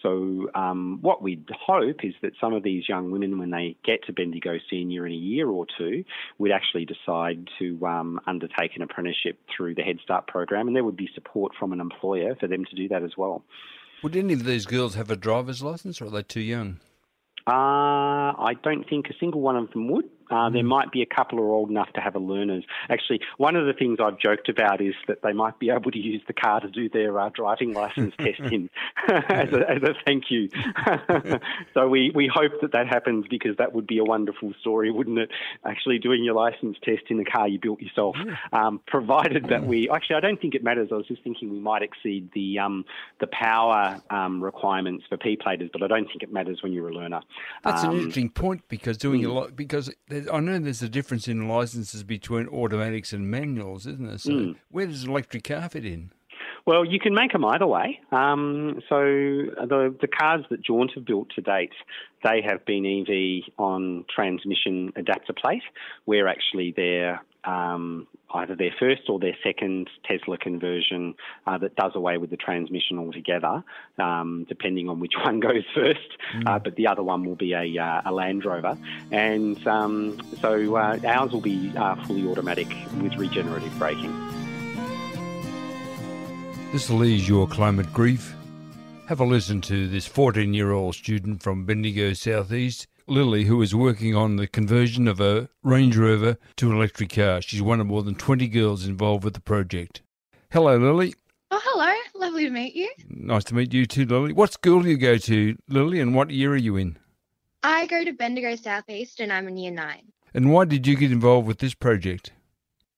So 0.02 0.50
um, 0.54 1.00
what 1.02 1.22
we'd 1.22 1.50
hope 1.66 2.04
is 2.04 2.14
that 2.22 2.34
some 2.40 2.54
of 2.54 2.64
these 2.64 2.88
young 2.88 3.12
women, 3.12 3.40
when 3.40 3.52
they 3.52 3.76
get 3.84 4.06
to 4.06 4.14
Bendigo 4.14 4.58
Senior 4.70 5.08
in 5.08 5.14
a 5.14 5.16
year 5.16 5.50
or 5.50 5.66
two, 5.78 6.04
would 6.38 6.52
actually 6.52 6.86
decide 6.86 7.50
to 7.60 7.86
um, 7.86 8.20
undertake 8.28 8.76
an 8.76 8.82
apprenticeship 8.82 9.40
through 9.56 9.76
the 9.76 9.82
Head 9.82 10.00
Start 10.04 10.28
program, 10.28 10.68
and 10.68 10.76
there 10.76 10.84
would 10.84 10.98
be 10.98 11.10
support 11.16 11.54
from 11.60 11.74
an 11.74 11.80
employer 11.80 12.36
for 12.40 12.48
them 12.48 12.66
to 12.66 12.76
do 12.76 12.88
that 12.90 13.04
as 13.04 13.12
well. 13.18 13.44
Would 14.06 14.16
any 14.16 14.34
of 14.36 14.44
these 14.44 14.68
girls 14.68 14.94
have 14.94 15.10
a 15.10 15.16
driver's 15.16 15.64
license, 15.64 16.00
or 16.00 16.06
are 16.06 16.10
they 16.12 16.22
too 16.22 16.40
young? 16.40 16.80
Uh, 17.48 18.38
I 18.38 18.54
don't 18.62 18.88
think 18.88 19.08
a 19.08 19.16
single 19.20 19.42
one 19.42 19.56
of 19.56 19.72
them 19.72 19.90
would. 19.90 20.06
Uh, 20.30 20.50
there 20.50 20.64
might 20.64 20.92
be 20.92 21.02
a 21.02 21.06
couple 21.06 21.38
who 21.38 21.44
are 21.44 21.52
old 21.52 21.70
enough 21.70 21.92
to 21.94 22.02
have 22.02 22.16
a 22.16 22.20
learner's. 22.20 22.64
Actually, 22.90 23.20
one 23.38 23.56
of 23.56 23.66
the 23.66 23.74
things 23.74 24.00
I've 24.02 24.20
joked 24.20 24.50
about 24.50 24.82
is 24.82 24.94
that 25.08 25.22
they 25.22 25.34
might 25.34 25.60
be 25.60 25.70
able 25.70 25.92
to 25.92 26.00
use 26.00 26.22
the 26.28 26.34
car 26.34 26.60
to 26.60 26.70
do 26.70 26.90
their 26.90 27.20
uh, 27.20 27.30
driving 27.30 27.74
license 27.74 28.14
test 28.20 28.40
in 28.40 28.70
as, 29.08 29.52
a, 29.54 29.70
as 29.70 29.84
a 29.84 29.94
thank 30.06 30.26
you. 30.30 30.50
so 31.74 31.88
we, 31.88 32.12
we 32.14 32.30
hope 32.34 32.54
that 32.62 32.72
that 32.74 32.88
happens 32.88 33.26
because 33.30 33.58
that 33.58 33.74
would 33.74 33.88
be 33.88 33.98
a 33.98 34.04
wonderful 34.04 34.54
story, 34.60 34.92
wouldn't 34.92 35.20
it? 35.20 35.30
Actually 35.66 36.00
doing 36.00 36.24
your 36.24 36.36
license 36.36 36.78
test 36.84 37.04
in 37.10 37.18
the 37.18 37.26
car 37.26 37.48
you 37.48 37.60
built 37.60 37.82
yourself, 37.82 38.16
um, 38.54 38.80
provided 38.88 39.48
that 39.50 39.66
we 39.66 39.90
actually 39.90 40.16
I 40.16 40.20
don't 40.20 40.40
think 40.40 40.56
it 40.56 40.64
matters. 40.64 40.90
I 40.92 40.96
was 40.96 41.08
just 41.08 41.24
thinking 41.24 41.52
we 41.52 41.60
might 41.60 41.82
exceed 41.82 42.30
the 42.34 42.60
um, 42.60 42.86
the 43.20 43.28
power 43.28 44.02
um, 44.10 44.44
requirements 44.44 45.06
for 45.10 45.18
P 45.18 45.36
platers, 45.36 45.70
but 45.72 45.84
I 45.84 45.88
don't 45.88 46.08
think 46.08 46.24
it 46.24 46.32
matters 46.32 46.62
when 46.64 46.74
you're 46.74 46.90
a 46.90 46.94
learner. 46.94 47.22
That's 47.64 47.84
an 47.84 47.90
Um, 47.90 47.96
interesting 47.98 48.30
point 48.30 48.64
because 48.68 48.98
doing 48.98 49.26
a 49.26 49.30
mm. 49.30 49.36
lot 49.36 49.56
because 49.56 49.92
I 50.32 50.40
know 50.40 50.60
there's 50.60 50.82
a 50.84 50.90
difference 50.90 51.28
in 51.28 51.48
licenses 51.48 52.04
between 52.04 52.48
automatics 52.48 53.14
and 53.14 53.30
manuals, 53.30 53.86
isn't 53.88 54.06
there? 54.08 54.18
So 54.18 54.32
Mm. 54.32 54.56
where 54.70 54.88
does 54.88 55.04
an 55.04 55.10
electric 55.12 55.44
car 55.46 55.68
fit 55.70 55.86
in? 55.86 56.12
Well, 56.66 56.84
you 56.84 57.00
can 57.00 57.14
make 57.14 57.32
them 57.32 57.46
either 57.46 57.68
way. 57.68 58.00
Um, 58.12 58.82
so 58.90 58.98
the 58.98 59.96
the 60.02 60.08
cars 60.08 60.46
that 60.50 60.64
Jaunt 60.64 60.94
have 60.96 61.06
built 61.06 61.30
to 61.36 61.42
date, 61.42 61.74
they 62.24 62.42
have 62.42 62.66
been 62.66 62.86
EV 62.86 63.54
on 63.60 64.06
transmission 64.14 64.92
adapter 64.96 65.34
plate, 65.34 65.62
where 66.06 66.28
actually 66.28 66.74
they're 66.76 67.22
um, 67.44 68.08
either 68.34 68.56
their 68.56 68.74
first 68.80 69.04
or 69.10 69.20
their 69.20 69.38
second 69.44 69.92
Tesla 70.06 70.40
conversion 70.40 71.14
uh, 71.46 71.60
that 71.60 71.76
does 71.76 71.92
away 71.94 72.18
with 72.18 72.32
the 72.32 72.38
transmission 72.38 72.98
altogether, 72.98 73.64
um, 74.00 74.48
depending 74.50 74.90
on 74.90 75.00
which 75.00 75.14
one 75.24 75.40
goes 75.40 75.64
first. 75.76 76.18
Uh, 76.48 76.58
but 76.58 76.76
the 76.78 76.88
other 76.88 77.04
one 77.04 77.24
will 77.26 77.36
be 77.36 77.54
a, 77.54 77.78
uh, 77.78 78.02
a 78.06 78.12
Land 78.12 78.44
Rover, 78.44 78.76
and 79.12 79.68
um, 79.68 80.20
so 80.42 80.76
uh, 80.76 80.98
ours 81.06 81.32
will 81.32 81.42
be 81.42 81.72
uh, 81.78 81.96
fully 82.06 82.28
automatic 82.28 82.68
with 83.00 83.16
regenerative 83.18 83.78
braking. 83.78 84.45
This 86.76 86.90
will 86.90 87.06
ease 87.06 87.26
your 87.26 87.48
climate 87.48 87.94
grief. 87.94 88.36
Have 89.08 89.22
a 89.22 89.24
listen 89.24 89.62
to 89.62 89.88
this 89.88 90.06
14 90.06 90.54
year 90.54 90.74
old 90.74 90.96
student 90.96 91.42
from 91.42 91.64
Bendigo 91.64 92.12
Southeast, 92.12 92.86
Lily, 93.08 93.46
who 93.46 93.62
is 93.62 93.74
working 93.74 94.14
on 94.14 94.36
the 94.36 94.46
conversion 94.46 95.08
of 95.08 95.22
a 95.22 95.48
Range 95.64 95.96
Rover 95.96 96.38
to 96.58 96.70
an 96.70 96.76
electric 96.76 97.14
car. 97.14 97.42
She's 97.42 97.62
one 97.62 97.80
of 97.80 97.88
more 97.88 98.04
than 98.04 98.16
20 98.16 98.50
girls 98.50 98.86
involved 98.86 99.24
with 99.24 99.36
the 99.36 99.40
project. 99.40 100.02
Hello, 100.52 100.76
Lily. 100.76 101.16
Oh, 101.50 101.62
hello. 101.64 101.96
Lovely 102.14 102.44
to 102.44 102.52
meet 102.52 102.76
you. 102.76 102.92
Nice 103.08 103.46
to 103.46 103.56
meet 103.56 103.74
you 103.74 103.86
too, 103.86 104.06
Lily. 104.06 104.34
What 104.34 104.52
school 104.52 104.82
do 104.82 104.90
you 104.90 104.98
go 104.98 105.18
to, 105.18 105.58
Lily, 105.70 106.02
and 106.02 106.14
what 106.14 106.30
year 106.30 106.52
are 106.52 106.58
you 106.58 106.76
in? 106.76 106.98
I 107.64 107.88
go 107.88 108.04
to 108.04 108.12
Bendigo 108.12 108.58
Southeast 108.58 109.22
and 109.22 109.32
I'm 109.32 109.48
in 109.48 109.56
year 109.56 109.72
nine. 109.72 110.12
And 110.34 110.52
why 110.52 110.66
did 110.66 110.86
you 110.86 110.98
get 110.98 111.14
involved 111.14 111.48
with 111.48 111.60
this 111.60 111.74
project? 111.74 112.34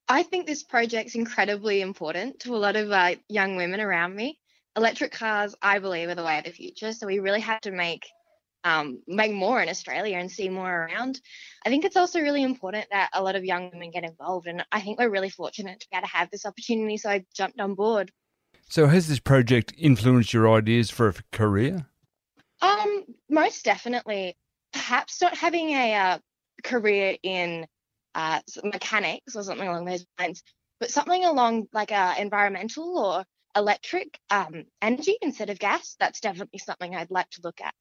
I 0.10 0.24
think 0.24 0.48
this 0.48 0.64
project's 0.64 1.16
incredibly 1.16 1.82
important 1.82 2.40
to 2.42 2.56
a 2.56 2.58
lot 2.58 2.76
of 2.76 2.92
uh, 2.92 3.16
young 3.28 3.56
women 3.56 3.82
around 3.82 4.16
me. 4.16 4.40
Electric 4.76 5.12
cars, 5.12 5.56
I 5.62 5.80
believe, 5.80 6.08
are 6.08 6.16
the 6.16 6.24
way 6.24 6.38
of 6.38 6.46
the 6.46 6.52
future. 6.52 6.94
So 6.94 7.08
we 7.08 7.20
really 7.20 7.42
have 7.42 7.62
to 7.62 7.72
make 7.72 8.08
um, 8.64 9.02
make 9.08 9.32
more 9.32 9.62
in 9.62 9.70
Australia 9.70 10.18
and 10.18 10.32
see 10.32 10.50
more 10.50 10.70
around. 10.70 11.22
I 11.66 11.70
think 11.70 11.86
it's 11.86 11.96
also 11.96 12.20
really 12.20 12.44
important 12.44 12.86
that 12.92 13.10
a 13.14 13.24
lot 13.24 13.36
of 13.36 13.46
young 13.46 13.70
women 13.72 13.92
get 13.92 14.04
involved, 14.04 14.48
and 14.48 14.66
I 14.72 14.82
think 14.82 15.00
we're 15.00 15.10
really 15.10 15.30
fortunate 15.30 15.80
to 15.80 15.88
be 15.90 15.98
able 15.98 16.08
to 16.08 16.14
have 16.14 16.30
this 16.32 16.46
opportunity. 16.46 16.98
So 16.98 17.10
I 17.10 17.26
jumped 17.34 17.60
on 17.60 17.76
board. 17.76 18.12
So, 18.70 18.88
has 18.88 19.08
this 19.08 19.20
project 19.20 19.74
influenced 19.78 20.34
your 20.34 20.52
ideas 20.54 20.90
for 20.90 21.08
a 21.08 21.14
career? 21.32 21.86
Um, 22.62 23.06
most 23.30 23.64
definitely. 23.64 24.36
Perhaps 24.74 25.22
not 25.22 25.38
having 25.38 25.70
a 25.70 25.96
uh, 25.96 26.18
career 26.64 27.18
in 27.24 27.68
uh, 28.18 28.40
mechanics 28.64 29.36
or 29.36 29.44
something 29.44 29.68
along 29.68 29.86
those 29.86 30.06
lines, 30.20 30.42
but 30.80 30.90
something 30.90 31.24
along 31.24 31.68
like 31.72 31.92
uh, 31.92 32.16
environmental 32.18 32.98
or 32.98 33.24
electric 33.56 34.20
um, 34.32 34.66
energy 34.82 35.18
instead 35.22 35.52
of 35.52 35.60
gas. 35.60 35.96
That's 36.00 36.20
definitely 36.20 36.60
something 36.60 36.96
I'd 36.96 37.12
like 37.12 37.30
to 37.32 37.42
look 37.44 37.62
at. 37.62 37.74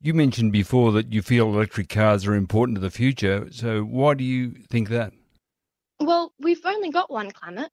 You 0.00 0.14
mentioned 0.14 0.52
before 0.52 0.92
that 0.92 1.12
you 1.12 1.20
feel 1.22 1.48
electric 1.48 1.90
cars 1.90 2.26
are 2.26 2.34
important 2.34 2.76
to 2.76 2.80
the 2.80 2.90
future. 2.90 3.48
So, 3.50 3.82
why 3.82 4.14
do 4.14 4.24
you 4.24 4.54
think 4.70 4.88
that? 4.88 5.12
Well, 6.00 6.32
we've 6.40 6.64
only 6.64 6.90
got 6.90 7.10
one 7.10 7.30
planet, 7.30 7.70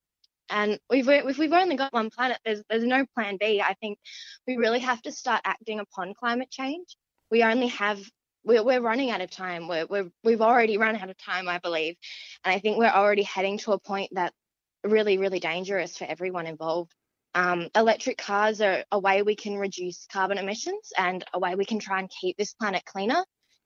and 0.50 0.80
we've 0.90 1.08
if 1.08 1.38
we've 1.38 1.54
only 1.54 1.78
got 1.78 1.94
one 1.94 2.10
planet, 2.10 2.40
there's 2.44 2.62
there's 2.70 2.84
no 2.84 3.06
plan 3.16 3.38
B. 3.40 3.62
I 3.62 3.74
think 3.76 4.00
we 4.46 4.58
really 4.58 4.80
have 4.80 5.02
to 5.04 5.12
start 5.14 5.42
acting 5.46 5.80
upon 5.80 6.14
climate 6.14 6.52
change. 6.52 6.98
We 7.32 7.44
only 7.44 7.68
have 7.68 8.02
we're, 8.44 8.64
we're 8.64 8.82
running 8.82 9.12
out 9.12 9.22
of 9.22 9.30
time. 9.30 9.68
We're, 9.68 9.86
we're 9.86 10.12
we've 10.24 10.42
already 10.42 10.78
run 10.78 10.96
out 10.96 11.10
of 11.10 11.18
time, 11.18 11.48
I 11.48 11.60
believe, 11.60 11.96
and 12.44 12.54
I 12.54 12.60
think 12.60 12.78
we're 12.78 12.88
already 12.88 13.24
heading 13.24 13.58
to 13.60 13.74
a 13.74 13.80
point 13.80 14.12
that 14.14 14.34
really 14.84 15.18
really 15.18 15.40
dangerous 15.40 15.98
for 15.98 16.06
everyone 16.06 16.48
involved. 16.48 16.94
Um, 17.34 17.70
electric 17.76 18.18
cars 18.18 18.60
are 18.62 18.84
a 18.92 19.00
way 19.00 19.22
we 19.22 19.36
can 19.36 19.58
reduce 19.58 20.06
carbon 20.12 20.38
emissions 20.38 20.92
and 20.98 21.24
a 21.34 21.40
way 21.40 21.56
we 21.56 21.66
can 21.66 21.80
try 21.80 22.00
and 22.00 22.10
keep 22.10 22.36
this 22.38 22.54
planet 22.54 22.84
cleaner. 22.86 23.24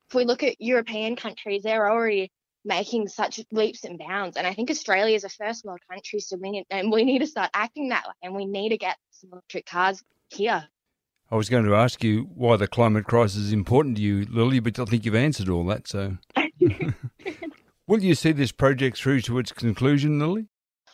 If 0.09 0.15
we 0.15 0.25
look 0.25 0.43
at 0.43 0.61
European 0.61 1.15
countries, 1.15 1.63
they're 1.63 1.89
already 1.89 2.31
making 2.63 3.07
such 3.07 3.39
leaps 3.51 3.83
and 3.83 3.97
bounds. 3.97 4.37
And 4.37 4.45
I 4.45 4.53
think 4.53 4.69
Australia 4.69 5.15
is 5.15 5.23
a 5.23 5.29
first 5.29 5.65
world 5.65 5.79
country, 5.89 6.19
so 6.19 6.37
we 6.39 6.51
need 6.51 6.65
and 6.69 6.91
we 6.91 7.03
need 7.03 7.19
to 7.19 7.27
start 7.27 7.49
acting 7.53 7.89
that 7.89 8.05
way, 8.05 8.13
and 8.23 8.35
we 8.35 8.45
need 8.45 8.69
to 8.69 8.77
get 8.77 8.97
some 9.11 9.31
electric 9.31 9.65
cars 9.65 10.03
here. 10.29 10.67
I 11.31 11.35
was 11.35 11.49
going 11.49 11.65
to 11.65 11.75
ask 11.75 12.03
you 12.03 12.29
why 12.35 12.55
the 12.55 12.67
climate 12.67 13.05
crisis 13.05 13.37
is 13.37 13.51
important 13.51 13.97
to 13.97 14.01
you, 14.01 14.25
Lily, 14.29 14.59
but 14.59 14.77
I 14.79 14.85
think 14.85 15.05
you've 15.05 15.15
answered 15.15 15.49
all 15.49 15.65
that. 15.65 15.87
So, 15.87 16.17
will 17.87 18.03
you 18.03 18.13
see 18.13 18.31
this 18.31 18.51
project 18.51 18.97
through 18.97 19.21
to 19.21 19.39
its 19.39 19.51
conclusion, 19.51 20.19
Lily? 20.19 20.47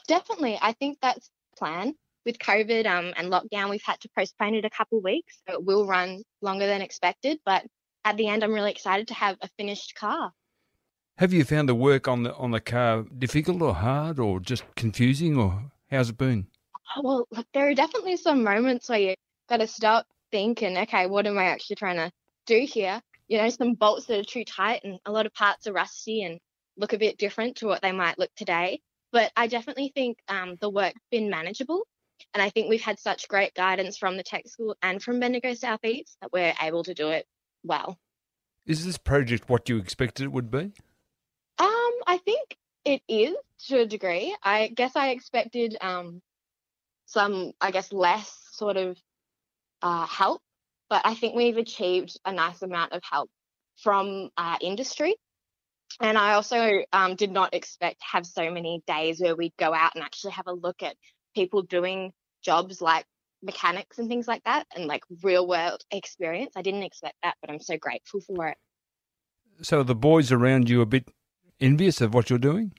Definitely. 0.08 0.58
I 0.62 0.72
think 0.74 1.00
that's 1.02 1.28
the 1.28 1.58
plan. 1.58 1.96
With 2.26 2.38
COVID 2.38 2.86
um, 2.86 3.14
and 3.18 3.32
lockdown, 3.32 3.70
we've 3.70 3.84
had 3.84 4.00
to 4.02 4.10
postpone 4.16 4.56
it 4.56 4.64
a 4.64 4.70
couple 4.70 5.00
of 5.00 5.04
weeks, 5.04 5.42
so 5.48 5.56
it 5.56 5.66
will 5.66 5.88
run 5.88 6.22
longer 6.42 6.68
than 6.68 6.82
expected. 6.82 7.40
But 7.46 7.66
at 8.06 8.16
the 8.16 8.28
end, 8.28 8.44
I'm 8.44 8.54
really 8.54 8.72
excited 8.72 9.08
to 9.10 9.14
have 9.16 9.38
a 9.42 9.50
finished 9.58 9.96
car. 9.96 10.32
Have 11.18 11.34
you 11.34 11.44
found 11.44 11.68
the 11.68 11.76
work 11.76 12.08
on 12.08 12.24
the 12.24 12.34
on 12.36 12.52
the 12.52 12.60
car 12.60 13.06
difficult 13.18 13.62
or 13.62 13.76
hard 13.76 14.18
or 14.18 14.40
just 14.40 14.64
confusing 14.76 15.38
or 15.38 15.72
how's 15.90 16.10
it 16.10 16.18
been? 16.18 16.48
Oh, 16.96 17.02
well, 17.04 17.28
look, 17.32 17.48
there 17.54 17.70
are 17.70 17.74
definitely 17.74 18.18
some 18.18 18.44
moments 18.44 18.90
where 18.90 19.00
you 19.00 19.16
got 19.50 19.58
to 19.58 19.68
stop, 19.68 20.08
think, 20.32 20.62
and 20.62 20.78
okay, 20.78 21.08
what 21.08 21.28
am 21.28 21.38
I 21.38 21.46
actually 21.46 21.76
trying 21.78 21.98
to 21.98 22.12
do 22.46 22.60
here? 22.60 23.02
You 23.28 23.38
know, 23.38 23.50
some 23.50 23.74
bolts 23.74 24.06
that 24.08 24.20
are 24.20 24.24
too 24.24 24.44
tight 24.44 24.82
and 24.84 25.00
a 25.06 25.12
lot 25.12 25.26
of 25.26 25.34
parts 25.34 25.68
are 25.68 25.74
rusty 25.74 26.24
and 26.24 26.40
look 26.78 26.94
a 26.94 26.98
bit 26.98 27.18
different 27.18 27.58
to 27.58 27.68
what 27.68 27.82
they 27.82 27.92
might 27.92 28.20
look 28.20 28.32
today. 28.36 28.82
But 29.12 29.32
I 29.36 29.48
definitely 29.48 29.92
think 29.94 30.18
um, 30.28 30.56
the 30.60 30.70
work's 30.70 31.02
been 31.12 31.30
manageable. 31.30 31.86
And 32.34 32.42
I 32.42 32.50
think 32.50 32.70
we've 32.70 32.82
had 32.82 33.00
such 33.00 33.28
great 33.28 33.54
guidance 33.54 33.98
from 33.98 34.16
the 34.16 34.24
tech 34.24 34.48
school 34.48 34.76
and 34.82 35.02
from 35.02 35.20
Bendigo 35.20 35.54
Southeast 35.54 36.18
that 36.22 36.32
we're 36.32 36.54
able 36.62 36.84
to 36.84 36.94
do 36.94 37.10
it 37.10 37.26
well. 37.64 37.98
Is 38.66 38.86
this 38.86 38.98
project 38.98 39.50
what 39.50 39.68
you 39.70 39.78
expected 39.78 40.26
it 40.26 40.32
would 40.32 40.52
be? 40.52 40.72
Um, 41.58 41.92
I 42.08 42.20
think 42.24 42.58
it 42.86 43.02
is 43.08 43.36
to 43.68 43.82
a 43.82 43.86
degree. 43.86 44.36
I 44.44 44.68
guess 44.68 44.96
I 44.96 45.10
expected 45.10 45.78
um, 45.82 46.22
some, 47.06 47.54
I 47.60 47.72
guess, 47.72 47.92
less 47.92 48.32
sort 48.52 48.78
of 48.78 48.98
uh, 49.82 50.06
help, 50.06 50.42
but 50.90 51.02
I 51.06 51.16
think 51.16 51.36
we've 51.36 51.58
achieved 51.58 52.20
a 52.26 52.32
nice 52.32 52.62
amount 52.62 52.94
of 52.94 53.02
help 53.10 53.30
from 53.82 54.30
uh, 54.38 54.58
industry. 54.62 55.16
And 56.00 56.18
I 56.18 56.34
also 56.34 56.84
um, 56.94 57.16
did 57.16 57.32
not 57.32 57.54
expect 57.54 58.00
to 58.00 58.06
have 58.12 58.26
so 58.26 58.50
many 58.50 58.82
days 58.88 59.20
where 59.20 59.36
we'd 59.36 59.54
go 59.58 59.74
out 59.74 59.92
and 59.96 60.04
actually 60.04 60.32
have 60.32 60.48
a 60.48 60.54
look 60.54 60.82
at 60.84 60.96
people 61.36 61.64
doing 61.64 62.12
jobs 62.44 62.82
like 62.82 63.06
mechanics 63.44 63.98
and 63.98 64.08
things 64.08 64.28
like 64.28 64.44
that 64.44 64.66
and 64.76 64.86
like 64.86 65.04
real 65.22 65.48
world 65.48 65.84
experience. 65.92 66.54
I 66.56 66.62
didn't 66.62 66.84
expect 66.84 67.16
that, 67.24 67.36
but 67.42 67.50
I'm 67.50 67.60
so 67.60 67.78
grateful 67.78 68.22
for 68.22 68.48
it. 68.48 68.58
So 69.62 69.84
the 69.84 69.96
boys 69.96 70.32
around 70.32 70.70
you 70.70 70.82
a 70.82 70.86
bit 70.86 71.10
envious 71.60 72.02
of 72.02 72.14
what 72.14 72.30
you're 72.30 72.40
doing? 72.40 72.74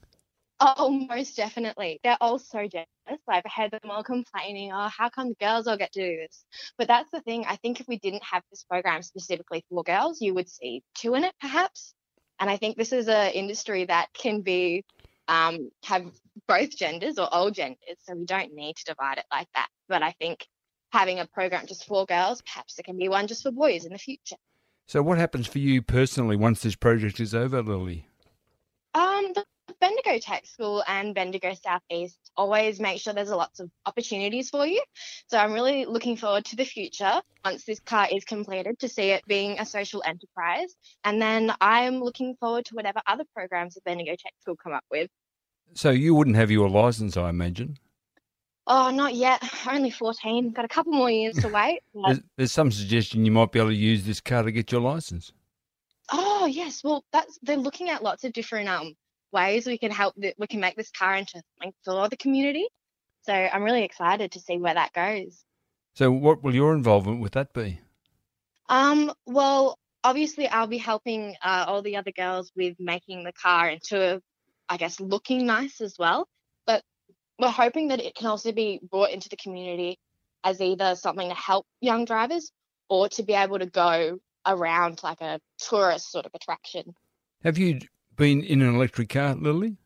Oh, 0.64 0.90
most 0.90 1.36
definitely. 1.36 1.98
They're 2.04 2.16
all 2.20 2.38
so 2.38 2.68
jealous. 2.68 2.86
I've 3.28 3.42
heard 3.44 3.72
them 3.72 3.90
all 3.90 4.04
complaining, 4.04 4.70
oh, 4.72 4.88
how 4.96 5.08
come 5.08 5.30
the 5.30 5.34
girls 5.44 5.66
all 5.66 5.76
get 5.76 5.92
to 5.92 6.00
do 6.00 6.16
this? 6.18 6.44
But 6.78 6.86
that's 6.86 7.10
the 7.10 7.20
thing. 7.20 7.44
I 7.48 7.56
think 7.56 7.80
if 7.80 7.88
we 7.88 7.98
didn't 7.98 8.22
have 8.22 8.44
this 8.48 8.62
program 8.62 9.02
specifically 9.02 9.64
for 9.68 9.82
girls, 9.82 10.20
you 10.20 10.34
would 10.34 10.48
see 10.48 10.82
two 10.94 11.14
in 11.14 11.24
it 11.24 11.34
perhaps. 11.40 11.94
And 12.38 12.48
I 12.48 12.58
think 12.58 12.76
this 12.76 12.92
is 12.92 13.08
an 13.08 13.32
industry 13.32 13.86
that 13.86 14.06
can 14.14 14.42
be 14.42 14.84
um, 15.26 15.70
have 15.84 16.06
both 16.46 16.76
genders 16.76 17.18
or 17.18 17.26
all 17.32 17.50
genders, 17.50 17.98
so 18.04 18.14
we 18.14 18.24
don't 18.24 18.54
need 18.54 18.76
to 18.76 18.84
divide 18.84 19.18
it 19.18 19.26
like 19.32 19.48
that. 19.56 19.68
But 19.88 20.04
I 20.04 20.12
think 20.12 20.46
having 20.92 21.18
a 21.18 21.26
program 21.26 21.66
just 21.66 21.86
for 21.86 22.06
girls, 22.06 22.40
perhaps 22.42 22.74
there 22.74 22.84
can 22.84 22.98
be 22.98 23.08
one 23.08 23.26
just 23.26 23.42
for 23.42 23.50
boys 23.50 23.84
in 23.84 23.92
the 23.92 23.98
future. 23.98 24.36
So, 24.86 25.02
what 25.02 25.18
happens 25.18 25.46
for 25.46 25.58
you 25.58 25.82
personally 25.82 26.36
once 26.36 26.62
this 26.62 26.76
project 26.76 27.18
is 27.18 27.34
over, 27.34 27.62
Lily? 27.62 28.06
Bendigo 30.12 30.26
Tech 30.26 30.46
School 30.46 30.84
and 30.86 31.14
Bendigo 31.14 31.54
Southeast 31.54 32.18
always 32.36 32.78
make 32.78 33.00
sure 33.00 33.14
there's 33.14 33.30
a 33.30 33.36
lots 33.36 33.60
of 33.60 33.70
opportunities 33.86 34.50
for 34.50 34.66
you. 34.66 34.82
So 35.28 35.38
I'm 35.38 35.54
really 35.54 35.86
looking 35.86 36.16
forward 36.16 36.44
to 36.46 36.56
the 36.56 36.64
future 36.64 37.22
once 37.42 37.64
this 37.64 37.80
car 37.80 38.08
is 38.12 38.24
completed 38.24 38.78
to 38.80 38.88
see 38.88 39.10
it 39.10 39.24
being 39.26 39.58
a 39.58 39.64
social 39.64 40.02
enterprise. 40.04 40.74
And 41.04 41.20
then 41.20 41.52
I'm 41.62 42.00
looking 42.02 42.36
forward 42.38 42.66
to 42.66 42.74
whatever 42.74 43.00
other 43.06 43.24
programs 43.34 43.74
the 43.74 43.80
Bendigo 43.86 44.10
Tech 44.10 44.34
School 44.40 44.56
come 44.62 44.74
up 44.74 44.84
with. 44.90 45.08
So 45.72 45.88
you 45.88 46.14
wouldn't 46.14 46.36
have 46.36 46.50
your 46.50 46.68
license, 46.68 47.16
I 47.16 47.30
imagine. 47.30 47.78
Oh, 48.66 48.90
not 48.90 49.14
yet. 49.14 49.42
Only 49.66 49.90
14. 49.90 50.52
Got 50.52 50.66
a 50.66 50.68
couple 50.68 50.92
more 50.92 51.10
years 51.10 51.36
to 51.36 51.48
wait. 51.48 51.80
there's, 52.06 52.20
there's 52.36 52.52
some 52.52 52.70
suggestion 52.70 53.24
you 53.24 53.32
might 53.32 53.50
be 53.50 53.60
able 53.60 53.70
to 53.70 53.74
use 53.74 54.04
this 54.04 54.20
car 54.20 54.42
to 54.42 54.52
get 54.52 54.70
your 54.70 54.82
license. 54.82 55.32
Oh 56.12 56.44
yes, 56.44 56.84
well 56.84 57.02
that's 57.12 57.38
they're 57.42 57.56
looking 57.56 57.88
at 57.88 58.02
lots 58.02 58.24
of 58.24 58.34
different 58.34 58.68
um 58.68 58.94
ways 59.32 59.66
we 59.66 59.78
can 59.78 59.90
help 59.90 60.14
that 60.18 60.34
we 60.38 60.46
can 60.46 60.60
make 60.60 60.76
this 60.76 60.90
car 60.90 61.14
into 61.14 61.42
something 61.58 61.72
for 61.84 62.08
the 62.08 62.16
community. 62.16 62.66
So 63.22 63.32
I'm 63.32 63.62
really 63.62 63.84
excited 63.84 64.32
to 64.32 64.40
see 64.40 64.58
where 64.58 64.74
that 64.74 64.92
goes. 64.92 65.44
So 65.94 66.10
what 66.10 66.42
will 66.42 66.54
your 66.54 66.74
involvement 66.74 67.20
with 67.20 67.32
that 67.32 67.52
be? 67.52 67.80
Um, 68.68 69.12
well, 69.26 69.78
obviously 70.02 70.48
I'll 70.48 70.66
be 70.66 70.78
helping 70.78 71.36
uh, 71.42 71.64
all 71.68 71.82
the 71.82 71.96
other 71.96 72.12
girls 72.12 72.50
with 72.56 72.76
making 72.78 73.24
the 73.24 73.32
car 73.32 73.68
into, 73.68 74.20
I 74.68 74.76
guess, 74.76 75.00
looking 75.00 75.46
nice 75.46 75.80
as 75.80 75.96
well. 75.98 76.28
But 76.66 76.82
we're 77.38 77.48
hoping 77.48 77.88
that 77.88 78.00
it 78.00 78.14
can 78.14 78.26
also 78.26 78.52
be 78.52 78.80
brought 78.90 79.10
into 79.10 79.28
the 79.28 79.36
community 79.36 79.98
as 80.44 80.60
either 80.60 80.94
something 80.96 81.28
to 81.28 81.34
help 81.34 81.66
young 81.80 82.04
drivers 82.04 82.50
or 82.88 83.08
to 83.10 83.22
be 83.22 83.34
able 83.34 83.58
to 83.58 83.66
go 83.66 84.18
around 84.46 85.02
like 85.02 85.20
a 85.20 85.40
tourist 85.58 86.10
sort 86.10 86.26
of 86.26 86.32
attraction. 86.34 86.94
Have 87.44 87.58
you 87.58 87.80
been 88.16 88.42
in 88.42 88.62
an 88.62 88.74
electric 88.74 89.08
car, 89.10 89.34
Lily? 89.34 89.76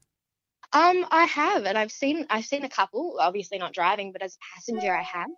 Um, 0.72 1.06
I 1.10 1.24
have, 1.24 1.64
and 1.64 1.78
I've 1.78 1.92
seen 1.92 2.26
I've 2.28 2.44
seen 2.44 2.64
a 2.64 2.68
couple. 2.68 3.18
Obviously, 3.20 3.58
not 3.58 3.72
driving, 3.72 4.12
but 4.12 4.22
as 4.22 4.36
a 4.36 4.54
passenger, 4.54 4.94
I 4.94 5.02
have. 5.02 5.28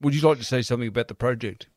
Would 0.00 0.14
you 0.14 0.20
like 0.20 0.38
to 0.38 0.44
say 0.44 0.62
something 0.62 0.88
about 0.88 1.08
the 1.08 1.14
project? 1.14 1.68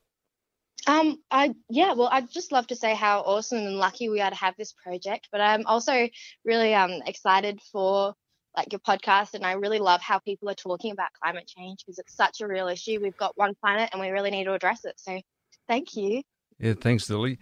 Um, 0.88 1.18
I 1.32 1.54
yeah, 1.70 1.94
well, 1.94 2.10
I'd 2.12 2.32
just 2.32 2.52
love 2.52 2.68
to 2.68 2.76
say 2.76 2.94
how 2.94 3.22
awesome 3.22 3.60
and 3.60 3.78
lucky 3.78 4.10
we 4.10 4.22
are 4.22 4.30
to 4.30 4.36
have 4.36 4.56
this 4.58 4.74
project, 4.74 5.30
but 5.32 5.42
I'm 5.42 5.66
also 5.66 6.10
really 6.44 6.74
um 6.74 7.02
excited 7.06 7.60
for 7.72 8.14
like 8.58 8.72
your 8.72 8.80
podcast, 8.80 9.34
and 9.34 9.46
I 9.46 9.54
really 9.54 9.80
love 9.80 10.02
how 10.02 10.20
people 10.20 10.50
are 10.50 10.56
talking 10.56 10.92
about 10.92 11.10
climate 11.22 11.48
change 11.48 11.80
because 11.86 12.00
it's 12.00 12.16
such 12.16 12.42
a 12.42 12.48
real 12.48 12.68
issue. 12.68 13.00
We've 13.02 13.18
got 13.18 13.38
one 13.38 13.54
planet, 13.62 13.90
and 13.92 14.02
we 14.02 14.10
really 14.10 14.32
need 14.32 14.46
to 14.46 14.54
address 14.54 14.86
it. 14.86 14.96
So, 14.98 15.20
thank 15.68 15.96
you. 15.96 16.22
Yeah, 16.60 16.74
thanks, 16.80 17.10
Lily. 17.10 17.40